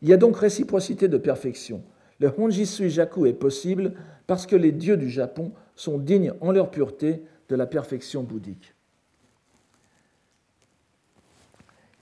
Il 0.00 0.08
y 0.08 0.12
a 0.12 0.16
donc 0.16 0.36
réciprocité 0.38 1.08
de 1.08 1.18
perfection. 1.18 1.82
Le 2.18 2.32
Honji 2.36 2.66
Suijaku 2.66 3.26
est 3.26 3.34
possible 3.34 3.92
parce 4.26 4.46
que 4.46 4.56
les 4.56 4.72
dieux 4.72 4.96
du 4.96 5.10
Japon 5.10 5.52
sont 5.76 5.98
dignes 5.98 6.32
en 6.40 6.52
leur 6.52 6.70
pureté 6.70 7.22
de 7.48 7.54
la 7.54 7.66
perfection 7.66 8.22
bouddhique. 8.22 8.74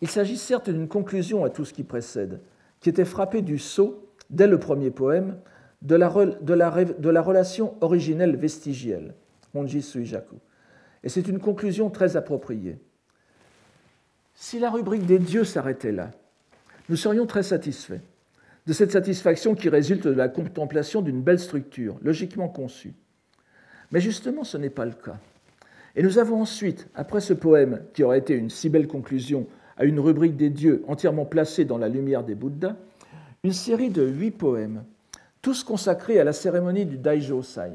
Il 0.01 0.09
s'agit 0.09 0.39
certes 0.39 0.71
d'une 0.71 0.89
conclusion 0.89 1.45
à 1.45 1.51
tout 1.51 1.65
ce 1.65 1.75
qui 1.75 1.83
précède, 1.83 2.41
qui 2.81 2.89
était 2.89 3.05
frappé 3.05 3.43
du 3.43 3.59
sceau, 3.59 4.10
dès 4.31 4.47
le 4.47 4.59
premier 4.59 4.91
poème, 4.91 5.37
de 5.83 5.97
la, 5.97 6.09
relation 7.23 7.75
originelle 7.81 8.37
vestigielle, 8.37 9.15
Honji 9.55 9.83
Suijaku. 9.83 10.37
Et 11.03 11.09
c'est 11.09 11.29
une 11.29 11.39
conclusion 11.39 11.91
très 11.91 12.17
appropriée. 12.17 12.79
Si 14.35 14.59
la 14.59 14.71
rubrique 14.71 15.07
des 15.07 15.19
dieux 15.19 15.45
s'arrêtait 15.45 15.93
là, 15.93 16.11
nous 16.89 16.97
serions 16.97 17.27
très 17.27 17.43
satisfaits 17.43 18.01
de 18.67 18.73
cette 18.73 18.93
satisfaction 18.93 19.55
qui 19.55 19.69
résulte 19.69 20.07
de 20.07 20.13
la 20.13 20.29
contemplation 20.29 21.03
d'une 21.03 21.23
belle 21.23 21.39
structure, 21.39 21.99
logiquement 22.03 22.49
conçue. 22.49 22.95
Mais 23.91 24.01
justement, 24.01 24.45
ce 24.45 24.59
n'est 24.59 24.71
pas 24.71 24.85
le 24.85 24.93
cas. 24.93 25.19
Et 25.97 26.03
nous 26.03 26.19
avons 26.19 26.43
ensuite, 26.43 26.89
après 26.95 27.21
ce 27.21 27.33
poème 27.33 27.83
qui 27.95 28.05
aurait 28.05 28.19
été 28.19 28.35
une 28.35 28.51
si 28.51 28.69
belle 28.69 28.87
conclusion 28.87 29.47
à 29.77 29.85
une 29.85 29.99
rubrique 29.99 30.37
des 30.37 30.51
dieux 30.51 30.85
entièrement 30.87 31.25
placée 31.25 31.65
dans 31.65 31.79
la 31.79 31.89
lumière 31.89 32.23
des 32.23 32.35
Bouddhas, 32.35 32.77
une 33.43 33.53
série 33.53 33.91
de 33.91 34.07
huit 34.07 34.33
poèmes, 34.33 34.85
tous 35.43 35.65
consacrés 35.65 36.21
à 36.21 36.25
la 36.25 36.33
cérémonie 36.33 36.85
du 36.85 36.99
Daijōsai, 36.99 37.73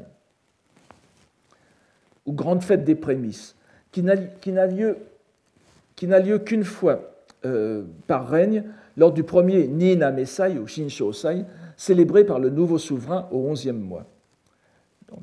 ou 2.24 2.32
grande 2.32 2.62
fête 2.62 2.84
des 2.84 2.94
prémices, 2.94 3.56
qui 3.92 4.02
n'a 4.02 4.66
lieu 4.66 6.38
qu'une 6.38 6.64
fois 6.64 7.00
euh, 7.44 7.84
par 8.06 8.28
règne 8.28 8.64
lors 8.96 9.12
du 9.12 9.22
premier 9.22 9.66
Nina 9.66 10.10
Mesai 10.10 10.58
ou 10.58 10.66
Shinshōsai, 10.66 11.44
célébré 11.76 12.24
par 12.24 12.38
le 12.38 12.50
nouveau 12.50 12.78
souverain 12.78 13.28
au 13.30 13.52
XIe 13.52 13.72
mois. 13.72 14.04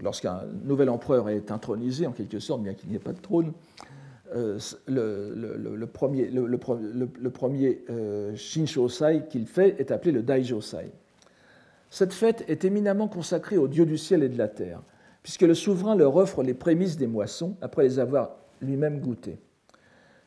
Lorsqu'un 0.02 0.42
nouvel 0.64 0.90
empereur 0.90 1.30
est 1.30 1.52
intronisé, 1.52 2.08
en 2.08 2.12
quelque 2.12 2.40
sorte, 2.40 2.64
bien 2.64 2.74
qu'il 2.74 2.90
n'y 2.90 2.96
ait 2.96 3.00
pas 3.00 3.14
de 3.14 3.20
trône, 3.20 3.52
euh, 4.36 4.58
le, 4.88 5.86
premier, 5.86 6.30
le, 6.30 7.30
premier 7.30 7.84
euh, 7.90 8.34
Shinshōsai 8.36 9.28
qu'il 9.28 9.46
fait 9.46 9.76
est 9.80 9.92
appelé 9.92 10.12
le 10.12 10.24
Daijōsai. 10.24 10.86
Cette 11.90 12.14
fête 12.14 12.44
est 12.48 12.66
éminemment 12.66 13.08
consacrée 13.08 13.58
aux 13.58 13.68
dieux 13.68 13.86
du 13.86 13.98
ciel 13.98 14.24
et 14.24 14.30
de 14.30 14.38
la 14.38 14.48
terre, 14.48 14.82
puisque 15.22 15.44
le 15.44 15.54
souverain 15.54 15.96
leur 15.96 16.16
offre 16.16 16.42
les 16.42 16.54
prémices 16.56 16.98
des 16.98 17.08
moissons 17.08 17.56
après 17.62 17.84
les 17.84 18.00
avoir 18.00 18.36
lui-même 18.62 19.00
goûtées. 19.00 19.40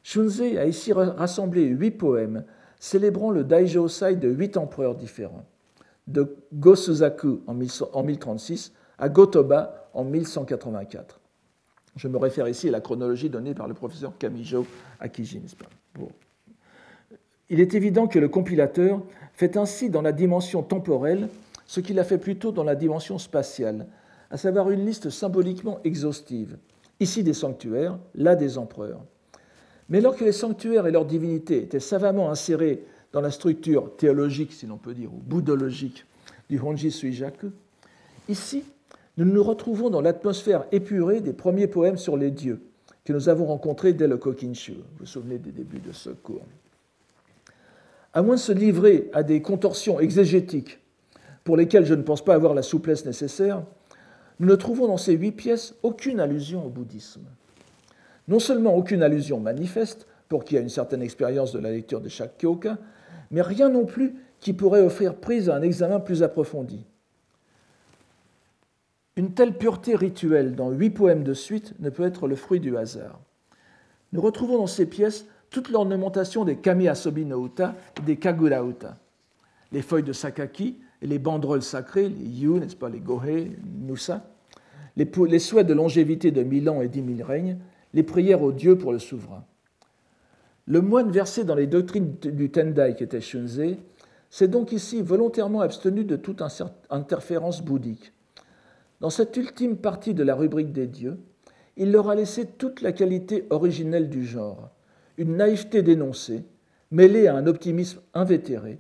Shunzei 0.03 0.57
a 0.59 0.67
ici 0.67 0.93
rassemblé 0.93 1.65
huit 1.65 1.91
poèmes 1.91 2.45
célébrant 2.79 3.31
le 3.31 3.43
Daijōsai 3.43 4.19
de 4.19 4.29
huit 4.29 4.57
empereurs 4.57 4.95
différents, 4.95 5.47
de 6.07 6.37
Gosuzaku 6.55 7.41
en 7.47 7.55
1036 7.55 8.73
à 8.99 9.09
Gotoba 9.09 9.89
en 9.95 10.05
1184. 10.05 11.21
Je 11.97 12.09
me 12.09 12.19
réfère 12.19 12.47
ici 12.47 12.69
à 12.69 12.73
la 12.73 12.81
chronologie 12.81 13.31
donnée 13.31 13.55
par 13.55 13.69
le 13.69 13.75
professeur 13.75 14.13
Kamijo 14.19 14.67
Akijin. 15.01 15.41
Il 17.49 17.61
est 17.61 17.75
évident 17.75 18.07
que 18.07 18.19
le 18.19 18.29
compilateur 18.29 19.01
fait 19.33 19.57
ainsi 19.57 19.89
dans 19.89 20.03
la 20.03 20.13
dimension 20.13 20.63
temporelle 20.63 21.29
ce 21.67 21.81
qu'il 21.81 21.99
a 21.99 22.05
fait 22.05 22.19
plutôt 22.19 22.53
dans 22.53 22.65
la 22.65 22.75
dimension 22.75 23.19
spatiale, 23.19 23.87
à 24.31 24.37
savoir 24.37 24.71
une 24.71 24.85
liste 24.85 25.11
symboliquement 25.11 25.81
exhaustive, 25.85 26.59
ici 27.01 27.23
des 27.23 27.33
sanctuaires, 27.33 27.99
là 28.15 28.37
des 28.37 28.59
empereurs. 28.59 29.01
Mais 29.89 30.01
lorsque 30.01 30.21
les 30.21 30.33
sanctuaires 30.33 30.87
et 30.87 30.91
leurs 30.91 31.07
divinités 31.07 31.63
étaient 31.63 31.81
savamment 31.81 32.31
insérés 32.31 32.85
dans 33.13 33.21
la 33.21 33.31
structure 33.31 33.97
théologique, 33.97 34.53
si 34.53 34.67
l'on 34.67 34.79
peut 34.79 34.95
dire, 34.95 35.13
ou 35.13 35.19
bouddhologique 35.19 36.05
du 36.51 36.61
Honji 36.61 36.91
Suijaku, 36.91 37.53
ici, 38.29 38.65
nous 39.17 39.25
nous 39.25 39.43
retrouvons 39.43 39.91
dans 39.91 40.01
l'atmosphère 40.01 40.67
épurée 40.73 41.21
des 41.21 41.33
premiers 41.33 41.67
poèmes 41.67 41.97
sur 41.97 42.17
les 42.17 42.31
dieux 42.31 42.61
que 43.05 43.13
nous 43.13 43.29
avons 43.29 43.47
rencontrés 43.47 43.93
dès 43.93 44.09
le 44.09 44.17
Kokinshu. 44.17 44.73
Vous 44.73 44.83
vous 45.01 45.07
souvenez 45.07 45.39
des 45.39 45.53
débuts 45.53 45.79
de 45.79 45.93
ce 45.93 46.11
cours. 46.11 46.45
À 48.13 48.23
moins 48.23 48.35
de 48.35 48.41
se 48.41 48.53
livrer 48.53 49.11
à 49.13 49.23
des 49.23 49.41
contorsions 49.41 50.01
exégétiques 50.01 50.81
pour 51.45 51.57
lesquelles 51.57 51.87
je 51.87 51.95
ne 51.95 52.03
pense 52.03 52.25
pas 52.25 52.35
avoir 52.35 52.55
la 52.55 52.63
souplesse 52.63 53.05
nécessaire, 53.07 53.63
nous 54.41 54.49
ne 54.49 54.55
trouvons 54.57 54.89
dans 54.89 54.97
ces 54.97 55.15
huit 55.15 55.33
pièces 55.33 55.75
aucune 55.83 56.21
allusion 56.21 56.67
au 56.67 56.69
bouddhisme. 56.69 57.25
Non 58.29 58.41
seulement 58.41 58.75
aucune 58.75 59.03
allusion 59.03 59.39
manifeste, 59.39 60.07
pour 60.29 60.45
qui 60.45 60.59
a 60.59 60.61
une 60.61 60.69
certaine 60.69 61.03
expérience 61.03 61.53
de 61.53 61.61
la 61.61 61.71
lecture 61.71 62.01
de 62.01 62.09
chaque 62.09 62.37
kyoka, 62.39 62.79
mais 63.31 63.43
rien 63.43 63.69
non 63.69 63.87
plus 63.87 64.17
qui 64.41 64.53
pourrait 64.53 64.83
offrir 64.83 65.15
prise 65.15 65.49
à 65.49 65.55
un 65.55 65.63
examen 65.63 66.01
plus 66.01 66.23
approfondi. 66.23 66.85
Une 69.17 69.33
telle 69.33 69.57
pureté 69.57 69.97
rituelle 69.97 70.55
dans 70.55 70.71
huit 70.71 70.91
poèmes 70.91 71.25
de 71.25 71.33
suite 71.33 71.73
ne 71.81 71.89
peut 71.89 72.05
être 72.05 72.29
le 72.29 72.37
fruit 72.37 72.61
du 72.61 72.77
hasard. 72.77 73.19
Nous 74.13 74.21
retrouvons 74.21 74.59
dans 74.59 74.67
ces 74.67 74.85
pièces 74.85 75.27
toute 75.49 75.71
l'ornementation 75.71 76.45
des 76.45 76.57
kami 76.57 76.87
asobi 76.87 77.25
no 77.25 77.47
uta 77.47 77.75
et 77.99 78.03
des 78.03 78.17
kagura 78.17 78.63
uta. 78.63 78.99
Les 79.73 79.81
feuilles 79.81 80.03
de 80.03 80.13
sakaki 80.13 80.79
et 81.01 81.07
les 81.07 81.19
banderoles 81.19 81.63
sacrées, 81.63 82.11
les 82.11 82.27
yu, 82.27 82.61
n'est-ce 82.61 82.77
pas, 82.77 82.91
les 82.91 83.01
gohei, 83.01 83.53
nusa, 83.65 84.23
les, 84.97 85.39
souhaits 85.39 85.67
de 85.67 85.73
longévité 85.73 86.31
de 86.31 86.43
mille 86.43 86.69
ans 86.69 86.83
et 86.83 86.89
dix 86.89 87.03
mille 87.03 87.23
règnes, 87.23 87.57
les 87.95 88.03
prières 88.03 88.43
aux 88.43 88.53
dieux 88.53 88.77
pour 88.77 88.93
le 88.93 88.99
souverain. 88.99 89.45
Le 90.67 90.83
moine 90.83 91.11
versé 91.11 91.45
dans 91.45 91.55
les 91.55 91.67
doctrines 91.67 92.17
du 92.21 92.51
Tendai 92.51 92.95
qui 92.97 93.05
était 93.05 93.23
Shunzei 93.23 93.79
s'est 94.29 94.49
donc 94.49 94.73
ici 94.73 95.01
volontairement 95.01 95.61
abstenu 95.63 96.05
de 96.05 96.17
toute 96.17 96.43
interférence 96.91 97.63
bouddhique 97.63 98.13
dans 99.01 99.11
cette 99.11 99.37
ultime 99.37 99.77
partie 99.77 100.15
de 100.15 100.23
la 100.23 100.35
rubrique 100.35 100.73
des 100.73 100.87
dieux, 100.87 101.19
il 101.77 101.93
leur 101.93 102.09
a 102.09 102.15
laissé 102.15 102.47
toute 102.47 102.81
la 102.81 102.93
qualité 102.93 103.47
originelle 103.51 104.09
du 104.09 104.25
genre, 104.25 104.71
une 105.19 105.37
naïveté 105.37 105.83
dénoncée, 105.83 106.45
mêlée 106.91 107.27
à 107.27 107.37
un 107.37 107.47
optimisme 107.47 108.01
invétéré, 108.15 108.79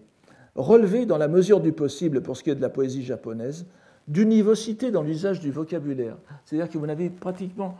relevée 0.54 1.04
dans 1.04 1.18
la 1.18 1.28
mesure 1.28 1.60
du 1.60 1.72
possible 1.72 2.22
pour 2.22 2.36
ce 2.36 2.42
qui 2.42 2.50
est 2.50 2.54
de 2.54 2.62
la 2.62 2.70
poésie 2.70 3.04
japonaise, 3.04 3.66
d'univocité 4.08 4.90
dans 4.90 5.02
l'usage 5.02 5.40
du 5.40 5.50
vocabulaire. 5.50 6.16
C'est-à-dire 6.44 6.70
que 6.70 6.78
vous 6.78 6.86
n'avez 6.86 7.10
pratiquement 7.10 7.76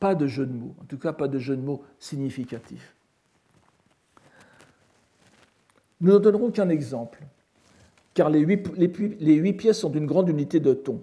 pas 0.00 0.14
de 0.14 0.26
jeu 0.26 0.46
de 0.46 0.52
mots, 0.52 0.74
en 0.80 0.84
tout 0.86 0.98
cas 0.98 1.12
pas 1.12 1.28
de 1.28 1.38
jeu 1.38 1.56
de 1.56 1.62
mots 1.62 1.82
significatif. 1.98 2.94
Nous 6.00 6.12
ne 6.12 6.18
donnerons 6.18 6.50
qu'un 6.50 6.68
exemple, 6.68 7.22
car 8.14 8.30
les 8.30 8.40
huit, 8.40 8.68
les 8.76 9.34
huit 9.34 9.52
pièces 9.52 9.78
sont 9.78 9.90
d'une 9.90 10.06
grande 10.06 10.28
unité 10.28 10.60
de 10.60 10.74
ton 10.74 11.00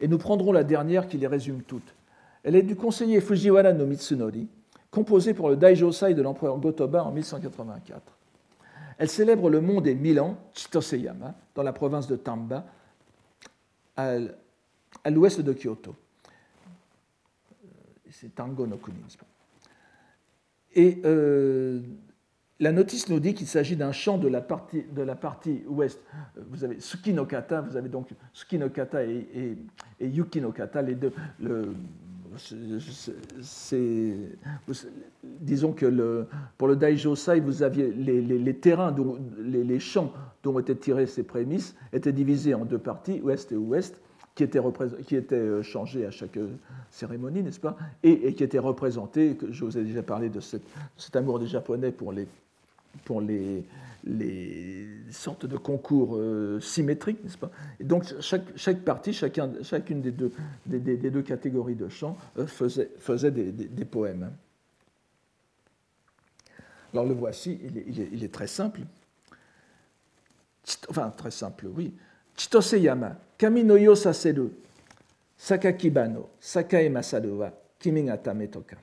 et 0.00 0.08
nous 0.08 0.18
prendrons 0.18 0.52
la 0.52 0.64
dernière 0.64 1.08
qui 1.08 1.18
les 1.18 1.26
résume 1.26 1.62
toutes. 1.62 1.94
Elle 2.42 2.56
est 2.56 2.62
du 2.62 2.76
conseiller 2.76 3.20
Fujiwara 3.20 3.72
no 3.72 3.86
Mitsunori, 3.86 4.48
composée 4.90 5.34
pour 5.34 5.48
le 5.48 5.56
Daijosai 5.56 6.14
de 6.14 6.22
l'empereur 6.22 6.58
Gotoba 6.58 7.04
en 7.04 7.12
1184. 7.12 8.00
Elle 8.98 9.10
célèbre 9.10 9.50
le 9.50 9.60
mont 9.60 9.80
des 9.80 9.94
Milan, 9.94 10.38
Chitoseyama, 10.54 11.34
dans 11.54 11.62
la 11.62 11.72
province 11.72 12.06
de 12.06 12.16
Tamba, 12.16 12.64
à, 13.96 14.18
l'ouest 15.10 15.40
de 15.40 15.52
Kyoto. 15.52 15.94
C'est 18.10 18.34
Tango 18.34 18.66
no 18.66 18.76
Kuni. 18.76 18.96
Et 20.74 21.00
euh, 21.04 21.80
la 22.58 22.72
notice 22.72 23.08
nous 23.08 23.20
dit 23.20 23.34
qu'il 23.34 23.46
s'agit 23.46 23.76
d'un 23.76 23.92
chant 23.92 24.16
de 24.16 24.28
la, 24.28 24.40
partie, 24.40 24.84
de 24.94 25.02
la 25.02 25.14
partie 25.14 25.62
ouest. 25.68 26.00
Vous 26.50 26.64
avez 26.64 26.80
Suki 26.80 27.12
no 27.12 27.26
Kata, 27.26 27.60
vous 27.60 27.76
avez 27.76 27.88
donc 27.88 28.08
Suki 28.32 28.58
no 28.58 28.70
Kata 28.70 29.04
et, 29.04 29.56
et, 30.00 30.06
Yuki 30.06 30.40
no 30.40 30.52
Kata, 30.52 30.80
les 30.80 30.94
deux. 30.94 31.12
Disons 35.22 35.72
que 35.72 36.26
pour 36.56 36.68
le 36.68 36.76
Daijosai, 36.76 37.40
vous 37.40 37.62
aviez 37.62 37.92
les, 37.92 38.56
terrains, 38.56 38.94
les, 39.38 39.78
champs 39.78 40.12
dont 40.42 40.58
étaient 40.58 40.74
tirées 40.74 41.06
ces 41.06 41.24
prémices 41.24 41.74
étaient 41.92 42.12
divisés 42.12 42.54
en 42.54 42.64
deux 42.64 42.78
parties, 42.78 43.20
ouest 43.22 43.52
et 43.52 43.56
ouest, 43.56 44.00
qui 44.34 44.44
étaient, 44.44 44.60
qui 45.06 45.16
étaient 45.16 45.34
euh, 45.34 45.62
changés 45.62 46.04
à 46.04 46.10
chaque 46.10 46.38
cérémonie, 46.90 47.42
n'est-ce 47.42 47.58
pas? 47.58 47.74
Et, 48.02 48.28
et, 48.28 48.34
qui 48.34 48.44
étaient 48.44 48.58
représentés, 48.58 49.38
je 49.48 49.64
vous 49.64 49.78
ai 49.78 49.82
déjà 49.82 50.02
parlé 50.02 50.28
de 50.28 50.40
cet 50.40 51.16
amour 51.16 51.38
des 51.38 51.46
Japonais 51.46 51.90
pour 51.90 52.12
les 52.12 52.28
pour 53.04 53.20
les, 53.20 53.64
les 54.06 54.86
sortes 55.10 55.46
de 55.46 55.56
concours 55.56 56.16
euh, 56.16 56.60
symétriques, 56.60 57.22
n'est-ce 57.24 57.36
pas? 57.36 57.50
Et 57.80 57.84
donc 57.84 58.04
chaque, 58.20 58.56
chaque 58.56 58.80
partie, 58.82 59.12
chacun, 59.12 59.52
chacune 59.62 60.00
des 60.00 60.12
deux, 60.12 60.32
des, 60.64 60.78
des, 60.78 61.10
deux 61.10 61.22
catégories 61.22 61.74
de 61.74 61.88
chants 61.88 62.16
euh, 62.38 62.46
faisait, 62.46 62.90
faisait 62.98 63.32
des, 63.32 63.84
poèmes. 63.84 64.30
Alors 66.92 67.04
le 67.04 67.14
voici, 67.14 67.58
il 67.62 68.24
est, 68.24 68.32
très 68.32 68.46
simple. 68.46 68.80
Enfin, 70.88 71.12
très 71.16 71.32
simple, 71.32 71.66
oui. 71.66 71.92
Chitoseyama, 72.36 73.16
kami 73.38 73.64
no 73.64 73.76
yo 73.76 73.94
saseru, 73.94 74.50
sakakibano, 75.36 76.28
sakae 76.40 76.88
masaru 76.88 77.38
wa 77.38 77.50
kimi 77.78 78.04
ga 78.04 78.16
tametoka. 78.18 78.76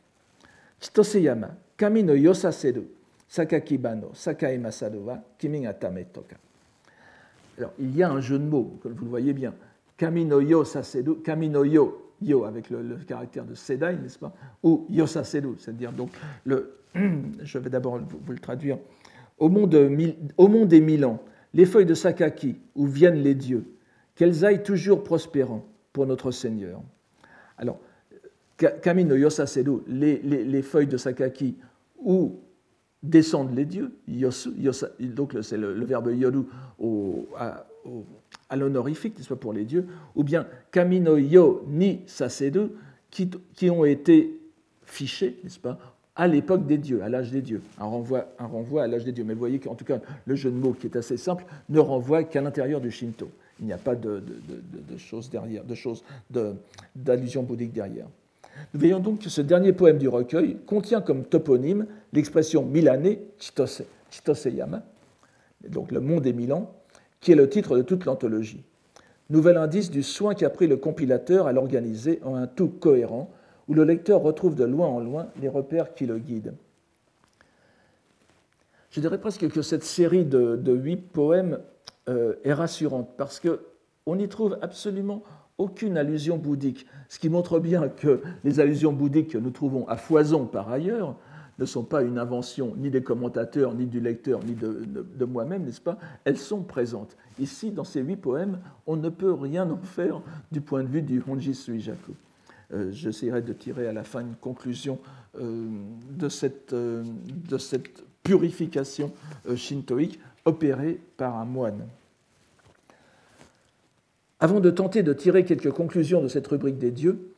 Chitoseyama, 0.79 1.55
kami 1.77 2.03
no 2.03 2.13
yo 2.13 2.33
saseru, 2.33 2.87
Sakakibano, 3.33 4.13
Sakai 4.13 4.59
Masadowa, 4.59 5.19
Kimingatame 5.39 6.05
Toka. 6.13 6.35
Alors, 7.57 7.73
il 7.79 7.95
y 7.95 8.03
a 8.03 8.11
un 8.11 8.21
jeu 8.21 8.37
de 8.37 8.43
mots, 8.43 8.77
comme 8.83 8.93
vous 8.93 9.05
le 9.05 9.09
voyez 9.09 9.33
bien. 9.33 9.55
Kamino 9.97 10.39
yo 10.39 10.63
sasedu, 10.63 11.15
Kamino 11.23 11.63
yo, 11.65 12.43
avec 12.45 12.69
le, 12.69 12.95
caractère 13.07 13.43
de 13.43 13.55
sedai, 13.55 13.95
n'est-ce 13.95 14.19
pas 14.19 14.31
Ou 14.61 14.85
yo 14.87 15.07
sasedu, 15.07 15.55
c'est-à-dire 15.57 15.91
donc, 15.91 16.11
le, 16.45 16.77
je 16.95 17.57
vais 17.57 17.71
d'abord 17.71 17.97
vous, 17.97 18.31
le 18.31 18.37
traduire. 18.37 18.77
Au 19.39 19.49
monde, 19.49 19.73
au 20.37 20.47
monde 20.47 20.67
des 20.67 20.81
mille 20.81 21.03
ans, 21.03 21.19
les 21.55 21.65
feuilles 21.65 21.87
de 21.87 21.95
Sakaki, 21.95 22.59
où 22.75 22.85
viennent 22.85 23.23
les 23.23 23.33
dieux, 23.33 23.65
qu'elles 24.13 24.45
aillent 24.45 24.61
toujours 24.61 25.03
prospérant 25.03 25.65
pour 25.91 26.05
notre 26.05 26.29
Seigneur. 26.29 26.83
Alors, 27.57 27.79
Kamino 28.57 29.15
yo 29.15 29.31
sasedu, 29.31 29.77
les, 29.87 30.19
les, 30.19 30.43
les 30.43 30.61
feuilles 30.61 30.85
de 30.85 30.97
Sakaki, 30.97 31.57
où 31.97 32.42
descendent 33.03 33.55
les 33.55 33.65
dieux, 33.65 33.91
donc 34.99 35.35
c'est 35.41 35.57
le, 35.57 35.85
verbe 35.85 36.11
yoru 36.15 36.45
à, 37.37 38.55
l'honorifique, 38.55 39.17
n'est-ce 39.17 39.29
pas, 39.29 39.35
pour 39.35 39.53
les 39.53 39.65
dieux, 39.65 39.85
ou 40.15 40.23
bien 40.23 40.47
kamino 40.71 41.17
yo 41.17 41.65
ni 41.67 42.01
sasedu, 42.05 42.69
qui, 43.11 43.29
qui 43.53 43.69
ont 43.69 43.85
été 43.85 44.39
fichés, 44.85 45.39
n'est-ce 45.43 45.59
pas, 45.59 45.77
à 46.15 46.27
l'époque 46.27 46.65
des 46.65 46.77
dieux, 46.77 47.03
à 47.03 47.09
l'âge 47.09 47.31
des 47.31 47.41
dieux. 47.41 47.61
Un 47.79 47.85
renvoi, 47.85 48.27
un 48.39 48.45
renvoi 48.45 48.83
à 48.83 48.87
l'âge 48.87 49.03
des 49.03 49.11
dieux. 49.11 49.23
Mais 49.23 49.33
vous 49.33 49.39
voyez 49.39 49.59
qu'en 49.59 49.75
tout 49.75 49.85
cas, 49.85 49.99
le 50.25 50.35
jeu 50.35 50.51
de 50.51 50.55
mots 50.55 50.73
qui 50.73 50.87
est 50.87 50.95
assez 50.95 51.17
simple 51.17 51.45
ne 51.69 51.79
renvoie 51.79 52.23
qu'à 52.23 52.41
l'intérieur 52.41 52.81
du 52.81 52.91
Shinto. 52.91 53.29
Il 53.59 53.65
n'y 53.65 53.73
a 53.73 53.77
pas 53.77 53.95
de, 53.95 54.21
choses 54.97 55.29
derrière, 55.29 55.63
de 55.63 55.75
choses 55.75 56.03
d'allusion 56.95 57.43
bouddhique 57.43 57.73
derrière. 57.73 58.07
Nous 58.73 58.79
voyons 58.79 58.99
donc 58.99 59.19
que 59.19 59.29
ce 59.29 59.41
dernier 59.41 59.73
poème 59.73 59.97
du 59.97 60.07
recueil 60.07 60.57
contient 60.65 61.01
comme 61.01 61.23
toponyme 61.25 61.87
l'expression 62.11 62.63
Milane 62.63 63.17
Chitose, 63.39 63.83
donc 65.69 65.91
le 65.91 65.99
monde 65.99 66.23
des 66.23 66.33
mille 66.33 66.53
ans, 66.53 66.73
qui 67.19 67.31
est 67.31 67.35
le 67.35 67.49
titre 67.49 67.77
de 67.77 67.81
toute 67.81 68.05
l'anthologie. 68.05 68.63
Nouvel 69.29 69.57
indice 69.57 69.89
du 69.89 70.03
soin 70.03 70.35
qu'a 70.35 70.49
pris 70.49 70.67
le 70.67 70.77
compilateur 70.77 71.47
à 71.47 71.53
l'organiser 71.53 72.19
en 72.23 72.35
un 72.35 72.47
tout 72.47 72.67
cohérent, 72.67 73.31
où 73.67 73.73
le 73.73 73.83
lecteur 73.83 74.21
retrouve 74.21 74.55
de 74.55 74.65
loin 74.65 74.87
en 74.87 74.99
loin 74.99 75.27
les 75.41 75.47
repères 75.47 75.93
qui 75.93 76.05
le 76.05 76.19
guident. 76.19 76.53
Je 78.91 78.99
dirais 78.99 79.19
presque 79.19 79.47
que 79.49 79.61
cette 79.61 79.83
série 79.83 80.25
de, 80.25 80.59
huit 80.67 80.97
poèmes 80.97 81.59
euh, 82.09 82.35
est 82.43 82.53
rassurante, 82.53 83.09
parce 83.17 83.39
qu'on 83.39 84.15
n'y 84.15 84.27
trouve 84.27 84.57
absolument 84.61 85.23
aucune 85.57 85.97
allusion 85.97 86.37
bouddhique, 86.37 86.85
ce 87.09 87.19
qui 87.19 87.29
montre 87.29 87.59
bien 87.59 87.87
que 87.87 88.21
les 88.43 88.59
allusions 88.59 88.93
bouddhiques 88.93 89.31
que 89.31 89.37
nous 89.37 89.51
trouvons 89.51 89.87
à 89.87 89.97
foison 89.97 90.45
par 90.45 90.69
ailleurs 90.69 91.15
ne 91.59 91.65
sont 91.65 91.83
pas 91.83 92.01
une 92.01 92.17
invention 92.17 92.73
ni 92.77 92.89
des 92.89 93.03
commentateurs, 93.03 93.73
ni 93.73 93.85
du 93.85 93.99
lecteur, 93.99 94.43
ni 94.43 94.55
de, 94.55 95.25
moi-même, 95.25 95.63
n'est-ce 95.63 95.81
pas? 95.81 95.97
Elles 96.25 96.37
sont 96.37 96.63
présentes. 96.63 97.15
Ici, 97.39 97.71
dans 97.71 97.83
ces 97.83 98.01
huit 98.01 98.15
poèmes, 98.15 98.59
on 98.87 98.95
ne 98.95 99.09
peut 99.09 99.33
rien 99.33 99.69
en 99.69 99.77
faire 99.77 100.21
du 100.51 100.61
point 100.61 100.83
de 100.83 100.87
vue 100.87 101.01
du 101.01 101.21
Honji 101.27 101.53
Suijaku. 101.53 102.13
Euh, 102.73 102.91
J'essaierai 102.91 103.41
de 103.41 103.53
tirer 103.53 103.87
à 103.87 103.93
la 103.93 104.03
fin 104.03 104.21
une 104.21 104.35
conclusion 104.35 104.99
euh, 105.39 105.67
euh, 106.73 107.03
de, 107.49 107.57
cette, 107.57 108.03
purification 108.23 109.11
shintoïque 109.55 110.19
opérée 110.45 110.99
par 111.17 111.37
un 111.37 111.45
moine. 111.45 111.85
Avant 114.43 114.59
de 114.59 114.71
tenter 114.71 115.03
de 115.03 115.13
tirer 115.13 115.45
quelques 115.45 115.71
conclusions 115.71 116.21
de 116.21 116.27
cette 116.27 116.47
rubrique 116.47 116.77
des 116.77 116.91
dieux, 116.91 117.29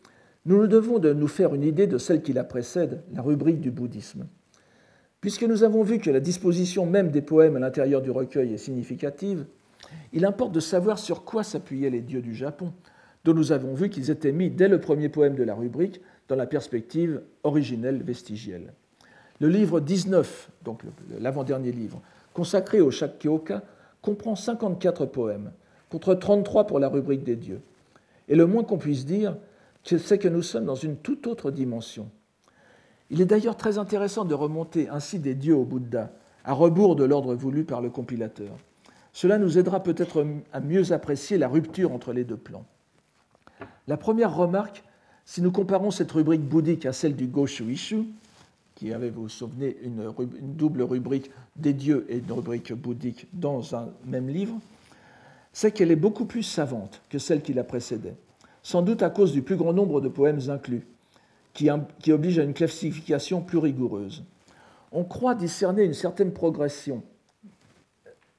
nous 0.47 0.57
nous 0.57 0.65
devons 0.65 0.97
de 0.97 1.13
nous 1.13 1.27
faire 1.27 1.53
une 1.53 1.61
idée 1.61 1.85
de 1.85 1.99
celle 1.99 2.23
qui 2.23 2.33
la 2.33 2.43
précède, 2.43 3.03
la 3.13 3.21
rubrique 3.21 3.61
du 3.61 3.69
bouddhisme. 3.69 4.25
Puisque 5.21 5.43
nous 5.43 5.61
avons 5.63 5.83
vu 5.83 5.99
que 5.99 6.09
la 6.09 6.19
disposition 6.19 6.87
même 6.87 7.11
des 7.11 7.21
poèmes 7.21 7.57
à 7.57 7.59
l'intérieur 7.59 8.01
du 8.01 8.09
recueil 8.09 8.55
est 8.55 8.57
significative, 8.57 9.45
il 10.13 10.25
importe 10.25 10.51
de 10.51 10.59
savoir 10.59 10.97
sur 10.97 11.25
quoi 11.25 11.43
s'appuyaient 11.43 11.91
les 11.91 12.01
dieux 12.01 12.23
du 12.23 12.33
Japon, 12.33 12.73
dont 13.23 13.35
nous 13.35 13.51
avons 13.51 13.75
vu 13.75 13.91
qu'ils 13.91 14.09
étaient 14.09 14.31
mis 14.31 14.49
dès 14.49 14.67
le 14.67 14.81
premier 14.81 15.07
poème 15.07 15.35
de 15.35 15.43
la 15.43 15.53
rubrique 15.53 16.01
dans 16.27 16.35
la 16.35 16.47
perspective 16.47 17.21
originelle 17.43 18.01
vestigielle. 18.01 18.73
Le 19.39 19.47
livre 19.47 19.79
19, 19.79 20.49
donc 20.63 20.81
l'avant-dernier 21.19 21.71
livre, 21.71 22.01
consacré 22.33 22.81
au 22.81 22.89
Shakkyoka, 22.89 23.61
comprend 24.01 24.35
54 24.35 25.05
poèmes, 25.05 25.51
contre 25.89 26.15
33 26.15 26.67
pour 26.67 26.79
la 26.79 26.89
rubrique 26.89 27.23
des 27.23 27.35
dieux. 27.35 27.61
Et 28.27 28.35
le 28.35 28.45
moins 28.45 28.63
qu'on 28.63 28.77
puisse 28.77 29.05
dire, 29.05 29.35
c'est 29.83 30.17
que 30.17 30.27
nous 30.27 30.41
sommes 30.41 30.65
dans 30.65 30.75
une 30.75 30.97
toute 30.97 31.27
autre 31.27 31.51
dimension. 31.51 32.09
Il 33.09 33.21
est 33.21 33.25
d'ailleurs 33.25 33.57
très 33.57 33.77
intéressant 33.77 34.25
de 34.25 34.33
remonter 34.33 34.89
ainsi 34.89 35.19
des 35.19 35.35
dieux 35.35 35.55
au 35.55 35.63
Bouddha, 35.63 36.11
à 36.43 36.53
rebours 36.53 36.95
de 36.95 37.03
l'ordre 37.03 37.35
voulu 37.35 37.63
par 37.63 37.81
le 37.81 37.89
compilateur. 37.89 38.55
Cela 39.13 39.37
nous 39.37 39.57
aidera 39.57 39.81
peut-être 39.81 40.25
à 40.51 40.59
mieux 40.59 40.91
apprécier 40.91 41.37
la 41.37 41.47
rupture 41.47 41.91
entre 41.91 42.13
les 42.13 42.23
deux 42.23 42.37
plans. 42.37 42.65
La 43.87 43.97
première 43.97 44.35
remarque, 44.35 44.83
si 45.23 45.41
nous 45.41 45.51
comparons 45.51 45.91
cette 45.91 46.11
rubrique 46.11 46.41
bouddhique 46.41 46.85
à 46.85 46.93
celle 46.93 47.15
du 47.15 47.27
Goshuishu, 47.27 48.05
qui 48.73 48.91
avait, 48.91 49.09
vous 49.09 49.23
vous 49.23 49.29
souvenez, 49.29 49.77
une, 49.83 50.11
une 50.37 50.55
double 50.55 50.81
rubrique 50.81 51.31
des 51.55 51.73
dieux 51.73 52.05
et 52.09 52.17
une 52.17 52.31
rubrique 52.31 52.73
bouddhique 52.73 53.27
dans 53.33 53.75
un 53.75 53.87
même 54.05 54.27
livre, 54.27 54.59
c'est 55.55 55.71
qu'elle 55.71 55.89
est 55.89 55.95
beaucoup 55.95 56.25
plus 56.25 56.43
savante 56.43 57.01
que 57.09 57.17
celle 57.17 57.41
qui 57.41 57.53
la 57.53 57.63
précédait, 57.63 58.17
sans 58.61 58.81
doute 58.81 59.01
à 59.03 59.09
cause 59.09 59.31
du 59.31 59.41
plus 59.41 59.55
grand 59.55 59.71
nombre 59.71 60.01
de 60.01 60.09
poèmes 60.09 60.41
inclus, 60.49 60.85
qui, 61.53 61.71
oblige 62.11 62.39
à 62.39 62.43
une 62.43 62.53
classification 62.53 63.39
plus 63.39 63.57
rigoureuse. 63.57 64.25
On 64.91 65.05
croit 65.05 65.33
discerner 65.33 65.85
une 65.85 65.93
certaine 65.93 66.33
progression. 66.33 67.03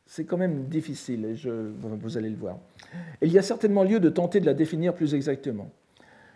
C'est 0.04 0.26
quand 0.26 0.36
même 0.36 0.64
difficile, 0.64 1.24
et 1.24 1.36
je, 1.36 1.70
vous 1.80 2.18
allez 2.18 2.28
le 2.28 2.36
voir. 2.36 2.58
il 3.22 3.32
y 3.32 3.38
a 3.38 3.42
certainement 3.42 3.82
lieu 3.82 3.98
de 3.98 4.10
tenter 4.10 4.38
de 4.38 4.46
la 4.46 4.52
définir 4.52 4.94
plus 4.94 5.14
exactement. 5.14 5.70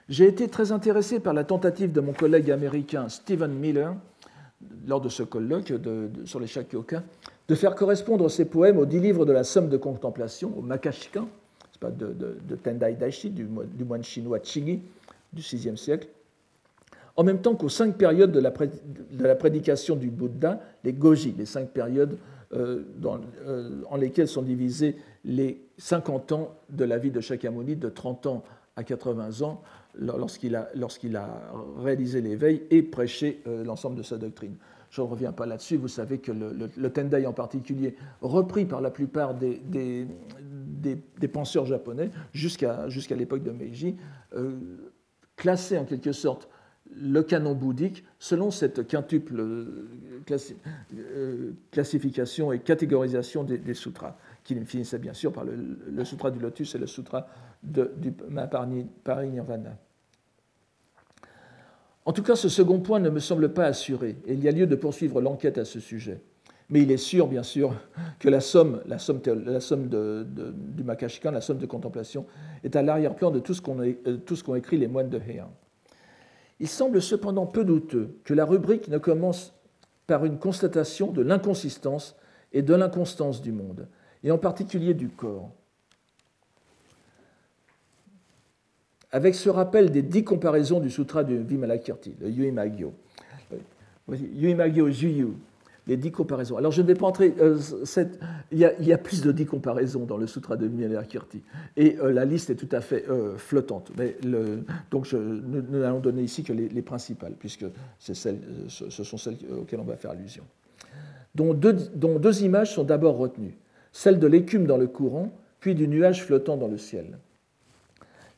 J'ai 0.09 0.29
été 0.29 0.49
très 0.49 0.73
intéressé 0.73 1.21
par 1.21 1.35
la 1.35 1.45
tentative 1.45 1.93
de 1.93 2.01
mon 2.01 2.15
collègue 2.15 2.51
américain 2.51 3.11
Stephen 3.11 3.53
Miller, 3.53 3.95
lors 4.87 5.03
de 5.03 5.11
ce 5.11 5.23
colloque 5.25 5.75
sur 6.25 6.41
les 6.41 6.47
Shakyoka, 6.47 7.03
de 7.51 7.57
faire 7.57 7.75
correspondre 7.75 8.31
ces 8.31 8.45
poèmes 8.45 8.79
aux 8.79 8.87
dix 8.87 9.01
livres 9.01 9.27
de 9.27 9.33
la 9.33 9.43
Somme 9.43 9.69
de 9.69 9.77
contemplation, 9.77 10.57
au 10.57 10.63
Makashikan, 10.63 11.29
pas, 11.81 11.91
de, 11.91 12.15
de, 12.15 12.55
Tendai 12.55 12.93
Daishi, 12.93 13.29
du, 13.29 13.45
moine 13.85 14.05
chinois 14.05 14.39
Chigi 14.41 14.81
du 15.33 15.43
VIe 15.43 15.77
siècle, 15.77 16.07
en 17.17 17.25
même 17.25 17.41
temps 17.41 17.57
qu'aux 17.57 17.69
cinq 17.69 17.97
périodes 17.97 18.31
de 18.31 18.39
la, 18.39 18.51
de 18.53 19.35
prédication 19.35 19.97
du 19.97 20.11
Bouddha, 20.11 20.61
les 20.85 20.93
Goji, 20.93 21.35
les 21.37 21.45
cinq 21.45 21.71
périodes 21.71 22.19
euh, 22.55 22.85
euh, 23.05 23.83
en 23.91 23.97
lesquelles 23.97 24.29
sont 24.29 24.43
divisés 24.43 24.95
les 25.25 25.61
50 25.79 26.31
ans 26.31 26.55
de 26.69 26.85
la 26.85 26.99
vie 26.99 27.11
de 27.11 27.21
Shakyamuni, 27.21 27.75
de 27.75 27.89
30 27.89 28.27
ans 28.27 28.45
à 28.77 28.85
80 28.85 29.43
ans, 29.43 29.61
lorsqu'il 29.99 30.55
a, 30.55 30.69
lorsqu'il 30.77 31.17
a 31.17 31.29
réalisé 31.83 32.21
l'éveil 32.21 32.63
et 32.71 32.83
prêché 32.83 33.43
euh, 33.49 33.65
l'ensemble 33.65 33.97
de 33.97 34.05
sa 34.05 34.19
doctrine. 34.19 34.55
Je 34.91 35.01
ne 35.01 35.07
reviens 35.07 35.33
pas 35.33 35.47
là-dessus. 35.47 35.77
Vous 35.77 35.89
savez 35.89 36.19
que 36.19 36.33
le, 36.33 36.91
Tendai 36.91 37.27
en 37.27 37.33
particulier, 37.33 37.95
repris 38.21 38.65
par 38.65 38.81
la 38.81 38.91
plupart 38.91 39.35
des, 39.35 40.07
penseurs 41.33 41.67
japonais 41.67 42.11
jusqu'à 42.33 42.89
l'époque 43.17 43.43
de 43.43 43.53
Meiji, 43.53 43.97
euh, 44.35 44.59
classait 45.37 45.79
en 45.79 45.85
quelque 45.85 46.13
sorte 46.13 46.49
le 46.93 47.23
canon 47.23 47.55
bouddhique 47.55 48.05
selon 48.19 48.51
cette 48.51 48.87
quintuple 48.89 49.39
euh, 49.39 49.89
euh, 50.99 51.53
classification 51.71 52.53
et 52.53 52.59
catégorisation 52.59 53.45
des, 53.45 53.75
sutras, 53.75 54.17
qui 54.43 54.57
finissait 54.65 54.99
bien 54.99 55.15
sûr 55.15 55.33
par 55.33 55.45
le, 55.45 56.05
sutra 56.05 56.31
du 56.33 56.41
lotus 56.41 56.75
et 56.75 56.79
le 56.79 56.87
sutra 56.87 57.29
de, 57.63 57.93
du 57.97 58.13
Parinirvana. 59.05 59.77
En 62.11 62.13
tout 62.13 62.25
cas, 62.25 62.35
ce 62.35 62.49
second 62.49 62.81
point 62.81 62.99
ne 62.99 63.09
me 63.09 63.21
semble 63.21 63.53
pas 63.53 63.67
assuré, 63.67 64.17
et 64.27 64.33
il 64.35 64.43
y 64.43 64.49
a 64.49 64.51
lieu 64.51 64.67
de 64.67 64.75
poursuivre 64.75 65.21
l'enquête 65.21 65.59
à 65.59 65.65
ce 65.65 65.79
sujet. 65.79 66.21
Mais 66.69 66.83
il 66.83 66.91
est 66.91 66.97
sûr, 66.97 67.29
bien 67.29 67.45
sûr, 67.45 67.73
que 68.19 68.29
la 68.29 68.41
somme, 68.41 68.83
somme 69.61 69.89
du 69.89 70.83
Makashikan, 70.83 71.31
la 71.31 71.41
somme 71.41 71.59
de 71.59 71.67
contemplation, 71.67 72.27
est 72.65 72.75
à 72.75 72.83
l'arrière-plan 72.83 73.31
de 73.31 73.39
tout 73.39 73.55
ce 73.55 73.63
qu'ont 73.63 73.79
euh, 73.79 74.57
écrit 74.57 74.77
les 74.77 74.89
moines 74.89 75.09
de 75.09 75.21
Heian. 75.21 75.53
Il 76.59 76.67
semble 76.67 77.01
cependant 77.01 77.47
peu 77.47 77.65
douteux 77.65 78.17
que 78.25 78.35
la 78.35 78.45
rubrique 78.45 78.89
ne 78.89 78.99
commence 78.99 79.55
par 80.09 80.25
une 80.25 80.41
constatation 80.41 81.13
de 81.13 81.23
l'inconsistance 81.23 82.17
et 82.53 82.63
de 82.63 82.75
l'inconstance 82.75 83.41
du 83.41 83.53
monde, 83.53 83.87
et 84.25 84.33
en 84.33 84.39
particulier 84.39 84.95
du 84.95 85.11
corps. 85.11 85.53
Avec 89.13 89.35
ce 89.35 89.49
rappel 89.49 89.91
des 89.91 90.03
dix 90.03 90.25
comparaisons 90.25 90.81
du 90.81 90.91
sutra 90.91 91.25
du 91.25 91.39
Vimalakirti, 91.39 92.15
le 92.21 92.29
Yuimagyo. 92.29 92.95
Yuimagyo 94.09 94.91
Juyu, 94.91 95.35
les 95.87 95.97
dix 95.97 96.11
comparaisons. 96.11 96.57
Alors 96.57 96.73
je 96.73 96.83
ne 96.83 96.87
vais 96.87 96.95
pas 96.95 97.07
entrer, 97.07 97.35
euh, 97.41 97.59
il, 98.53 98.59
y 98.59 98.93
a, 98.93 98.99
plus 98.99 99.23
de 99.23 99.33
dix 99.33 99.47
comparaisons 99.47 100.05
dans 100.05 100.17
le 100.17 100.27
sutra 100.27 100.57
de 100.57 100.67
Vimalakirti, 100.67 101.43
et 101.77 101.97
euh, 101.99 102.13
la 102.13 102.25
liste 102.25 102.51
est 102.51 102.55
tout 102.55 102.69
à 102.73 102.81
fait 102.81 103.05
euh, 103.09 103.37
flottante. 103.37 103.91
Mais 103.97 104.17
donc 104.91 105.05
je, 105.05 105.17
nous 105.17 105.79
n'allons 105.79 106.01
donner 106.01 106.23
ici 106.23 106.43
que 106.43 106.53
les, 106.53 106.83
principales, 106.83 107.35
puisque 107.39 107.67
ce 107.99 108.15
sont 108.15 109.17
celles 109.17 109.37
auxquelles 109.59 109.81
on 109.81 109.85
va 109.85 109.97
faire 109.97 110.13
allusion. 110.13 110.45
Dont 111.35 111.55
deux 111.55 112.43
images 112.43 112.75
sont 112.75 112.85
d'abord 112.85 113.17
retenues, 113.17 113.57
celle 113.93 114.19
de 114.19 114.27
l'écume 114.27 114.67
dans 114.67 114.79
le 114.79 114.87
courant, 114.87 115.33
puis 115.61 115.75
du 115.75 115.87
nuage 115.89 116.25
flottant 116.25 116.57
dans 116.57 116.69
le 116.69 116.79
ciel. 116.79 117.19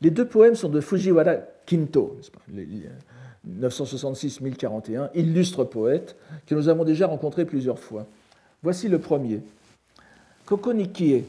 Les 0.03 0.11
deux 0.11 0.27
poèmes 0.27 0.57
sont 0.57 0.69
de 0.69 0.81
Fujiwara 0.81 1.37
Kinto, 1.65 2.19
966-1041, 3.49 5.11
illustre 5.15 5.63
poète 5.63 6.17
que 6.45 6.57
nous 6.57 6.69
avons 6.69 6.85
déjà 6.85 7.07
rencontré 7.07 7.45
plusieurs 7.45 7.79
fois. 7.79 8.07
Voici 8.65 8.89
le 8.89 8.99
premier. 8.99 9.41
Koko 10.45 10.73
ni 10.73 10.91
kie, 10.91 11.25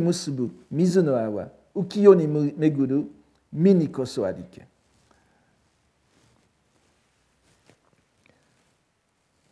musubu, 0.00 0.50
mizu 0.70 1.00
no 1.00 1.14
awa, 1.14 1.48
ukiyo 1.74 2.14
ni 2.16 2.26
meguru, 2.26 3.06
mi 3.52 3.88
koso. 3.88 4.26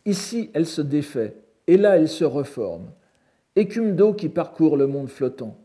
Ici, 0.05 0.49
elle 0.53 0.65
se 0.65 0.81
défait, 0.81 1.35
et 1.67 1.77
là, 1.77 1.95
elle 1.95 2.09
se 2.09 2.25
reforme. 2.25 2.87
Écume 3.55 3.95
d'eau 3.95 4.13
qui 4.13 4.27
parcourt 4.27 4.75
le 4.75 4.87
monde 4.87 5.07
flottant. 5.07 5.55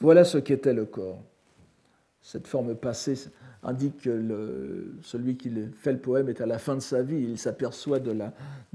Voilà 0.00 0.24
ce 0.24 0.38
qu'était 0.38 0.72
le 0.72 0.84
corps. 0.84 1.20
Cette 2.22 2.46
forme 2.46 2.74
passée 2.74 3.16
indique 3.64 4.02
que 4.02 4.94
celui 5.02 5.36
qui 5.36 5.50
fait 5.74 5.92
le 5.92 5.98
poème 5.98 6.28
est 6.28 6.40
à 6.40 6.46
la 6.46 6.58
fin 6.58 6.74
de 6.74 6.80
sa 6.80 7.02
vie. 7.02 7.20
Il 7.20 7.38
s'aperçoit 7.38 7.98
de 7.98 8.12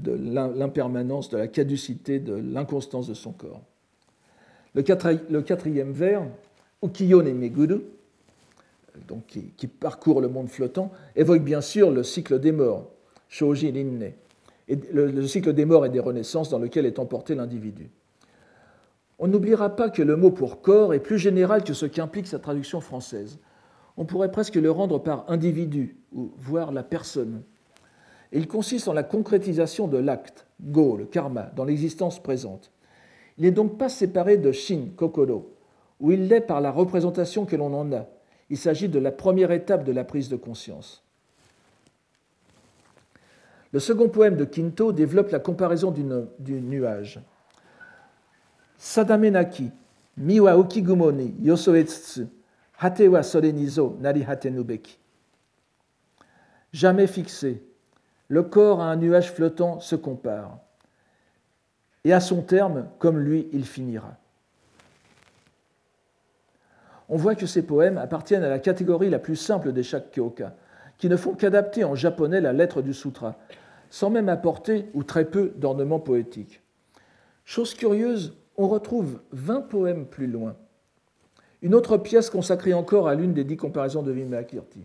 l'impermanence, 0.00 1.30
de, 1.30 1.38
la 1.38 1.48
caducité, 1.48 2.20
de 2.20 2.34
l'inconstance 2.34 3.08
de 3.08 3.14
son 3.14 3.32
corps. 3.32 3.62
Le, 4.74 4.82
quatrième 4.82 5.92
vers, 5.92 6.22
Ukiyo 6.82 7.22
ne 7.22 7.32
Meguru, 7.32 7.80
donc 9.06 9.26
qui, 9.26 9.66
parcourt 9.66 10.20
le 10.20 10.28
monde 10.28 10.48
flottant, 10.48 10.92
évoque 11.16 11.42
bien 11.42 11.60
sûr 11.60 11.90
le 11.90 12.02
cycle 12.02 12.38
des 12.38 12.52
morts, 12.52 12.90
Shoji 13.28 13.70
Rinne, 13.70 14.12
le, 14.92 15.26
cycle 15.26 15.52
des 15.52 15.64
morts 15.64 15.86
et 15.86 15.90
des 15.90 16.00
renaissances 16.00 16.50
dans 16.50 16.58
lequel 16.58 16.86
est 16.86 16.98
emporté 16.98 17.34
l'individu. 17.34 17.90
On 19.18 19.26
n'oubliera 19.26 19.74
pas 19.74 19.90
que 19.90 20.02
le 20.02 20.16
mot 20.16 20.30
pour 20.30 20.62
corps 20.62 20.94
est 20.94 21.00
plus 21.00 21.18
général 21.18 21.64
que 21.64 21.74
ce 21.74 21.86
qu'implique 21.86 22.28
sa 22.28 22.38
traduction 22.38 22.80
française. 22.80 23.38
On 23.96 24.04
pourrait 24.04 24.30
presque 24.30 24.54
le 24.54 24.70
rendre 24.70 24.98
par 24.98 25.24
individu, 25.28 25.96
ou 26.12 26.32
voir 26.38 26.72
la 26.72 26.84
personne. 26.84 27.42
il 28.30 28.46
consiste 28.46 28.88
en 28.88 28.92
la 28.92 29.02
concrétisation 29.02 29.88
de 29.88 29.98
l'acte, 29.98 30.46
go, 30.60 30.96
le 30.96 31.06
karma, 31.06 31.50
dans 31.56 31.64
l'existence 31.64 32.22
présente. 32.22 32.70
Il 33.38 33.44
n'est 33.44 33.50
donc 33.50 33.78
pas 33.78 33.88
séparé 33.88 34.36
de 34.36 34.52
shin, 34.52 34.88
kokoro, 34.96 35.54
où 35.98 36.12
il 36.12 36.28
l'est 36.28 36.40
par 36.40 36.60
la 36.60 36.70
représentation 36.70 37.44
que 37.44 37.56
l'on 37.56 37.72
en 37.74 37.92
a. 37.92 38.06
Il 38.50 38.56
s'agit 38.58 38.88
de 38.88 38.98
la 38.98 39.12
première 39.12 39.50
étape 39.50 39.84
de 39.84 39.92
la 39.92 40.04
prise 40.04 40.28
de 40.28 40.36
conscience. 40.36 41.02
Le 43.72 43.80
second 43.80 44.08
poème 44.08 44.36
de 44.36 44.44
Kinto 44.44 44.92
développe 44.92 45.30
la 45.30 45.40
comparaison 45.40 45.90
du 45.90 46.60
nuage. 46.60 47.20
Sadamenaki, 48.78 49.70
miwa 50.16 50.54
okigumoni 50.56 51.34
yosoetsutsu, 51.42 52.28
hate 52.78 53.08
wa 53.08 53.22
sore 53.22 53.52
nari 54.00 54.26
nubeki. 54.50 54.98
Jamais 56.72 57.06
fixé, 57.06 57.62
le 58.28 58.42
corps 58.42 58.80
à 58.80 58.90
un 58.90 58.96
nuage 58.96 59.32
flottant 59.32 59.80
se 59.80 59.96
compare. 59.96 60.58
Et 62.04 62.12
à 62.12 62.20
son 62.20 62.42
terme, 62.42 62.88
comme 62.98 63.18
lui, 63.18 63.48
il 63.52 63.64
finira. 63.64 64.16
On 67.08 67.16
voit 67.16 67.34
que 67.34 67.46
ces 67.46 67.62
poèmes 67.62 67.98
appartiennent 67.98 68.44
à 68.44 68.50
la 68.50 68.58
catégorie 68.58 69.10
la 69.10 69.18
plus 69.18 69.36
simple 69.36 69.72
des 69.72 69.82
Shakkyoka, 69.82 70.54
qui 70.98 71.08
ne 71.08 71.16
font 71.16 71.34
qu'adapter 71.34 71.84
en 71.84 71.94
japonais 71.94 72.40
la 72.40 72.52
lettre 72.52 72.82
du 72.82 72.94
sutra, 72.94 73.36
sans 73.90 74.10
même 74.10 74.28
apporter 74.28 74.88
ou 74.94 75.02
très 75.02 75.24
peu 75.24 75.52
d'ornements 75.56 76.00
poétiques. 76.00 76.60
Chose 77.44 77.74
curieuse, 77.74 78.36
on 78.58 78.68
retrouve 78.68 79.20
20 79.32 79.62
poèmes 79.62 80.04
plus 80.04 80.26
loin. 80.26 80.54
Une 81.62 81.74
autre 81.74 81.96
pièce 81.96 82.28
consacrée 82.28 82.74
encore 82.74 83.08
à 83.08 83.14
l'une 83.14 83.32
des 83.32 83.44
dix 83.44 83.56
comparaisons 83.56 84.02
de 84.02 84.12
Vimalakirti. 84.12 84.80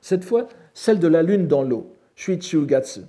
Cette 0.00 0.24
fois, 0.24 0.48
celle 0.72 1.00
de 1.00 1.08
la 1.08 1.22
lune 1.22 1.46
dans 1.48 1.62
l'eau, 1.62 1.92
Shuichu 2.14 2.64
Gatsu. 2.64 3.00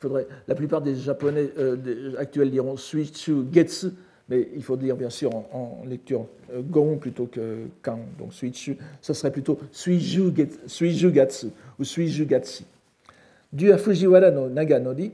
Faudrait, 0.00 0.26
la 0.48 0.54
plupart 0.54 0.82
des 0.82 0.96
Japonais 0.96 1.48
euh, 1.58 2.14
actuels 2.18 2.50
diront 2.50 2.76
Shuichu 2.76 3.44
Getsu, 3.52 3.86
mais 4.28 4.48
il 4.54 4.62
faut 4.62 4.76
dire 4.76 4.96
bien 4.96 5.10
sûr 5.10 5.30
en, 5.34 5.82
lecture 5.86 6.26
euh, 6.52 6.60
Gon 6.60 6.98
plutôt 6.98 7.26
que 7.26 7.66
Kan, 7.82 8.00
donc 8.18 8.34
Suichu, 8.34 8.76
ça 9.00 9.14
serait 9.14 9.30
plutôt 9.30 9.60
Suijugatsu 9.70 11.48
ou 11.78 11.84
Suijugatsi. 11.84 12.66
Dû 13.52 13.70
à 13.72 13.78
Fujiwara 13.78 14.30
no 14.30 14.48
Naganori, 14.48 15.12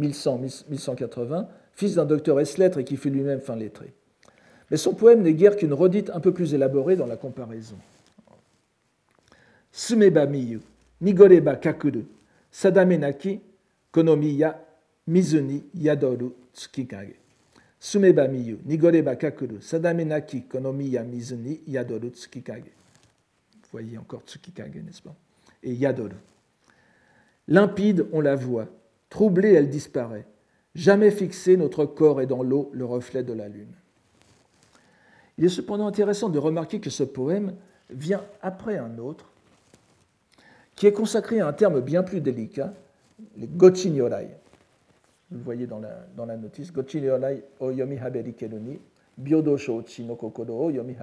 1100-1180, 0.00 1.46
fils 1.74 1.94
d'un 1.94 2.04
docteur 2.04 2.40
S-lettres 2.40 2.78
et 2.78 2.84
qui 2.84 2.96
fut 2.96 3.10
lui-même 3.10 3.40
fin 3.40 3.56
lettré. 3.56 3.92
Mais 4.70 4.76
son 4.76 4.94
poème 4.94 5.22
n'est 5.22 5.34
guère 5.34 5.56
qu'une 5.56 5.72
redite 5.72 6.10
un 6.10 6.20
peu 6.20 6.32
plus 6.32 6.54
élaborée 6.54 6.96
dans 6.96 7.06
la 7.06 7.16
comparaison. 7.16 7.76
Sumeba 9.72 10.26
miyu, 10.26 10.60
nigoreba 11.00 11.56
kakuru, 11.56 12.04
sadame 12.50 12.96
naki, 12.98 13.40
konomiya, 13.92 14.60
mizuni, 15.06 15.64
yadoru, 15.74 16.32
tsukikage. 16.52 17.14
Sumeba 17.78 18.28
miyu, 18.28 18.58
nigoreba 18.64 19.16
kakuru, 19.16 19.60
sadame 19.60 20.04
naki, 20.04 20.42
konomiya, 20.42 21.02
mizuni, 21.04 21.60
yadoru, 21.66 22.10
tsukikage. 22.10 22.70
Vous 23.62 23.78
voyez 23.78 23.98
encore 23.98 24.22
tsukikage, 24.26 24.74
n'est-ce 24.74 25.02
pas? 25.02 25.14
Et 25.62 25.74
yadoru. 25.74 26.16
Limpide, 27.48 28.06
on 28.12 28.20
la 28.20 28.36
voit. 28.36 28.68
Troublée, 29.10 29.52
elle 29.52 29.68
disparaît. 29.68 30.24
Jamais 30.74 31.10
fixée, 31.10 31.56
notre 31.56 31.84
corps 31.84 32.20
est 32.20 32.26
dans 32.26 32.42
l'eau, 32.42 32.70
le 32.72 32.84
reflet 32.84 33.22
de 33.22 33.32
la 33.32 33.48
lune. 33.48 33.74
Il 35.36 35.44
est 35.44 35.48
cependant 35.48 35.86
intéressant 35.86 36.28
de 36.28 36.38
remarquer 36.38 36.80
que 36.80 36.90
ce 36.90 37.02
poème 37.02 37.54
vient 37.90 38.24
après 38.40 38.78
un 38.78 38.98
autre, 38.98 39.30
qui 40.76 40.86
est 40.86 40.92
consacré 40.92 41.40
à 41.40 41.48
un 41.48 41.52
terme 41.52 41.80
bien 41.80 42.02
plus 42.02 42.20
délicat, 42.20 42.72
les 43.36 43.48
Gochi 43.48 43.90
Nyorai. 43.90 44.28
Vous 45.30 45.38
le 45.38 45.44
voyez 45.44 45.66
dans 45.66 45.80
la, 45.80 46.06
dans 46.16 46.26
la 46.26 46.36
notice, 46.36 46.72
o 47.60 47.70
yomi 47.70 47.98
no 50.00 50.16
kokoro 50.16 50.66
o 50.66 50.70
yomi. 50.70 50.96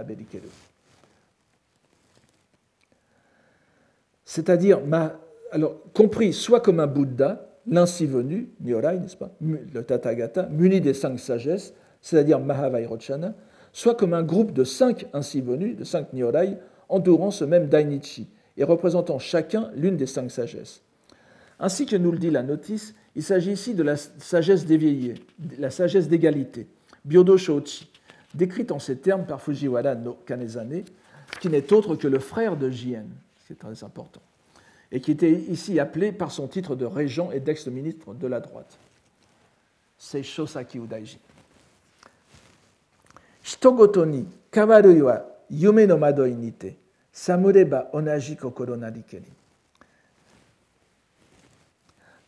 C'est-à-dire, 4.26 4.82
alors, 5.51 5.78
compris 5.93 6.34
soit 6.34 6.60
comme 6.60 6.80
un 6.80 6.88
Bouddha, 6.88 7.46
l'ainsi 7.68 8.05
venu, 8.05 8.49
n'est-ce 8.61 9.18
pas, 9.18 9.32
le 9.41 9.84
Tathagata, 9.84 10.47
muni 10.47 10.82
des 10.82 10.93
cinq 10.93 11.20
sagesses, 11.20 11.74
c'est-à-dire 12.01 12.39
Mahavairochana, 12.39 13.34
soit 13.74 13.95
comme 13.95 14.13
un 14.13 14.24
groupe 14.24 14.53
de 14.53 14.63
cinq 14.63 15.07
ainsi 15.13 15.41
venus, 15.41 15.78
de 15.78 15.84
cinq 15.84 16.13
Nyorai, 16.13 16.57
entourant 16.89 17.32
ce 17.32 17.43
même 17.43 17.68
Dainichi 17.68 18.28
et 18.55 18.63
représentant 18.63 19.20
chacun 19.20 19.70
l'une 19.76 19.97
des 19.97 20.07
cinq 20.07 20.32
sagesses. 20.32 20.82
Ainsi 21.59 21.86
que 21.86 21.95
nous 21.95 22.11
le 22.11 22.18
dit 22.18 22.30
la 22.30 22.43
notice, 22.43 22.95
il 23.15 23.24
s'agit 23.24 23.51
ici 23.51 23.74
de 23.74 23.84
la 23.84 23.97
sagesse 23.97 24.65
d'éveillé, 24.65 25.15
la 25.57 25.70
sagesse 25.70 26.07
d'égalité, 26.07 26.68
Byodo 27.03 27.38
Shochi, 27.38 27.89
décrite 28.36 28.72
en 28.72 28.80
ces 28.80 28.97
termes 28.97 29.26
par 29.26 29.41
Fujiwara 29.41 29.95
no 29.95 30.18
Kanezane, 30.26 30.84
qui 31.41 31.49
n'est 31.49 31.74
autre 31.74 31.95
que 31.95 32.07
le 32.07 32.20
frère 32.20 32.57
de 32.57 32.70
Jien, 32.70 33.05
c'est 33.47 33.57
très 33.57 33.84
important, 33.84 34.22
et 34.91 35.01
qui 35.01 35.11
était 35.11 35.31
ici 35.31 35.79
appelé 35.79 36.11
par 36.11 36.31
son 36.31 36.47
titre 36.47 36.75
de 36.75 36.85
régent 36.85 37.31
et 37.31 37.39
d'ex-ministre 37.39 38.13
de 38.13 38.27
la 38.27 38.39
droite. 38.39 38.77
C'est 39.97 40.23
Shosaki 40.23 40.77
Udaiji. 40.77 41.19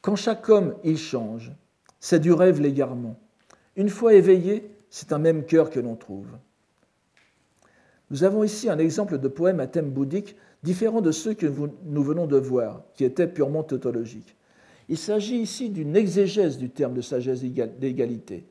Quand 0.02 0.16
chaque 0.16 0.50
homme 0.50 0.76
il 0.84 0.98
change, 0.98 1.52
c'est 2.00 2.20
du 2.20 2.32
rêve 2.32 2.62
l'égarement. 2.62 3.18
Une 3.76 3.90
fois 3.90 4.14
éveillé, 4.14 4.72
c'est 4.90 5.14
un 5.14 5.20
même 5.20 5.46
cœur 5.46 5.70
que 5.70 5.80
l'on 5.80 5.96
trouve. 5.96 6.28
Nous 8.10 8.24
avons 8.24 8.44
ici 8.44 8.70
un 8.70 8.80
exemple 8.80 9.20
de 9.20 9.28
poème 9.28 9.60
à 9.60 9.68
thème 9.68 9.92
bouddhique 9.92 10.36
différent 10.64 11.02
de 11.02 11.12
ceux 11.12 11.34
que 11.34 11.48
nous 11.86 12.04
venons 12.04 12.28
de 12.28 12.38
voir, 12.38 12.84
qui 12.96 13.04
étaient 13.04 13.28
purement 13.28 13.64
tautologiques. 13.64 14.36
Il 14.90 14.98
s'agit 14.98 15.38
ici 15.38 15.70
d'une 15.70 15.96
exégèse 15.96 16.58
du 16.58 16.70
terme 16.70 16.94
de 16.94 17.02
sagesse 17.02 17.44
d'égalité, 17.44 18.46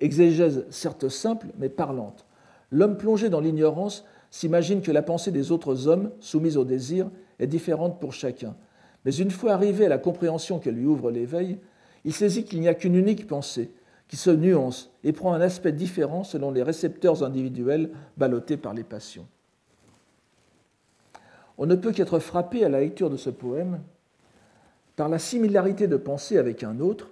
Exégèse 0.00 0.64
certes 0.70 1.08
simple, 1.08 1.48
mais 1.58 1.68
parlante. 1.68 2.24
L'homme 2.70 2.96
plongé 2.96 3.28
dans 3.28 3.40
l'ignorance 3.40 4.04
s'imagine 4.30 4.80
que 4.80 4.90
la 4.90 5.02
pensée 5.02 5.30
des 5.30 5.52
autres 5.52 5.88
hommes, 5.88 6.10
soumise 6.20 6.56
au 6.56 6.64
désir, 6.64 7.10
est 7.38 7.46
différente 7.46 8.00
pour 8.00 8.14
chacun. 8.14 8.56
Mais 9.04 9.14
une 9.14 9.30
fois 9.30 9.52
arrivé 9.52 9.86
à 9.86 9.90
la 9.90 9.98
compréhension 9.98 10.58
que 10.58 10.70
lui 10.70 10.86
ouvre 10.86 11.10
l'éveil, 11.10 11.58
il 12.04 12.14
saisit 12.14 12.44
qu'il 12.44 12.60
n'y 12.60 12.68
a 12.68 12.74
qu'une 12.74 12.94
unique 12.94 13.26
pensée, 13.26 13.72
qui 14.08 14.16
se 14.16 14.30
nuance 14.30 14.90
et 15.04 15.12
prend 15.12 15.34
un 15.34 15.40
aspect 15.40 15.72
différent 15.72 16.24
selon 16.24 16.50
les 16.50 16.62
récepteurs 16.62 17.22
individuels 17.22 17.90
ballottés 18.16 18.56
par 18.56 18.72
les 18.72 18.84
passions. 18.84 19.26
On 21.60 21.66
ne 21.66 21.76
peut 21.76 21.92
qu'être 21.92 22.18
frappé 22.18 22.64
à 22.64 22.70
la 22.70 22.80
lecture 22.80 23.10
de 23.10 23.18
ce 23.18 23.28
poème 23.28 23.80
par 24.96 25.10
la 25.10 25.18
similarité 25.18 25.88
de 25.88 25.96
pensée 25.98 26.38
avec 26.38 26.64
un 26.64 26.80
autre, 26.80 27.10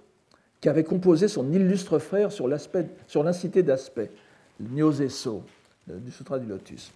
qu'avait 0.59 0.83
composé 0.83 1.27
son 1.27 1.53
illustre 1.53 1.99
frère 1.99 2.31
sur 2.31 2.47
l'incité 2.47 3.61
d'aspect, 3.61 4.09
le 4.59 5.09
So, 5.09 5.43
du 5.87 6.11
Sutra 6.11 6.39
du 6.39 6.47
Lotus. 6.47 6.91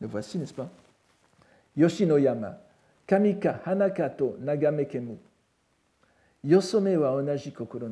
Le 0.00 0.06
voici, 0.06 0.38
n'est-ce 0.38 0.54
pas? 0.54 0.70
Yoshinoyama, 1.76 2.58
Kamika 3.06 3.60
Hanakato 3.66 4.36
Nagamekemu, 4.40 5.18
Yosome 6.44 6.96
wa 6.96 7.12
onaji 7.12 7.52
kokoro. 7.52 7.86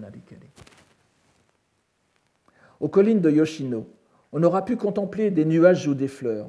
Aux 2.81 2.89
collines 2.89 3.21
de 3.21 3.31
Yoshino, 3.31 3.87
on 4.33 4.43
aura 4.43 4.65
pu 4.65 4.77
contempler 4.77 5.31
des 5.31 5.45
nuages 5.45 5.87
ou 5.87 5.95
des 5.95 6.09
fleurs. 6.09 6.49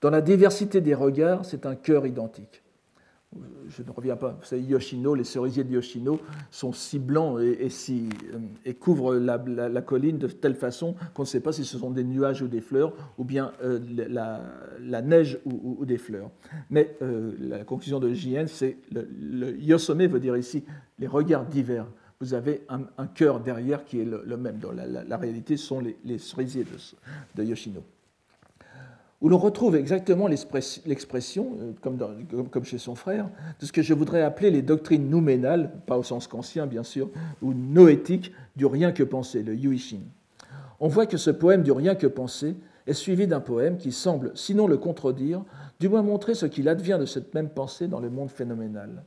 Dans 0.00 0.10
la 0.10 0.20
diversité 0.20 0.80
des 0.80 0.94
regards, 0.94 1.44
c'est 1.44 1.66
un 1.66 1.74
cœur 1.74 2.06
identique. 2.06 2.62
je 3.68 3.82
ne 3.82 3.90
reviens 3.90 4.16
pas, 4.16 4.36
vous 4.38 4.44
savez, 4.44 4.62
Yoshino, 4.62 5.14
les 5.14 5.24
cerisiers 5.24 5.64
de 5.64 5.72
Yoshino 5.72 6.20
sont 6.52 6.72
si 6.72 7.00
blancs 7.00 7.40
et, 7.40 7.68
euh, 7.68 8.72
couvrent 8.78 9.16
la, 9.16 9.82
colline 9.82 10.18
de 10.18 10.28
telle 10.28 10.54
façon 10.54 10.94
qu'on 11.14 11.22
ne 11.22 11.26
sait 11.26 11.40
pas 11.40 11.52
si 11.52 11.64
ce 11.64 11.78
sont 11.78 11.90
des 11.90 12.04
nuages 12.04 12.42
ou 12.42 12.48
des 12.48 12.60
fleurs, 12.60 12.92
ou 13.18 13.24
bien 13.24 13.52
euh, 13.64 13.80
la, 14.80 15.02
neige 15.02 15.40
ou, 15.44 15.84
des 15.84 15.98
fleurs. 15.98 16.30
Mais 16.70 16.96
euh, 17.02 17.32
la 17.40 17.64
conclusion 17.64 17.98
de 17.98 18.14
JN, 18.14 18.46
c'est 18.46 18.78
le, 18.92 19.08
le, 19.20 19.60
Yosome 19.60 20.06
veut 20.06 20.20
dire 20.20 20.36
ici 20.36 20.64
les 21.00 21.08
regards 21.08 21.44
divers. 21.44 21.86
Vous 22.20 22.34
avez 22.34 22.62
un, 22.68 23.06
cœur 23.06 23.40
derrière 23.40 23.84
qui 23.84 24.00
est 24.00 24.04
le, 24.04 24.36
même. 24.36 24.60
La, 25.06 25.16
réalité, 25.16 25.56
ce 25.56 25.66
sont 25.66 25.80
les, 25.80 26.18
cerisiers 26.18 26.64
de 27.34 27.44
Yoshino 27.44 27.82
où 29.20 29.28
l'on 29.28 29.38
retrouve 29.38 29.74
exactement 29.74 30.28
l'expression, 30.28 31.56
euh, 31.60 31.72
comme, 32.50 32.64
chez 32.64 32.78
son 32.78 32.94
frère, 32.94 33.28
de 33.60 33.66
ce 33.66 33.72
que 33.72 33.82
je 33.82 33.94
voudrais 33.94 34.22
appeler 34.22 34.50
les 34.50 34.62
doctrines 34.62 35.10
nouménales, 35.10 35.72
pas 35.86 35.98
au 35.98 36.02
sens 36.04 36.28
kantien 36.28 36.66
bien 36.66 36.84
sûr, 36.84 37.10
ou 37.42 37.52
noétiques 37.52 38.32
du 38.54 38.66
rien 38.66 38.92
que 38.92 39.02
penser, 39.02 39.42
le 39.42 39.54
yuishin. 39.54 40.02
On 40.80 40.86
voit 40.86 41.06
que 41.06 41.16
ce 41.16 41.30
poème 41.30 41.64
du 41.64 41.72
rien 41.72 41.96
que 41.96 42.06
penser 42.06 42.54
est 42.86 42.94
suivi 42.94 43.26
d'un 43.26 43.40
poème 43.40 43.76
qui 43.76 43.90
semble, 43.90 44.30
sinon 44.34 44.68
le 44.68 44.76
contredire, 44.76 45.42
du 45.80 45.88
moins 45.88 46.02
montrer 46.02 46.34
ce 46.34 46.46
qu'il 46.46 46.68
advient 46.68 46.98
de 47.00 47.06
cette 47.06 47.34
même 47.34 47.48
pensée 47.48 47.88
dans 47.88 48.00
le 48.00 48.10
monde 48.10 48.30
phénoménal. 48.30 49.02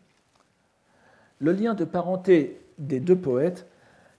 Le 1.40 1.54
lien 1.54 1.74
de 1.74 1.86
parenté 1.86 2.62
des 2.78 3.00
deux 3.00 3.16
poètes 3.16 3.66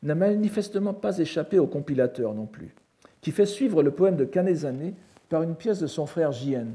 n'a 0.03 0.15
manifestement 0.15 0.95
pas 0.95 1.19
échappé 1.19 1.59
au 1.59 1.67
compilateur 1.67 2.35
non 2.35 2.47
plus, 2.47 2.75
qui 3.21 3.31
fait 3.31 3.47
suivre 3.47 3.83
le 3.83 3.91
poème 3.91 4.17
de 4.17 4.25
Kanezane 4.25 4.95
par 5.33 5.43
une 5.43 5.55
pièce 5.55 5.81
de 5.81 5.87
son 5.87 6.05
frère 6.05 6.31
Jien, 6.31 6.67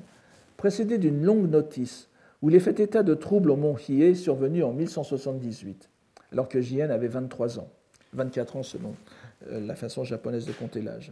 précédée 0.58 0.98
d'une 0.98 1.24
longue 1.24 1.48
notice 1.48 2.10
où 2.42 2.50
il 2.50 2.56
est 2.56 2.60
fait 2.60 2.80
état 2.80 3.04
de 3.04 3.14
troubles 3.14 3.52
au 3.52 3.56
mont 3.56 3.76
Hiei 3.78 4.16
survenus 4.16 4.64
en 4.64 4.74
1178, 4.74 5.88
alors 6.32 6.50
que 6.50 6.60
Jien 6.60 6.90
avait 6.90 7.08
23 7.08 7.60
ans, 7.60 7.70
24 8.14 8.56
ans 8.56 8.64
selon 8.64 8.96
euh, 9.52 9.60
la 9.60 9.76
façon 9.76 10.04
japonaise 10.04 10.48
de 10.48 10.54
compter 10.54 10.82
l'âge. 10.82 11.12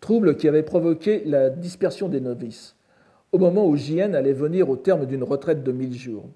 Troubles 0.00 0.36
qui 0.36 0.48
avaient 0.48 0.64
provoqué 0.64 1.22
la 1.24 1.50
dispersion 1.50 2.08
des 2.08 2.20
novices, 2.20 2.74
au 3.30 3.38
moment 3.38 3.64
où 3.68 3.76
Jien 3.76 4.12
allait 4.12 4.32
venir 4.32 4.68
au 4.68 4.76
terme 4.76 5.06
d'une 5.06 5.22
retraite 5.22 5.62
de 5.62 5.70
1000 5.70 5.94
jours. 5.94 6.28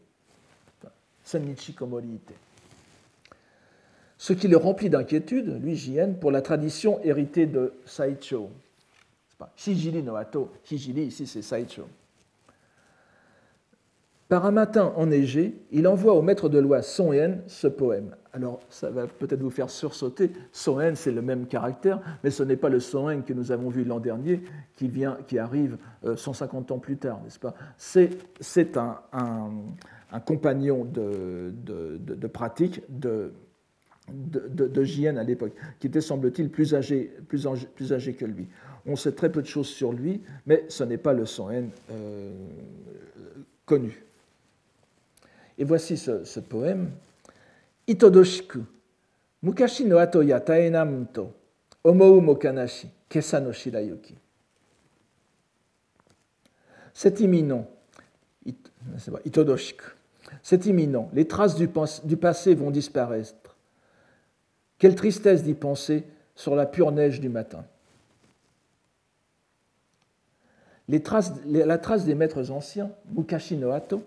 Senichi 1.24 1.74
Komoriite. 1.74 2.30
Ce 4.16 4.32
qui 4.32 4.46
le 4.46 4.58
remplit 4.58 4.90
d'inquiétude, 4.90 5.60
lui 5.60 5.74
Jien, 5.74 6.12
pour 6.12 6.30
la 6.30 6.40
tradition 6.40 7.00
héritée 7.02 7.46
de 7.46 7.72
Saicho, 7.84 8.50
No 9.38 10.18
ici 10.96 11.26
c'est 11.26 11.42
Saicho. 11.42 11.84
Par 14.28 14.44
un 14.44 14.50
matin 14.50 14.92
enneigé, 14.96 15.54
il 15.70 15.88
envoie 15.88 16.12
au 16.12 16.20
maître 16.20 16.50
de 16.50 16.58
loi 16.58 16.82
Son 16.82 17.12
ce 17.46 17.66
poème. 17.66 18.14
Alors, 18.34 18.60
ça 18.68 18.90
va 18.90 19.06
peut-être 19.06 19.40
vous 19.40 19.48
faire 19.48 19.70
sursauter. 19.70 20.32
Son 20.52 20.78
c'est 20.94 21.12
le 21.12 21.22
même 21.22 21.46
caractère, 21.46 22.00
mais 22.22 22.30
ce 22.30 22.42
n'est 22.42 22.56
pas 22.56 22.68
le 22.68 22.78
Son 22.78 23.22
que 23.26 23.32
nous 23.32 23.52
avons 23.52 23.70
vu 23.70 23.84
l'an 23.84 24.00
dernier 24.00 24.42
qui, 24.76 24.88
vient, 24.88 25.16
qui 25.26 25.38
arrive 25.38 25.78
150 26.14 26.70
euh, 26.70 26.74
ans 26.74 26.78
plus 26.78 26.98
tard, 26.98 27.22
n'est-ce 27.24 27.38
pas? 27.38 27.54
C'est 27.78 28.76
un, 28.76 29.00
compagnon 30.26 30.84
de, 30.84 32.26
pratique 32.26 32.82
de, 32.90 33.32
de, 34.10 35.16
à 35.18 35.24
l'époque, 35.24 35.54
qui 35.80 35.86
était, 35.86 36.02
semble-t-il, 36.02 36.50
plus 36.50 36.74
âgé 36.74 37.10
que 37.28 38.26
lui. 38.26 38.46
On 38.86 38.96
sait 38.96 39.12
très 39.12 39.30
peu 39.30 39.42
de 39.42 39.46
choses 39.46 39.68
sur 39.68 39.92
lui, 39.92 40.20
mais 40.46 40.64
ce 40.68 40.84
n'est 40.84 40.98
pas 40.98 41.12
le 41.12 41.26
Son 41.26 41.50
euh, 41.90 42.32
connu. 43.66 44.04
Et 45.58 45.64
voici 45.64 45.96
ce, 45.96 46.40
poème. 46.40 46.90
Itodoshiku, 47.86 48.60
mukashi 49.42 49.84
no 49.84 49.98
ato 49.98 50.22
ya 50.22 50.40
taenam 50.40 51.06
to, 51.06 51.32
omou 51.82 52.20
mokanashi, 52.20 52.88
kesa 53.08 53.40
no 53.40 53.52
shirayuki. 53.52 54.14
C'est 56.92 57.20
imminent. 57.20 57.66
Itodoshiku. 59.24 59.84
C'est 60.42 60.66
imminent. 60.66 61.08
Les 61.12 61.26
traces 61.26 61.56
du 61.56 62.16
passé 62.16 62.54
vont 62.54 62.70
disparaître. 62.70 63.56
Quelle 64.78 64.94
tristesse 64.94 65.42
d'y 65.42 65.54
penser 65.54 66.04
sur 66.34 66.54
la 66.54 66.66
pure 66.66 66.92
neige 66.92 67.20
du 67.20 67.28
matin. 67.28 67.64
La 70.88 71.78
trace 71.78 72.04
des 72.04 72.14
maîtres 72.14 72.50
anciens, 72.50 72.90
Mukashi 73.14 73.56
no 73.56 73.70
Ato, 73.70 74.02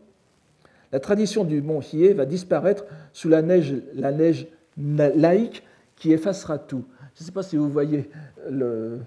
la 0.92 1.00
tradition 1.00 1.44
du 1.44 1.62
mont 1.62 1.80
Hiei 1.80 2.14
va 2.14 2.26
disparaître 2.26 2.86
sous 3.14 3.30
la 3.30 3.42
neige, 3.42 3.76
la 3.94 4.12
neige 4.12 4.48
laïque 4.78 5.64
qui 5.96 6.12
effacera 6.12 6.58
tout. 6.58 6.84
Je 7.16 7.22
ne 7.22 7.26
sais 7.26 7.32
pas 7.32 7.44
si 7.44 7.56
vous 7.58 7.70
voyez 7.70 8.10
le, 8.50 9.00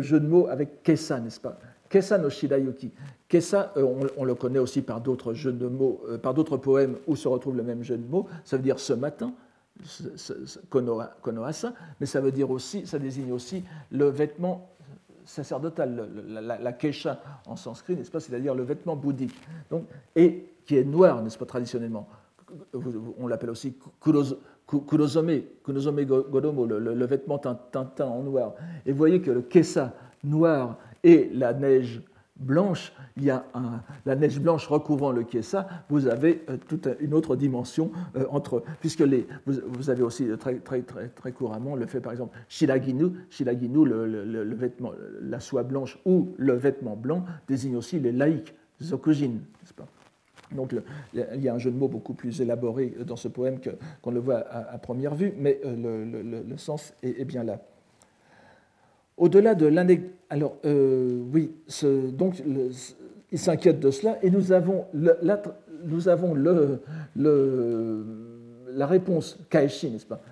jeu 0.00 0.20
de 0.20 0.26
mots 0.26 0.46
avec 0.48 0.82
Kessa, 0.82 1.20
n'est-ce 1.20 1.40
pas? 1.40 1.58
Kessa 1.88 2.18
no 2.18 2.30
Shirayuki. 2.30 2.90
Kessa, 3.28 3.72
euh, 3.76 4.08
on, 4.16 4.24
le 4.24 4.34
connaît 4.34 4.58
aussi 4.58 4.82
par 4.82 5.00
d'autres 5.00 5.34
jeux 5.34 5.52
de 5.52 5.66
mots, 5.66 6.00
euh, 6.08 6.18
par 6.18 6.34
d'autres 6.34 6.56
poèmes 6.56 6.96
où 7.06 7.16
se 7.16 7.28
retrouve 7.28 7.56
le 7.56 7.62
même 7.62 7.82
jeu 7.82 7.96
de 7.96 8.06
mots. 8.06 8.26
Ça 8.44 8.56
veut 8.56 8.62
dire 8.62 8.78
ce 8.78 8.92
matin, 8.92 9.32
konoasa, 10.70 11.74
mais 12.00 12.06
ça 12.06 12.20
veut 12.20 12.32
dire 12.32 12.50
aussi, 12.50 12.86
ça 12.86 12.98
désigne 12.98 13.32
aussi 13.32 13.64
le 13.90 14.06
vêtement 14.06 14.70
sacerdotale, 15.24 16.08
la, 16.28 16.58
la, 16.58 16.72
kesha 16.72 17.20
en 17.46 17.56
sanskrit, 17.56 17.96
n'est-ce 17.96 18.10
pas, 18.10 18.20
c'est-à-dire 18.20 18.54
le 18.54 18.62
vêtement 18.62 18.96
bouddhique, 18.96 19.34
donc, 19.70 19.84
et 20.16 20.48
qui 20.64 20.76
est 20.76 20.84
noir, 20.84 21.22
n'est-ce 21.22 21.38
pas, 21.38 21.46
traditionnellement. 21.46 22.08
On 23.18 23.26
l'appelle 23.26 23.50
aussi 23.50 23.76
kurozome, 24.00 24.38
kurozome 24.66 26.04
godomo, 26.04 26.66
le, 26.66 27.04
vêtement 27.06 27.38
teint 27.38 27.58
en 28.00 28.22
noir. 28.22 28.54
Et 28.84 28.92
vous 28.92 28.98
voyez 28.98 29.20
que 29.22 29.30
le 29.30 29.42
kesa 29.42 29.94
noir 30.22 30.78
et 31.02 31.30
la 31.32 31.52
neige 31.52 32.02
blanche, 32.42 32.92
il 33.16 33.24
y 33.24 33.30
a 33.30 33.44
la 34.06 34.16
neige 34.16 34.40
blanche 34.40 34.66
recouvrant 34.66 35.12
le 35.12 35.22
Kiesa, 35.24 35.66
vous 35.88 36.06
avez 36.06 36.44
euh, 36.48 36.56
toute 36.68 36.88
une 37.00 37.14
autre 37.14 37.36
dimension 37.36 37.90
euh, 38.16 38.24
entre, 38.30 38.62
puisque 38.80 39.02
vous, 39.46 39.90
avez 39.90 40.02
aussi 40.02 40.26
très, 40.38 40.58
très, 40.58 41.32
couramment 41.32 41.76
le 41.76 41.86
fait, 41.86 42.00
par 42.00 42.12
exemple, 42.12 42.36
shiraginu, 42.48 43.12
shiraginu 43.30 43.84
le, 43.86 44.54
vêtement, 44.54 44.92
la 45.20 45.40
soie 45.40 45.62
blanche 45.62 45.98
ou 46.04 46.34
le 46.36 46.54
vêtement 46.54 46.96
blanc 46.96 47.24
désigne 47.48 47.76
aussi 47.76 48.00
les 48.00 48.12
laïcs, 48.12 48.54
zokujin, 48.80 49.28
n'est-ce 49.28 49.74
pas? 49.74 49.86
Donc 50.54 50.74
il 51.14 51.42
y 51.42 51.48
a 51.48 51.54
un 51.54 51.58
jeu 51.58 51.70
de 51.70 51.76
mots 51.76 51.88
beaucoup 51.88 52.12
plus 52.12 52.42
élaboré 52.42 52.94
dans 53.06 53.16
ce 53.16 53.28
poème 53.28 53.58
qu'on 54.02 54.10
le 54.10 54.20
voit 54.20 54.44
à, 54.50 54.76
première 54.78 55.14
vue, 55.14 55.32
mais 55.38 55.60
euh, 55.64 56.44
le, 56.46 56.56
sens 56.58 56.92
est 57.02 57.24
bien 57.24 57.42
là. 57.42 57.58
Au-delà 59.16 59.54
de 59.54 59.66
l'anecdote. 59.66 60.10
Alors, 60.32 60.56
euh, 60.64 61.22
oui, 61.30 61.52
donc 62.14 62.42
il 63.30 63.38
s'inquiète 63.38 63.80
de 63.80 63.90
cela, 63.90 64.16
et 64.22 64.30
nous 64.30 64.50
avons, 64.50 64.86
la, 68.74 68.86
réponse 68.86 69.38
Kaeshi, 69.50 69.90
n'est-ce 69.90 70.06
pas? 70.06 70.22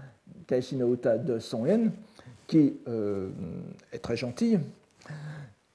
Kaeshi 0.46 0.76
no 0.76 0.94
Uta 0.94 1.18
de 1.18 1.38
Son 1.38 1.66
Yen, 1.66 1.92
qui 2.46 2.76
euh, 2.88 3.28
est 3.92 3.98
très 3.98 4.16
gentille. 4.16 4.58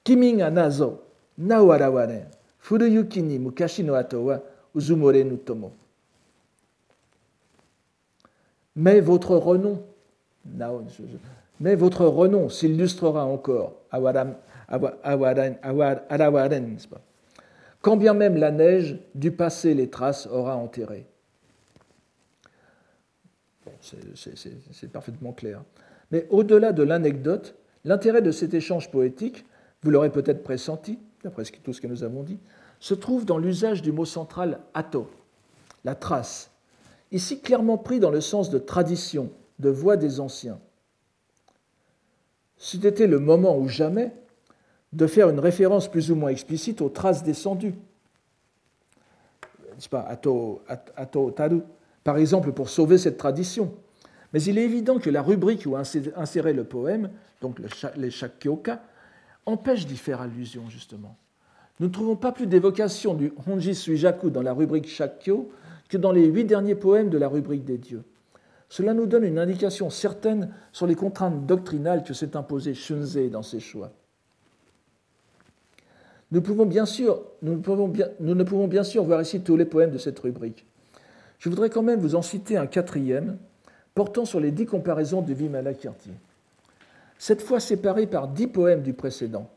Kiming 0.02 0.42
anazo, 0.42 1.02
nawaraware, 1.38 2.26
furuyuki 2.58 3.22
ni 3.22 3.38
mukashi 3.38 3.84
no 3.84 3.94
ato 3.94 4.24
wa 4.24 4.42
uzumore 4.74 5.22
nutomo. 5.22 5.70
Mais 8.74 9.00
votre 9.00 9.36
renom, 9.36 9.80
mais 11.60 11.74
votre 11.74 12.06
renom 12.06 12.48
s'illustrera 12.48 13.24
encore, 13.24 13.74
quand 17.80 17.96
bien 17.96 18.14
même 18.14 18.36
la 18.36 18.50
neige 18.50 18.98
du 19.14 19.30
passé 19.30 19.74
les 19.74 19.88
traces 19.88 20.26
aura 20.26 20.56
enterrées. 20.56 21.06
c'est 23.80 24.92
parfaitement 24.92 25.32
clair. 25.32 25.62
Mais 26.10 26.26
au-delà 26.30 26.72
de 26.72 26.82
l'anecdote, 26.82 27.56
l'intérêt 27.84 28.22
de 28.22 28.30
cet 28.30 28.54
échange 28.54 28.90
poétique, 28.90 29.44
vous 29.82 29.90
l'aurez 29.90 30.10
peut-être 30.10 30.42
pressenti, 30.42 30.98
d'après 31.22 31.44
tout 31.44 31.72
ce 31.72 31.80
que 31.80 31.86
nous 31.86 32.04
avons 32.04 32.22
dit, 32.22 32.38
se 32.80 32.94
trouve 32.94 33.24
dans 33.24 33.38
l'usage 33.38 33.82
du 33.82 33.92
mot 33.92 34.04
central 34.04 34.60
ato, 34.74 35.08
la 35.84 35.94
trace, 35.94 36.50
ici 37.12 37.40
clairement 37.40 37.78
pris 37.78 38.00
dans 38.00 38.10
le 38.10 38.20
sens 38.20 38.50
de 38.50 38.58
tradition, 38.58 39.30
de 39.58 39.70
voix 39.70 39.96
des 39.96 40.20
anciens 40.20 40.58
c'eût 42.56 42.86
été 42.86 43.06
le 43.06 43.18
moment 43.18 43.58
ou 43.58 43.68
jamais 43.68 44.12
de 44.92 45.06
faire 45.06 45.28
une 45.28 45.40
référence 45.40 45.90
plus 45.90 46.10
ou 46.10 46.14
moins 46.14 46.30
explicite 46.30 46.80
aux 46.80 46.88
traces 46.88 47.22
descendues. 47.22 47.74
pas, 49.90 50.00
ato, 50.00 50.62
ato 50.96 51.30
taru, 51.32 51.62
par 52.02 52.16
exemple, 52.16 52.52
pour 52.52 52.68
sauver 52.68 52.98
cette 52.98 53.18
tradition. 53.18 53.74
Mais 54.32 54.42
il 54.42 54.58
est 54.58 54.64
évident 54.64 54.98
que 54.98 55.10
la 55.10 55.22
rubrique 55.22 55.64
où 55.66 55.76
insérer 55.76 56.52
le 56.52 56.64
poème, 56.64 57.10
donc 57.40 57.60
les 57.96 58.10
shakyoka, 58.10 58.82
empêche 59.44 59.86
d'y 59.86 59.96
faire 59.96 60.20
allusion, 60.20 60.68
justement. 60.68 61.16
Nous 61.78 61.88
ne 61.88 61.92
trouvons 61.92 62.16
pas 62.16 62.32
plus 62.32 62.46
d'évocation 62.46 63.14
du 63.14 63.32
Honji 63.46 63.74
Suijaku 63.74 64.30
dans 64.30 64.42
la 64.42 64.54
rubrique 64.54 64.88
Shakyo 64.88 65.50
que 65.88 65.98
dans 65.98 66.10
les 66.10 66.24
huit 66.24 66.44
derniers 66.44 66.74
poèmes 66.74 67.10
de 67.10 67.18
la 67.18 67.28
rubrique 67.28 67.64
des 67.64 67.78
dieux. 67.78 68.02
Cela 68.68 68.94
nous 68.94 69.06
donne 69.06 69.24
une 69.24 69.38
indication 69.38 69.90
certaine 69.90 70.52
sur 70.72 70.86
les 70.86 70.94
contraintes 70.94 71.46
doctrinales 71.46 72.02
que 72.02 72.14
s'est 72.14 72.36
imposé 72.36 72.74
Shunzei 72.74 73.28
dans 73.28 73.42
ses 73.42 73.60
choix. 73.60 73.92
Nous, 76.32 76.40
ne 76.40 76.44
pouvons 76.44 76.66
bien 76.66 76.84
sûr 78.84 79.04
voir 79.04 79.22
ici 79.22 79.40
tous 79.40 79.56
les 79.56 79.64
poèmes 79.64 79.92
de 79.92 79.98
cette 79.98 80.18
rubrique. 80.18 80.66
Je 81.38 81.48
voudrais 81.48 81.70
quand 81.70 81.82
même 81.82 82.00
vous 82.00 82.16
en 82.16 82.22
citer 82.22 82.56
un 82.56 82.66
quatrième, 82.66 83.38
portant 83.94 84.24
sur 84.24 84.40
les 84.40 84.50
dix 84.50 84.66
comparaisons 84.66 85.22
de 85.22 85.32
Vimalakirti. 85.32 86.10
Cette 87.18 87.42
fois 87.42 87.60
séparé 87.60 88.06
par 88.06 88.28
dix 88.28 88.48
poèmes 88.48 88.82
du 88.82 88.92
précédent, 88.92 89.48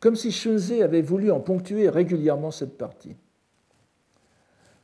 comme 0.00 0.16
si 0.16 0.30
Shunzei 0.30 0.82
avait 0.82 1.02
voulu 1.02 1.30
en 1.30 1.40
ponctuer 1.40 1.88
régulièrement 1.88 2.50
cette 2.50 2.76
partie. 2.76 3.16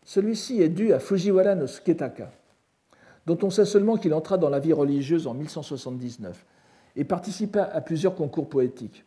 Celui-ci 0.04 0.62
est 0.62 0.68
dû 0.68 0.92
à 0.92 0.98
Fujiwara 0.98 1.54
no 1.54 1.66
Suketaka, 1.66 2.30
dont 3.26 3.38
on 3.42 3.50
sait 3.50 3.64
seulement 3.64 3.96
qu'il 3.96 4.14
entra 4.14 4.38
dans 4.38 4.50
la 4.50 4.60
vie 4.60 4.72
religieuse 4.72 5.26
en 5.26 5.34
1179 5.34 6.44
et 6.96 7.04
participa 7.04 7.62
à 7.62 7.80
plusieurs 7.80 8.14
concours 8.14 8.48
poétiques. 8.48 9.04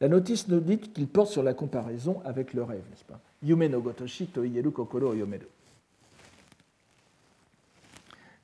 La 0.00 0.08
notice 0.08 0.48
nous 0.48 0.60
dit 0.60 0.78
qu'il 0.78 1.06
porte 1.08 1.30
sur 1.30 1.42
la 1.42 1.54
comparaison 1.54 2.22
avec 2.24 2.54
le 2.54 2.62
rêve, 2.62 2.82
n'est-ce 2.90 3.04
pas? 3.04 3.20
Yume 3.42 3.66
no 3.66 3.80
gotoshi 3.80 4.26
to 4.26 4.44
ieru 4.44 4.70
kokoro 4.70 5.14
yomeru. 5.14 5.46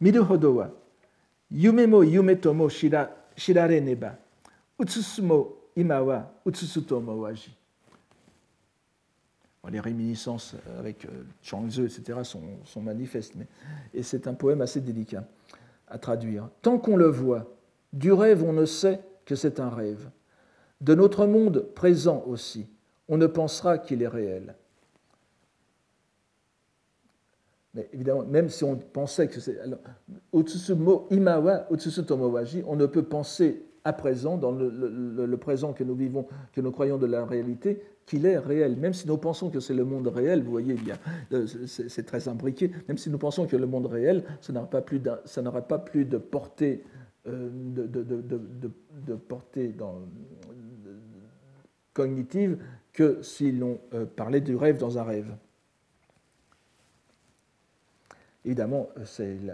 Miru 0.01 0.21
hodo 0.21 0.55
wa, 0.55 0.71
yume 1.51 1.87
mo 1.87 2.03
yume 2.03 2.39
shirare 3.37 3.81
neba, 3.81 4.19
utsusu 4.79 5.23
mo 5.23 5.57
ima 5.75 6.03
wa 6.03 6.31
utsusu 6.45 6.83
to 6.83 7.01
mo 7.01 7.21
waji 7.21 7.51
les 9.71 9.81
réminiscences 9.81 10.55
avec 10.79 11.05
euh, 11.05 11.25
Changzhe, 11.43 11.81
etc., 11.81 12.21
sont, 12.23 12.81
manifestes. 12.81 13.35
Et 13.95 14.03
c'est 14.03 14.27
un 14.27 14.35
poème 14.35 14.61
assez 14.61 14.81
délicat 14.81 15.25
à 15.89 15.99
traduire. 15.99 16.49
Tant 16.63 16.79
qu'on 16.79 16.97
le 16.97 17.07
voit, 17.07 17.55
du 17.93 18.13
rêve, 18.13 18.43
on 18.43 18.53
ne 18.53 18.65
sait 18.65 19.01
que 19.25 19.35
c'est 19.35 19.61
un 19.61 19.71
rêve. 19.71 20.11
De 20.81 20.95
notre 20.95 21.27
monde 21.27 21.67
présent 21.75 22.23
aussi, 22.27 22.69
on 23.09 23.17
ne 23.17 23.27
pensera 23.27 23.79
qu'il 23.79 24.03
est 24.03 24.09
réel. 24.09 24.55
Mais 27.75 27.89
évidemment, 27.93 28.25
même 28.25 28.49
si 28.49 28.65
on 28.65 28.77
pensait 28.77 29.29
que 29.29 29.39
c'est. 29.39 29.59
Imawa, 31.11 31.69
Tomowaji, 32.07 32.63
on 32.67 32.77
ne 32.77 32.87
peut 32.87 33.03
penser 33.03 33.63
à 33.87 33.93
présent, 33.93 34.37
dans 34.37 34.51
le, 34.51 35.37
présent 35.37 35.73
que 35.73 35.85
nous 35.85 35.95
vivons, 35.95 36.27
que 36.53 36.61
nous 36.61 36.73
croyons 36.73 36.99
de 36.99 37.07
la 37.07 37.25
réalité, 37.25 37.81
qu'il 38.05 38.27
est 38.27 38.37
réel. 38.37 38.77
Même 38.77 38.93
si 38.93 39.07
nous 39.07 39.17
pensons 39.17 39.49
que 39.49 39.61
c'est 39.61 39.75
le 39.75 39.85
monde 39.85 40.09
réel, 40.09 40.43
vous 40.43 40.51
voyez 40.51 40.75
bien, 40.75 40.97
euh, 41.33 41.47
c'est 41.47 42.05
très 42.05 42.27
imbriqué, 42.27 42.73
même 42.89 42.99
si 42.99 43.11
nous 43.11 43.19
pensons 43.19 43.47
que 43.47 43.57
le 43.57 43.67
monde 43.67 43.87
réel, 43.87 44.25
ça 44.41 44.53
n'aura 44.53 44.69
pas, 45.63 45.79
plus 45.79 46.05
de 46.05 46.19
portée, 46.19 46.83
euh, 47.29 47.49
cognitive 51.93 52.59
que 52.93 53.23
si 53.23 53.53
l'on 53.53 53.79
euh, 53.95 54.05
parlait 54.05 54.41
du 54.41 54.57
rêve 54.57 54.79
dans 54.79 54.99
un 54.99 55.05
rêve. 55.05 55.33
Évidemment, 58.47 58.89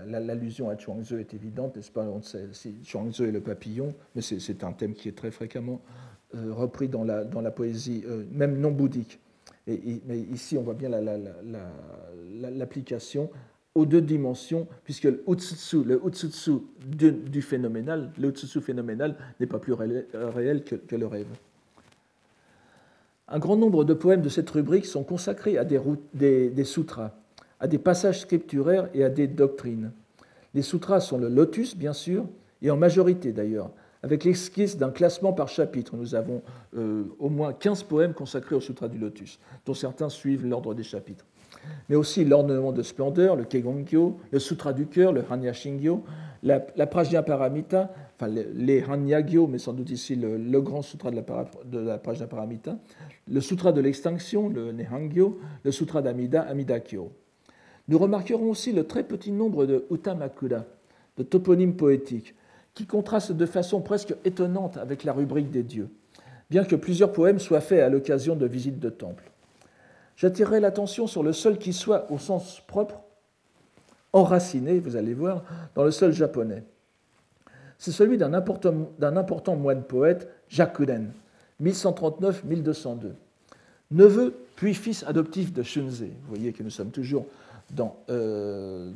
l'allusion 0.07 0.68
à 0.68 0.76
Chuangzi 0.76 1.14
est 1.14 1.32
évidente, 1.32 1.76
n'est-ce 1.76 1.90
pas? 1.90 2.03
On 2.03 2.20
sait 2.20 2.49
si 2.53 2.74
Chuangzi 2.84 3.22
est 3.22 3.32
le 3.32 3.40
papillon, 3.40 3.95
mais 4.14 4.20
c'est 4.20 4.62
un 4.64 4.72
thème 4.72 4.93
qui 4.93 5.09
est 5.09 5.16
très 5.16 5.30
fréquemment 5.30 5.80
euh, 6.34 6.53
repris 6.53 6.88
dans 6.88 7.03
la, 7.03 7.24
poésie, 7.51 8.05
euh, 8.07 8.24
même 8.30 8.61
non 8.61 8.70
bouddhique. 8.70 9.18
Et, 9.66 10.03
mais 10.07 10.18
ici, 10.20 10.59
on 10.59 10.62
voit 10.62 10.74
bien 10.74 10.90
l'application 12.34 13.30
aux 13.74 13.86
deux 13.86 14.03
dimensions, 14.03 14.68
puisque 14.84 15.05
le 15.05 15.24
utsutsu, 15.26 15.84
le 15.84 15.99
du, 17.30 17.40
phénoménal, 17.40 18.12
le 18.18 18.28
utsutsu 18.28 18.61
phénoménal 18.61 19.16
n'est 19.40 19.47
pas 19.47 19.59
plus 19.59 19.72
réel, 19.72 20.64
que, 20.64 20.97
le 20.97 21.07
rêve. 21.07 21.28
Un 23.26 23.38
grand 23.38 23.57
nombre 23.57 23.84
de 23.84 23.95
poèmes 23.95 24.20
de 24.20 24.28
cette 24.28 24.51
rubrique 24.51 24.84
sont 24.84 25.03
consacrés 25.03 25.57
à 25.57 25.64
des 25.64 26.64
sutras 26.64 27.14
à 27.62 27.68
des 27.68 27.78
passages 27.78 28.20
scripturaires 28.20 28.88
et 28.92 29.04
à 29.04 29.08
des 29.08 29.28
doctrines. 29.28 29.92
Les 30.52 30.62
sutras 30.62 30.98
sont 30.98 31.16
le 31.16 31.28
lotus, 31.28 31.76
bien 31.76 31.92
sûr, 31.92 32.26
et 32.60 32.70
en 32.72 32.76
majorité 32.76 33.32
d'ailleurs, 33.32 33.70
avec 34.02 34.24
l'esquisse 34.24 34.76
d'un 34.76 34.90
classement 34.90 35.32
par 35.32 35.48
chapitre. 35.48 35.96
Nous 35.96 36.16
avons 36.16 36.42
euh, 36.76 37.04
au 37.20 37.28
moins 37.28 37.52
15 37.52 37.84
poèmes 37.84 38.14
consacrés 38.14 38.56
au 38.56 38.60
sutra 38.60 38.88
du 38.88 38.98
lotus, 38.98 39.38
dont 39.64 39.74
certains 39.74 40.08
suivent 40.08 40.44
l'ordre 40.44 40.74
des 40.74 40.82
chapitres. 40.82 41.24
Mais 41.88 41.94
aussi 41.94 42.24
l'ornement 42.24 42.72
de 42.72 42.82
splendeur, 42.82 43.36
le 43.36 43.44
Kegongyo, 43.44 44.18
le 44.32 44.38
Sutra 44.40 44.72
du 44.72 44.86
cœur, 44.86 45.12
le 45.12 45.22
Hanya 45.30 45.52
Shingyo, 45.52 46.02
la, 46.42 46.66
la 46.74 46.88
Prajna 46.88 47.22
Paramita, 47.22 47.94
enfin 48.16 48.26
les, 48.26 48.82
Hanyagyo, 48.82 49.46
mais 49.46 49.58
sans 49.58 49.72
doute 49.72 49.90
ici 49.90 50.16
le, 50.16 50.60
grand 50.60 50.82
Sutra 50.82 51.12
de 51.12 51.16
la, 51.16 51.22
de 51.64 51.78
la 51.78 51.98
Prajna 51.98 52.26
Paramita, 52.26 52.76
le 53.28 53.40
Sutra 53.40 53.70
de 53.70 53.80
l'extinction, 53.80 54.48
le 54.48 54.72
Nehangyo, 54.72 55.38
le 55.62 55.70
Sutra 55.70 56.02
d'Amida, 56.02 56.42
Amidakyo. 56.42 57.12
Nous 57.89 57.99
remarquerons 57.99 58.51
aussi 58.51 58.72
le 58.72 58.85
très 58.85 59.03
petit 59.03 59.33
nombre 59.33 59.66
de 59.66 59.85
utamakura, 59.91 60.64
de 61.18 61.22
toponymes 61.22 61.76
poétiques, 61.76 62.35
qui 62.74 62.87
contrastent 62.87 63.33
de 63.33 63.47
façon 63.47 63.80
presque 63.80 64.14
étonnante 64.24 64.76
avec 64.76 65.05
la 65.05 65.12
rubrique 65.12 65.51
des 65.51 65.62
dieux, 65.62 65.89
bien 66.49 66.64
que 66.64 66.76
plusieurs 66.76 67.12
poèmes 67.12 67.39
soient 67.39 67.61
faits 67.61 67.83
à 67.83 67.89
l'occasion 67.89 68.35
de 68.37 68.47
visites 68.47 68.80
de 68.80 68.89
temples. 68.89 69.30
J'attirerai 70.16 70.61
l'attention 70.61 71.07
sur 71.07 71.22
le 71.22 71.33
seul 71.33 71.59
qui 71.59 71.72
soit, 71.72 72.11
au 72.11 72.18
sens 72.18 72.62
propre, 72.66 73.01
enraciné, 74.12 74.78
vous 74.78 74.97
allez 74.97 75.14
voir, 75.14 75.43
dans 75.74 75.85
le 75.85 75.91
seul 75.91 76.12
japonais. 76.12 76.62
C'est 77.78 77.93
celui 77.93 78.16
d'un 78.16 78.33
important, 78.33 79.57
moine 79.57 79.83
poète, 79.83 80.28
Jakuren, 80.49 81.11
1139-1202, 81.62 83.12
neveu 83.91 84.35
puis 84.55 84.74
fils 84.74 85.03
adoptif 85.05 85.53
de 85.53 85.62
Shunzei. 85.62 86.12
Vous 86.22 86.35
voyez 86.35 86.53
que 86.53 86.62
nous 86.62 86.70
sommes 86.70 86.91
toujours 86.91 87.26
dans, 87.72 87.96
euh, 88.10 88.90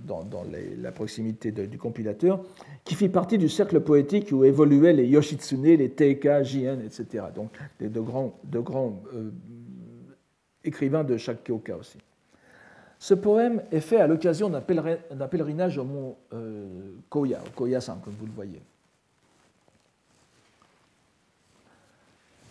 la 0.78 0.92
proximité 0.92 1.50
du 1.50 1.78
compilateur, 1.78 2.42
qui 2.84 2.94
fit 2.94 3.08
partie 3.08 3.38
du 3.38 3.48
cercle 3.48 3.80
poétique 3.80 4.28
où 4.32 4.44
évoluaient 4.44 4.92
les 4.92 5.06
Yoshitsune, 5.06 5.64
les 5.64 5.90
Teika, 5.90 6.42
Jien, 6.42 6.78
etc. 6.80 7.24
Donc 7.34 7.50
de 7.80 8.00
grands, 8.00 8.38
de 8.44 8.60
grands 8.60 9.02
euh, 9.14 9.30
écrivains 10.64 11.04
de 11.04 11.16
chaque 11.16 11.42
kyoka 11.44 11.76
aussi. 11.76 11.98
Ce 12.98 13.14
poème 13.14 13.62
est 13.72 13.80
fait 13.80 14.00
à 14.00 14.06
l'occasion 14.06 14.48
d'un 14.48 14.60
pèlerinage 15.28 15.78
au 15.78 15.84
mont 15.84 16.16
euh, 16.32 16.92
Koya, 17.10 17.40
au 17.46 17.50
Koya-san, 17.50 18.00
comme 18.02 18.14
vous 18.18 18.26
le 18.26 18.32
voyez. 18.32 18.60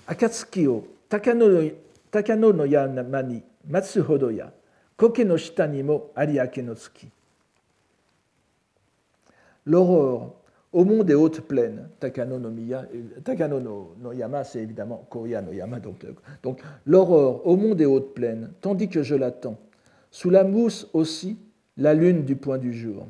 Akatsuki 0.07 0.67
Takano, 1.09 1.47
Takano 2.11 2.53
no 2.53 2.65
Yamani 2.65 3.41
Matsuhodoya 3.67 4.51
L'aurore, 9.65 10.35
au 10.71 10.85
mont 10.85 11.03
des 11.03 11.15
hautes 11.15 11.41
plaines, 11.41 11.89
Takano 11.99 12.37
no, 12.37 12.49
Miya, 12.49 12.85
Takano 13.23 13.59
no, 13.59 14.13
Yama, 14.13 14.43
c'est 14.43 14.61
évidemment 14.61 15.05
Koya 15.09 15.41
no 15.41 15.51
Yama, 15.51 15.79
donc, 15.79 16.05
donc 16.43 16.61
l'aurore 16.85 17.45
au 17.47 17.57
mont 17.57 17.75
des 17.75 17.85
hautes 17.85 18.13
plaines, 18.13 18.51
tandis 18.61 18.89
que 18.89 19.03
je 19.03 19.15
l'attends, 19.15 19.57
sous 20.11 20.29
la 20.29 20.43
mousse 20.43 20.87
aussi, 20.93 21.37
la 21.77 21.93
lune 21.93 22.23
du 22.23 22.35
point 22.35 22.57
du 22.57 22.73
jour. 22.73 23.07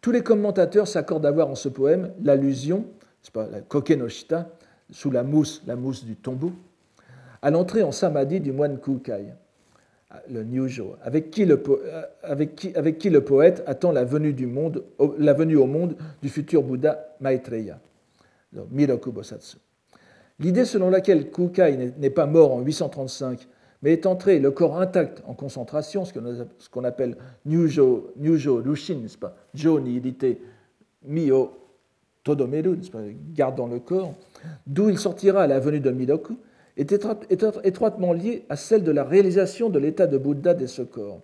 Tous 0.00 0.12
les 0.12 0.22
commentateurs 0.22 0.88
s'accordent 0.88 1.26
à 1.26 1.30
voir 1.30 1.48
en 1.48 1.54
ce 1.54 1.68
poème 1.68 2.12
l'allusion, 2.22 2.86
c'est 3.22 3.32
pas 3.32 3.46
la 3.46 3.60
Koke 3.60 3.90
no 3.90 4.08
Shita, 4.08 4.48
sous 4.90 5.10
la 5.10 5.22
mousse, 5.22 5.62
la 5.66 5.76
mousse 5.76 6.04
du 6.04 6.16
tombeau, 6.16 6.52
à 7.42 7.50
l'entrée 7.50 7.82
en 7.82 7.92
samadhi 7.92 8.40
du 8.40 8.52
moine 8.52 8.78
Kukai, 8.78 9.26
le 10.28 10.42
Nyujo, 10.42 10.96
avec 11.02 11.30
qui 11.30 11.44
le, 11.44 11.62
euh, 11.68 12.02
avec 12.24 12.98
qui, 12.98 13.10
le 13.10 13.20
poète 13.22 13.62
attend 13.66 13.92
la 13.92 14.04
venue, 14.04 14.32
du 14.32 14.46
monde, 14.46 14.84
la 15.18 15.32
venue 15.32 15.56
au 15.56 15.66
monde 15.66 15.96
du 16.20 16.28
futur 16.28 16.62
Bouddha 16.62 17.14
Maitreya, 17.20 17.78
le 18.52 18.62
Miroku 18.70 19.12
Bosatsu. 19.12 19.58
L'idée 20.40 20.64
selon 20.64 20.90
laquelle 20.90 21.30
Kukai 21.30 21.92
n'est 21.98 22.10
pas 22.10 22.26
mort 22.26 22.54
en 22.54 22.60
835, 22.60 23.46
mais 23.82 23.92
est 23.92 24.06
entré 24.06 24.38
le 24.40 24.50
corps 24.50 24.80
intact 24.80 25.22
en 25.26 25.34
concentration, 25.34 26.04
ce 26.04 26.68
qu'on 26.70 26.84
appelle 26.84 27.16
Nyujo, 27.46 28.12
Nyujo 28.16 28.62
Rushin, 28.62 28.96
n'est-ce 28.96 29.18
pas? 29.18 29.36
Jo 29.54 29.80
Mio 31.02 31.52
Todomeru, 32.24 32.76
n'est-ce 32.76 32.90
pas? 32.90 33.00
Gardant 33.32 33.66
le 33.66 33.78
corps, 33.78 34.14
d'où 34.66 34.90
il 34.90 34.98
sortira 34.98 35.42
à 35.42 35.46
la 35.46 35.60
venue 35.60 35.80
de 35.80 35.90
Miroku, 35.90 36.36
est 36.80 36.92
étroitement 37.64 38.12
liée 38.12 38.44
à 38.48 38.56
celle 38.56 38.82
de 38.82 38.90
la 38.90 39.04
réalisation 39.04 39.68
de 39.68 39.78
l'état 39.78 40.06
de 40.06 40.16
Bouddha 40.16 40.54
de 40.54 40.66
ce 40.66 40.82
corps, 40.82 41.20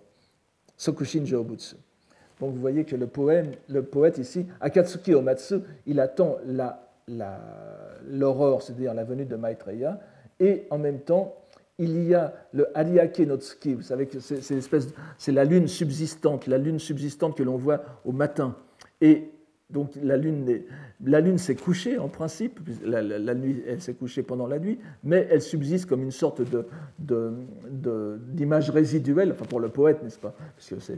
Sokushin 0.77 1.23
Jōbutsu. 1.23 1.75
Donc 2.39 2.53
vous 2.53 2.61
voyez 2.61 2.83
que 2.85 2.95
le, 2.95 3.07
poème, 3.07 3.51
le 3.67 3.81
poète 3.81 4.19
ici, 4.19 4.45
Akatsuki 4.61 5.15
Omatsu, 5.15 5.55
il 5.87 5.99
attend 5.99 6.37
l'aurore, 8.07 8.59
la, 8.59 8.61
c'est-à-dire 8.61 8.93
la 8.93 9.03
venue 9.03 9.25
de 9.25 9.35
Maitreya, 9.35 9.99
et 10.39 10.67
en 10.69 10.77
même 10.77 10.99
temps, 10.99 11.35
il 11.79 12.07
y 12.07 12.13
a 12.13 12.33
le 12.53 12.67
Ariake 12.77 13.19
Notsuki, 13.19 13.73
vous 13.73 13.81
savez 13.81 14.07
que 14.07 14.19
c'est 14.19 15.31
la 15.31 15.43
lune 15.43 15.67
subsistante, 15.67 16.45
la 16.47 16.57
lune 16.59 16.79
subsistante 16.79 17.35
que 17.35 17.43
l'on 17.43 17.57
voit 17.57 17.81
au 18.05 18.11
matin. 18.11 18.55
Et 19.01 19.31
donc 19.69 19.91
la 20.01 20.15
lune, 20.15 20.61
la 21.03 21.19
lune 21.19 21.37
s'est 21.37 21.55
couchée 21.55 21.97
en 21.97 22.07
principe, 22.07 22.59
la, 22.85 23.33
nuit, 23.35 23.61
elle 23.67 23.81
s'est 23.81 23.95
couchée 23.95 24.23
pendant 24.23 24.47
la 24.47 24.59
nuit, 24.59 24.79
mais 25.03 25.27
elle 25.29 25.41
subsiste 25.41 25.87
comme 25.87 26.03
une 26.03 26.11
sorte 26.11 26.41
d'image 26.99 28.69
résiduelle, 28.69 29.33
enfin 29.33 29.45
pour 29.45 29.59
le 29.59 29.67
poète, 29.67 30.01
n'est-ce 30.03 30.19
pas? 30.19 30.33
Parce 30.55 30.69
que 30.69 30.95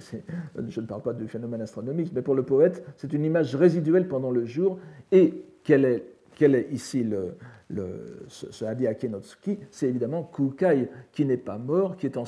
Je 0.68 0.82
ne 0.82 0.86
parle 0.86 1.02
pas 1.02 1.14
du 1.14 1.28
phénomène 1.28 1.62
astronomique, 1.62 2.12
mais 2.14 2.22
pour 2.22 2.36
le 2.36 2.44
poète, 2.44 2.86
c'est 2.98 3.12
une 3.12 3.26
image 3.26 3.56
résiduelle 3.56 4.08
pendant 4.08 4.30
le 4.30 4.46
jour. 4.46 4.78
Et 5.12 5.46
quel 5.64 5.86
est 5.86 6.68
ici 6.72 7.04
le, 7.04 7.34
le, 7.70 8.24
ce, 8.28 8.52
ce 8.52 8.66
C'est 9.72 9.88
évidemment 9.88 10.24
Kukai 10.24 10.90
qui 11.12 11.26
n'est 11.26 11.38
pas 11.38 11.58
mort, 11.58 11.98
qui 11.98 12.06
est, 12.06 12.18
en 12.18 12.26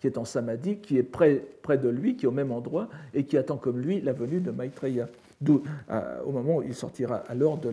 qui 0.00 0.06
est 0.06 0.24
samadhi, 0.24 0.78
qui 0.78 0.96
est 0.96 1.02
près, 1.02 1.44
près 1.60 1.76
de 1.76 1.90
lui, 1.90 2.16
qui 2.16 2.24
est 2.24 2.28
au 2.28 2.32
même 2.32 2.52
endroit 2.52 2.88
et 3.12 3.24
qui 3.24 3.36
attend 3.36 3.58
comme 3.58 3.80
lui 3.80 4.00
la 4.00 4.14
venue 4.14 4.40
de 4.40 4.50
Maitreya 4.50 5.08
au 6.24 6.32
moment 6.32 6.56
où 6.56 6.62
il 6.62 6.74
sortira 6.74 7.16
alors 7.28 7.58
de, 7.58 7.70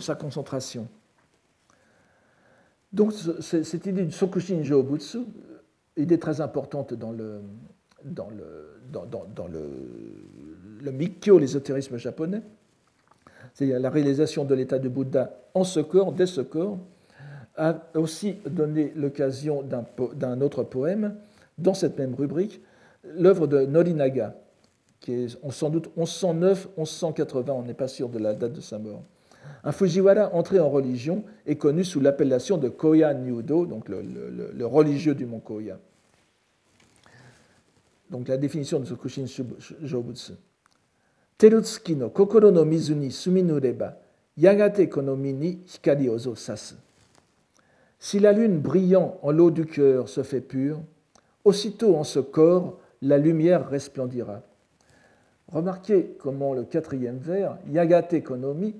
sa 0.00 0.14
concentration. 0.14 0.88
Donc 2.92 3.12
cette 3.40 3.86
idée 3.86 4.04
du 4.04 4.12
Sokushin 4.12 4.62
Jōbutsu, 4.62 5.24
idée 5.96 6.18
très 6.18 6.40
importante 6.40 6.94
dans 6.94 7.12
le, 7.12 7.42
dans 8.04 8.28
le 10.80 10.90
Mikkyo, 10.92 11.38
l'ésotérisme 11.38 11.96
japonais, 11.96 12.42
c'est-à-dire 13.54 13.80
la 13.80 13.90
réalisation 13.90 14.44
de 14.44 14.54
l'état 14.54 14.78
de 14.78 14.88
Bouddha 14.88 15.36
en 15.54 15.64
ce 15.64 15.80
corps, 15.80 16.12
dès 16.12 16.26
ce 16.26 16.40
corps, 16.40 16.78
a 17.56 17.76
aussi 17.94 18.36
donné 18.46 18.92
l'occasion 18.96 19.62
d'un 19.62 20.40
autre 20.40 20.64
poème 20.64 21.14
dans 21.58 21.74
cette 21.74 21.98
même 21.98 22.14
rubrique, 22.14 22.60
l'œuvre 23.04 23.46
de 23.46 23.60
Norinaga, 23.64 24.34
qui 25.04 25.12
est 25.12 25.38
sans 25.50 25.68
doute 25.68 25.90
1109, 25.98 26.68
1180, 26.78 27.52
on 27.52 27.62
n'est 27.62 27.74
pas 27.74 27.88
sûr 27.88 28.08
de 28.08 28.18
la 28.18 28.32
date 28.32 28.54
de 28.54 28.62
sa 28.62 28.78
mort. 28.78 29.02
Un 29.62 29.70
Fujiwara 29.70 30.34
entré 30.34 30.58
en 30.60 30.70
religion 30.70 31.24
est 31.44 31.56
connu 31.56 31.84
sous 31.84 32.00
l'appellation 32.00 32.56
de 32.56 32.70
Koya 32.70 33.12
Nyudo, 33.12 33.66
donc 33.66 33.90
le, 33.90 34.64
religieux 34.64 35.14
du 35.14 35.26
mont 35.26 35.40
Koya. 35.40 35.78
Donc 38.10 38.28
la 38.28 38.38
définition 38.38 38.80
de 38.80 38.86
ce 38.86 38.94
Kushin 38.94 39.26
Jobutsu. 39.82 40.32
Terutsuki 41.36 41.96
no 41.96 42.08
kokoro 42.08 42.50
no 42.50 42.64
mizu 42.64 42.94
ni 42.94 43.10
suminureba, 43.10 43.98
yagate 44.38 44.88
konomi 44.88 45.32
ni 45.34 45.58
hikari 45.66 46.08
ozo 46.08 46.34
sasu. 46.34 46.76
Si 47.98 48.20
la 48.20 48.32
lune 48.32 48.58
brillant 48.58 49.18
en 49.22 49.32
l'eau 49.32 49.50
du 49.50 49.66
cœur 49.66 50.08
se 50.08 50.22
fait 50.22 50.40
pure, 50.40 50.80
aussitôt 51.44 51.96
en 51.96 52.04
ce 52.04 52.20
corps 52.20 52.78
la 53.02 53.18
lumière 53.18 53.68
resplendira. 53.68 54.42
Remarquez 55.48 56.16
comment 56.18 56.54
le 56.54 56.64
quatrième 56.64 57.18
vers, 57.18 57.58
Yagate 57.68 58.22
Konomi, 58.22 58.74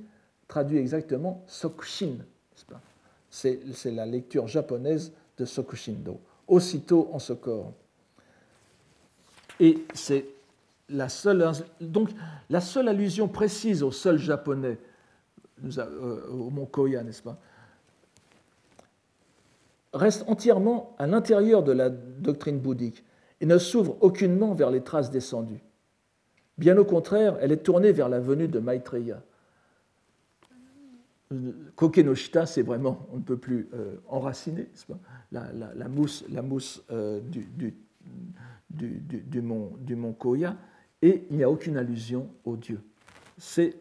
traduit 0.48 0.78
exactement 0.78 1.42
Sokushin. 1.46 2.16
C'est 3.30 3.90
la 3.90 4.06
lecture 4.06 4.46
japonaise 4.46 5.12
de 5.38 5.44
Sokushindo, 5.44 6.20
aussitôt 6.46 7.10
en 7.12 7.18
ce. 7.18 7.32
Et 9.60 9.84
c'est 9.92 10.26
la 10.88 11.08
seule, 11.08 11.42
allusion 12.88 13.28
précise 13.28 13.82
au 13.82 13.90
sol 13.90 14.18
japonais, 14.18 14.78
euh, 15.64 16.28
au 16.30 16.50
mont 16.50 16.66
Koya, 16.66 17.02
n'est-ce 17.02 17.22
pas, 17.22 17.38
reste 19.92 20.24
entièrement 20.28 20.94
à 20.98 21.06
l'intérieur 21.06 21.62
de 21.62 21.72
la 21.72 21.88
doctrine 21.88 22.58
bouddhique 22.58 23.04
et 23.40 23.46
ne 23.46 23.58
s'ouvre 23.58 23.96
aucunement 24.00 24.52
vers 24.52 24.70
les 24.70 24.82
traces 24.82 25.10
descendues. 25.10 25.62
Bien 26.56 26.76
au 26.76 26.84
contraire, 26.84 27.36
elle 27.40 27.52
est 27.52 27.62
tournée 27.64 27.92
vers 27.92 28.08
la 28.08 28.20
venue 28.20 28.48
de 28.48 28.60
Maitreya. 28.60 29.22
Kokenoshita, 31.74 32.46
c'est 32.46 32.62
vraiment, 32.62 33.06
on 33.12 33.16
ne 33.16 33.22
peut 33.22 33.36
plus 33.36 33.68
euh, 33.74 33.96
enraciner, 34.08 34.68
la, 35.32 35.88
mousse, 35.88 36.24
la 36.28 36.42
mousse 36.42 36.84
euh, 36.92 37.20
du, 37.20 37.74
du, 38.70 39.42
mont, 39.42 39.72
du 39.80 39.96
mont 39.96 40.12
Koya, 40.12 40.56
et 41.02 41.26
il 41.30 41.36
n'y 41.36 41.42
a 41.42 41.50
aucune 41.50 41.76
allusion 41.76 42.28
au 42.44 42.56
dieu. 42.56 42.80
C'est 43.36 43.74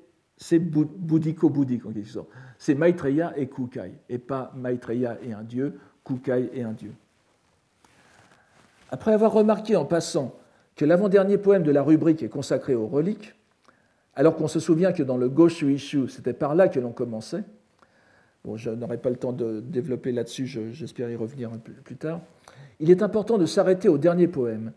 bouddhico-bouddhique 0.51 1.85
en 1.85 1.91
quelque 1.91 2.09
sorte. 2.09 2.29
C'est 2.57 2.75
Maitreya 2.75 3.37
et 3.37 3.47
Kukai, 3.47 3.93
et 4.09 4.17
pas 4.17 4.51
Maitreya 4.55 5.19
et 5.21 5.33
un 5.33 5.43
dieu, 5.43 5.79
Kukai 6.03 6.49
et 6.53 6.63
un 6.63 6.73
dieu. 6.73 6.93
Après 8.89 9.13
avoir 9.13 9.31
remarqué 9.33 9.75
en 9.75 9.85
passant 9.85 10.35
que 10.75 10.85
l'avant-dernier 10.85 11.37
poème 11.37 11.63
de 11.63 11.71
la 11.71 11.83
rubrique 11.83 12.23
est 12.23 12.29
consacré 12.29 12.75
aux 12.75 12.87
reliques, 12.87 13.35
alors 14.15 14.35
qu'on 14.35 14.47
se 14.47 14.59
souvient 14.59 14.91
que 14.91 15.03
dans 15.03 15.17
le 15.17 15.29
Goshu 15.29 15.73
Ishu, 15.73 16.07
c'était 16.07 16.33
par 16.33 16.55
là 16.55 16.67
que 16.67 16.79
l'on 16.79 16.91
commençait. 16.91 17.43
Bon, 18.43 18.57
je 18.57 18.69
n'aurai 18.69 18.97
pas 18.97 19.09
le 19.09 19.15
temps 19.15 19.33
de 19.33 19.59
développer 19.61 20.11
là-dessus, 20.11 20.47
j'espère 20.73 21.09
y 21.09 21.15
revenir 21.15 21.51
un 21.53 21.57
peu 21.57 21.71
plus 21.71 21.95
tard. 21.95 22.21
Il 22.79 22.91
est 22.91 23.01
important 23.01 23.37
de 23.37 23.45
s'arrêter 23.45 23.87
au 23.87 23.97
dernier 23.97 24.27
poème, 24.27 24.73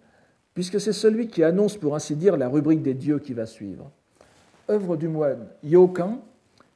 puisque 0.55 0.81
c'est 0.81 0.93
celui 0.93 1.29
qui 1.29 1.43
annonce, 1.43 1.77
pour 1.77 1.95
ainsi 1.95 2.15
dire, 2.15 2.37
la 2.37 2.49
rubrique 2.49 2.83
des 2.83 2.95
dieux 2.95 3.19
qui 3.19 3.35
va 3.35 3.45
suivre. 3.45 3.91
Œuvre 4.71 4.97
du 4.97 5.09
moine 5.09 5.49
Yokan, 5.65 6.21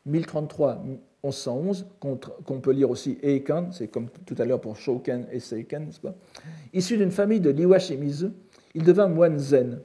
1033-1111, 0.08 1.84
qu'on 1.98 2.60
peut 2.60 2.72
lire 2.72 2.90
aussi 2.90 3.18
Eikan, 3.22 3.70
c'est 3.72 3.88
comme 3.88 4.08
tout 4.26 4.34
à 4.38 4.44
l'heure 4.44 4.60
pour 4.60 4.76
Shoken 4.76 5.26
et 5.30 5.40
Seiken, 5.40 5.86
n'est-ce 5.86 6.00
pas? 6.00 6.14
Issu 6.72 6.96
d'une 6.96 7.10
famille 7.10 7.40
de 7.40 7.50
Liwa 7.50 7.78
Shimizu, 7.78 8.30
il 8.74 8.82
devint 8.84 9.08
moine 9.08 9.38
zen. 9.38 9.80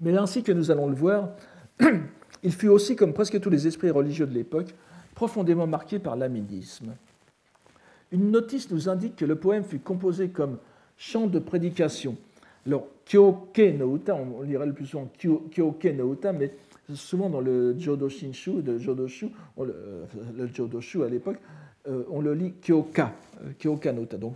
Mais 0.00 0.16
ainsi 0.16 0.42
que 0.42 0.52
nous 0.52 0.70
allons 0.70 0.88
le 0.88 0.94
voir, 0.94 1.30
il 2.42 2.52
fut 2.52 2.68
aussi, 2.68 2.96
comme 2.96 3.12
presque 3.12 3.40
tous 3.40 3.50
les 3.50 3.66
esprits 3.66 3.90
religieux 3.90 4.26
de 4.26 4.34
l'époque, 4.34 4.74
profondément 5.14 5.66
marqué 5.66 5.98
par 5.98 6.16
l'amédisme. 6.16 6.94
Une 8.12 8.30
notice 8.30 8.70
nous 8.70 8.88
indique 8.88 9.16
que 9.16 9.24
le 9.24 9.36
poème 9.36 9.64
fut 9.64 9.78
composé 9.78 10.28
comme 10.28 10.58
chant 10.96 11.26
de 11.26 11.38
prédication. 11.38 12.16
Alors, 12.66 12.86
Kyoke 13.06 13.76
no 13.76 13.96
Uta, 13.96 14.14
on 14.14 14.42
lirait 14.42 14.66
le 14.66 14.72
plus 14.72 14.86
souvent 14.86 15.10
Kyoke 15.18 15.86
no 15.86 16.12
Uta, 16.12 16.32
mais 16.32 16.52
souvent 16.94 17.28
dans 17.28 17.40
le 17.40 17.78
Jodo 17.78 18.08
Shinshu, 18.08 18.62
de 18.62 18.78
Jodoshu, 18.78 19.28
euh, 19.58 20.04
le, 20.36 20.46
Jodoshu 20.46 21.02
à 21.02 21.08
l'époque, 21.08 21.38
euh, 21.88 22.04
on 22.10 22.20
le 22.20 22.34
lit 22.34 22.54
Kyoka, 22.62 23.12
euh, 23.42 23.50
Kyoka 23.58 23.92
no 23.92 24.02
Uta. 24.02 24.16
Donc, 24.16 24.34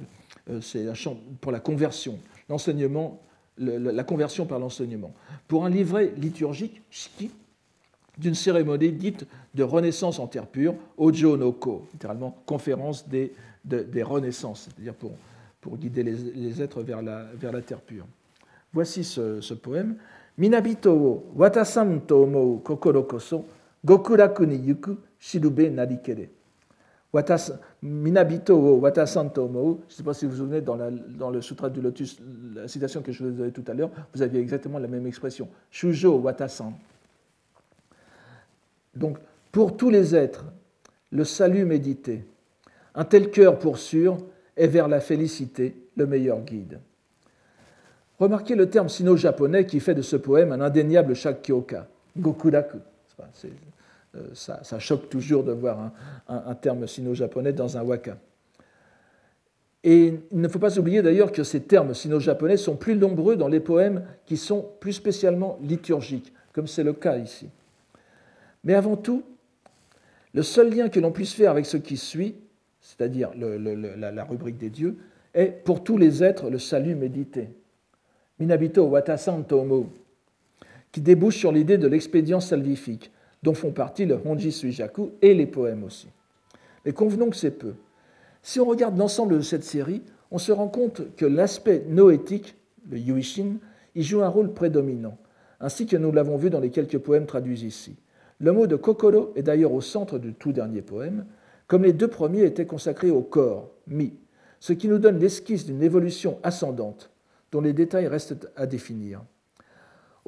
c'est 0.63 0.89
un 0.89 0.95
chant 0.95 1.19
pour 1.43 1.53
la 1.53 1.61
conversion, 1.61 2.19
l'enseignement 2.49 3.21
la 3.59 4.05
conversion 4.05 4.47
par 4.47 4.59
l'enseignement, 4.59 5.13
pour 5.47 5.65
un 5.65 5.71
livret 5.71 6.13
liturgique, 6.17 6.83
shiki, 6.91 7.31
d'une 8.19 8.35
cérémonie 8.35 8.93
dite 8.93 9.27
de 9.55 9.63
renaissance 9.63 10.19
en 10.19 10.27
terre 10.27 10.47
pure, 10.47 10.75
Ojo 10.97 11.37
no 11.37 11.53
Ko, 11.53 11.87
littéralement 11.93 12.37
conférence 12.47 13.09
des, 13.09 13.33
des 13.65 14.03
renaissances, 14.03 14.69
c'est-à-dire 14.69 14.95
pour, 14.95 15.13
guider 15.77 16.03
les, 16.03 16.63
êtres 16.63 16.83
vers 16.83 17.03
la, 17.03 17.27
terre 17.65 17.81
pure. 17.81 18.07
Voici 18.73 19.05
ce, 19.05 19.55
poème. 19.55 19.97
Minabito 20.39 20.95
wo 20.95 21.25
watasan 21.35 22.01
to 22.07 22.61
kokoro 22.65 23.03
koso 23.03 23.45
gokuraku 23.85 24.47
ni 24.47 24.57
yuku 24.69 24.97
shirube 25.19 25.69
narikere. 25.69 26.31
Minabito 27.83 28.79
Watasanto 28.79 29.49
Je 29.49 29.59
ne 29.59 29.77
sais 29.89 30.03
pas 30.03 30.15
si 30.15 30.25
vous 30.25 30.33
vous 30.33 30.39
souvenez, 30.39 30.61
dans, 30.61 30.77
dans 30.77 31.31
le 31.31 31.41
Sutra 31.41 31.71
du 31.71 31.81
Lotus, 31.81 32.19
la 32.55 32.69
citation 32.69 33.03
que 33.03 33.13
je 33.13 33.23
vous 33.25 33.31
ai 33.31 33.33
donnée 33.33 33.53
tout 33.53 33.65
à 33.67 33.75
l'heure, 33.75 33.91
vous 34.15 34.23
aviez 34.23 34.41
exactement 34.41 34.79
la 34.79 34.89
même 34.89 35.07
expression. 35.07 35.49
Shujo 35.71 36.19
Watasan. 36.19 36.73
Donc, 38.95 39.19
pour 39.53 39.77
tous 39.77 39.91
les 39.91 40.15
êtres, 40.15 40.45
le 41.11 41.25
salut 41.25 41.65
médité, 41.65 42.25
un 42.95 43.05
tel 43.05 43.31
cœur 43.31 43.59
pour 43.59 43.79
sûr 43.79 44.19
est 44.57 44.67
vers 44.67 44.89
la 44.89 45.01
félicité 45.01 45.77
le 45.97 46.07
meilleur 46.07 46.41
guide. 46.41 46.81
Remarquez 48.19 48.57
le 48.57 48.69
terme 48.69 48.89
sino-japonais 48.89 49.65
qui 49.67 49.79
fait 49.79 49.95
de 49.95 50.03
ce 50.03 50.17
poème 50.17 50.53
un 50.53 50.61
indéniable 50.61 51.15
shakyoka, 51.15 51.87
Gokuraku. 52.17 52.79
Euh, 54.19 54.35
ça, 54.35 54.79
choque 54.79 55.09
toujours 55.09 55.45
de 55.45 55.53
voir 55.53 55.93
un, 56.29 56.55
terme 56.55 56.87
sino-japonais 56.87 57.53
dans 57.53 57.77
un 57.77 57.83
waka. 57.83 58.17
Et 59.85 60.15
il 60.33 60.41
ne 60.41 60.49
faut 60.49 60.59
pas 60.59 60.79
oublier 60.79 61.03
d'ailleurs 61.03 61.33
que 61.33 61.45
ces 61.45 61.63
termes 61.63 61.95
sino-japonais 61.95 62.57
sont 62.57 62.77
plus 62.77 62.97
nombreux 62.97 63.37
dans 63.37 63.49
les 63.49 63.61
poèmes 63.61 64.05
qui 64.27 64.37
sont 64.37 64.67
plus 64.81 64.93
spécialement 64.93 65.59
liturgiques, 65.63 66.33
comme 66.53 66.67
c'est 66.67 66.83
le 66.83 66.93
cas 66.93 67.17
ici. 67.17 67.49
Mais 68.65 68.75
avant 68.75 68.97
tout, 68.97 69.23
le 70.35 70.43
seul 70.43 70.75
lien 70.75 70.89
que 70.89 71.01
l'on 71.01 71.13
puisse 71.13 71.33
faire 71.33 71.51
avec 71.51 71.65
ce 71.65 71.77
qui 71.77 71.97
suit, 71.97 72.35
c'est-à-dire 72.81 73.31
la, 73.37 74.25
rubrique 74.25 74.59
des 74.59 74.71
dieux, 74.71 74.97
est 75.35 75.65
pour 75.65 75.85
tous 75.85 75.97
les 75.97 76.25
êtres 76.25 76.51
le 76.51 76.59
salut 76.59 76.95
médité. 76.95 77.49
Minabito 78.39 78.85
watasan 78.85 79.43
tomo, 79.43 79.89
qui 80.93 81.01
débouche 81.01 81.37
sur 81.37 81.53
l'idée 81.53 81.79
de 81.79 81.87
l'expédient 81.87 82.41
salvifique, 82.41 83.11
dont 83.43 83.55
font 83.55 83.73
partie 83.73 84.07
le 84.07 84.19
Honji 84.25 84.53
Suijaku 84.53 85.11
et 85.23 85.35
les 85.35 85.47
poèmes 85.47 85.85
aussi. 85.85 86.09
mais 86.85 86.93
convenons 86.93 87.31
que 87.31 87.37
c'est 87.37 87.51
peu. 87.51 87.75
Si 88.43 88.61
on 88.61 88.65
regarde 88.65 88.97
l'ensemble 88.97 89.37
de 89.37 89.43
cette 89.43 89.65
série, 89.65 90.03
on 90.31 90.39
se 90.39 90.53
rend 90.53 90.69
compte 90.69 91.15
que 91.17 91.27
l'aspect 91.27 91.85
noétique, 91.89 92.57
le 92.91 92.99
yuishin, 92.99 93.57
y 93.95 94.03
joue 94.03 94.23
un 94.23 94.29
rôle 94.29 94.53
prédominant, 94.53 95.19
ainsi 95.61 95.87
que 95.87 95.97
nous 95.97 96.13
l'avons 96.13 96.37
vu 96.37 96.51
dans 96.51 96.61
les 96.61 96.71
quelques 96.71 96.99
poèmes 96.99 97.27
traduits 97.27 97.65
ici. 97.65 97.97
Le 98.41 98.53
mot 98.53 98.67
de 98.67 98.77
kokoro 98.77 99.33
est 99.35 99.43
d'ailleurs 99.43 99.73
au 99.73 99.81
centre 99.81 100.19
du 100.19 100.33
tout 100.35 100.53
dernier 100.53 100.83
poème, 100.83 101.27
comme 101.67 101.83
les 101.83 101.93
deux 101.93 102.09
premiers 102.09 102.45
étaient 102.45 102.67
consacrés 102.67 103.11
au 103.11 103.23
corps, 103.23 103.71
mi, 103.87 104.15
ce 104.61 104.73
qui 104.73 104.89
nous 104.89 104.99
donne 104.99 105.19
l'esquisse 105.19 105.67
d'une 105.67 105.83
évolution 105.83 106.39
ascendante, 106.43 107.11
dont 107.51 107.61
les 107.61 107.73
détails 107.73 108.07
restent 108.07 108.49
à 108.57 108.67
définir. 108.67 109.23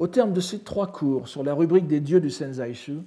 Au 0.01 0.07
terme 0.07 0.33
de 0.33 0.41
ces 0.41 0.57
trois 0.57 0.87
cours 0.87 1.27
sur 1.27 1.43
la 1.43 1.53
rubrique 1.53 1.85
des 1.85 1.99
dieux 1.99 2.19
du 2.19 2.31
Senzaishu, 2.31 3.01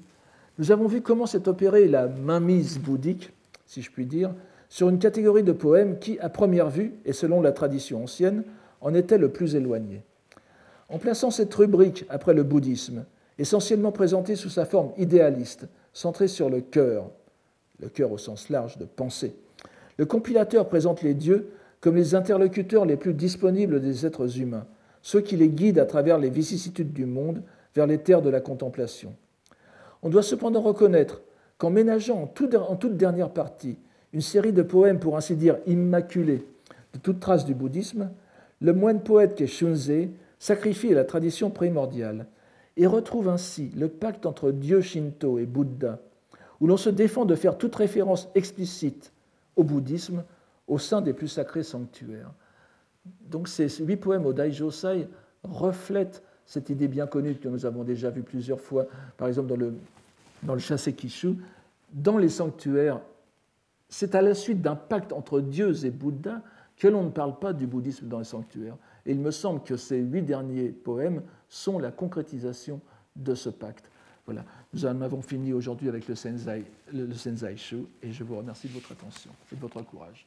nous 0.58 0.70
avons 0.70 0.86
vu 0.86 1.00
comment 1.00 1.26
s'est 1.26 1.48
opérée 1.48 1.88
la 1.88 2.06
mainmise 2.06 2.78
bouddhique, 2.78 3.32
si 3.66 3.82
je 3.82 3.90
puis 3.90 4.06
dire, 4.06 4.32
sur 4.68 4.88
une 4.88 5.00
catégorie 5.00 5.42
de 5.42 5.50
poèmes 5.50 5.98
qui, 5.98 6.20
à 6.20 6.28
première 6.28 6.70
vue, 6.70 6.94
et 7.04 7.12
selon 7.12 7.40
la 7.40 7.50
tradition 7.50 8.04
ancienne, 8.04 8.44
en 8.80 8.94
était 8.94 9.18
le 9.18 9.32
plus 9.32 9.56
éloigné. 9.56 10.04
En 10.88 10.98
plaçant 10.98 11.32
cette 11.32 11.52
rubrique 11.52 12.06
après 12.10 12.32
le 12.32 12.44
bouddhisme, 12.44 13.04
essentiellement 13.40 13.90
présentée 13.90 14.36
sous 14.36 14.50
sa 14.50 14.64
forme 14.64 14.92
idéaliste, 14.96 15.66
centrée 15.92 16.28
sur 16.28 16.48
le 16.48 16.60
cœur, 16.60 17.10
le 17.80 17.88
cœur 17.88 18.12
au 18.12 18.18
sens 18.18 18.50
large 18.50 18.78
de 18.78 18.84
pensée, 18.84 19.34
le 19.98 20.06
compilateur 20.06 20.68
présente 20.68 21.02
les 21.02 21.14
dieux 21.14 21.50
comme 21.80 21.96
les 21.96 22.14
interlocuteurs 22.14 22.84
les 22.84 22.96
plus 22.96 23.14
disponibles 23.14 23.80
des 23.80 24.06
êtres 24.06 24.38
humains, 24.38 24.66
ceux 25.04 25.20
qui 25.20 25.36
les 25.36 25.50
guident 25.50 25.80
à 25.80 25.84
travers 25.84 26.18
les 26.18 26.30
vicissitudes 26.30 26.94
du 26.94 27.04
monde 27.04 27.42
vers 27.74 27.86
les 27.86 27.98
terres 27.98 28.22
de 28.22 28.30
la 28.30 28.40
contemplation. 28.40 29.14
On 30.02 30.08
doit 30.08 30.22
cependant 30.22 30.62
reconnaître 30.62 31.20
qu'en 31.58 31.68
ménageant 31.68 32.22
en 32.22 32.26
toute 32.76 32.96
dernière 32.96 33.28
partie 33.28 33.76
une 34.14 34.22
série 34.22 34.54
de 34.54 34.62
poèmes 34.62 34.98
pour 34.98 35.18
ainsi 35.18 35.36
dire 35.36 35.58
immaculés 35.66 36.46
de 36.94 36.98
toute 36.98 37.20
trace 37.20 37.44
du 37.44 37.54
bouddhisme, 37.54 38.08
le 38.62 38.72
moine 38.72 39.02
poète 39.02 39.34
qu'est 39.34 39.46
Shunzei 39.46 40.08
sacrifie 40.38 40.92
à 40.92 40.94
la 40.94 41.04
tradition 41.04 41.50
primordiale 41.50 42.26
et 42.78 42.86
retrouve 42.86 43.28
ainsi 43.28 43.72
le 43.76 43.88
pacte 43.88 44.24
entre 44.24 44.52
Dieu 44.52 44.80
Shinto 44.80 45.38
et 45.38 45.44
Bouddha, 45.44 45.98
où 46.62 46.66
l'on 46.66 46.78
se 46.78 46.88
défend 46.88 47.26
de 47.26 47.34
faire 47.34 47.58
toute 47.58 47.76
référence 47.76 48.30
explicite 48.34 49.12
au 49.56 49.64
bouddhisme 49.64 50.24
au 50.66 50.78
sein 50.78 51.02
des 51.02 51.12
plus 51.12 51.28
sacrés 51.28 51.62
sanctuaires. 51.62 52.32
Donc 53.04 53.48
ces 53.48 53.68
huit 53.84 53.96
poèmes 53.96 54.26
au 54.26 54.32
Daijosai 54.32 55.08
reflètent 55.42 56.22
cette 56.46 56.70
idée 56.70 56.88
bien 56.88 57.06
connue 57.06 57.34
que 57.34 57.48
nous 57.48 57.66
avons 57.66 57.84
déjà 57.84 58.10
vue 58.10 58.22
plusieurs 58.22 58.60
fois, 58.60 58.86
par 59.16 59.28
exemple 59.28 59.48
dans 59.48 59.56
le, 59.56 59.74
dans 60.42 60.54
le 60.54 60.60
Shasekishu, 60.60 61.36
dans 61.92 62.18
les 62.18 62.28
sanctuaires. 62.28 63.00
C'est 63.88 64.14
à 64.14 64.22
la 64.22 64.34
suite 64.34 64.60
d'un 64.60 64.76
pacte 64.76 65.12
entre 65.12 65.40
dieux 65.40 65.84
et 65.84 65.90
Bouddha 65.90 66.42
que 66.76 66.88
l'on 66.88 67.04
ne 67.04 67.10
parle 67.10 67.38
pas 67.38 67.52
du 67.52 67.66
bouddhisme 67.66 68.08
dans 68.08 68.18
les 68.18 68.24
sanctuaires. 68.24 68.76
Et 69.06 69.12
il 69.12 69.20
me 69.20 69.30
semble 69.30 69.62
que 69.62 69.76
ces 69.76 69.98
huit 69.98 70.22
derniers 70.22 70.70
poèmes 70.70 71.22
sont 71.48 71.78
la 71.78 71.92
concrétisation 71.92 72.80
de 73.14 73.34
ce 73.34 73.48
pacte. 73.48 73.90
Voilà, 74.26 74.44
nous 74.72 74.86
en 74.86 75.00
avons 75.02 75.22
fini 75.22 75.52
aujourd'hui 75.52 75.88
avec 75.88 76.08
le 76.08 76.14
Senzai, 76.14 76.64
le, 76.92 77.12
Senzai 77.12 77.56
Shu 77.56 77.84
et 78.02 78.10
je 78.10 78.24
vous 78.24 78.36
remercie 78.36 78.68
de 78.68 78.72
votre 78.72 78.92
attention 78.92 79.30
et 79.52 79.56
de 79.56 79.60
votre 79.60 79.82
courage. 79.82 80.26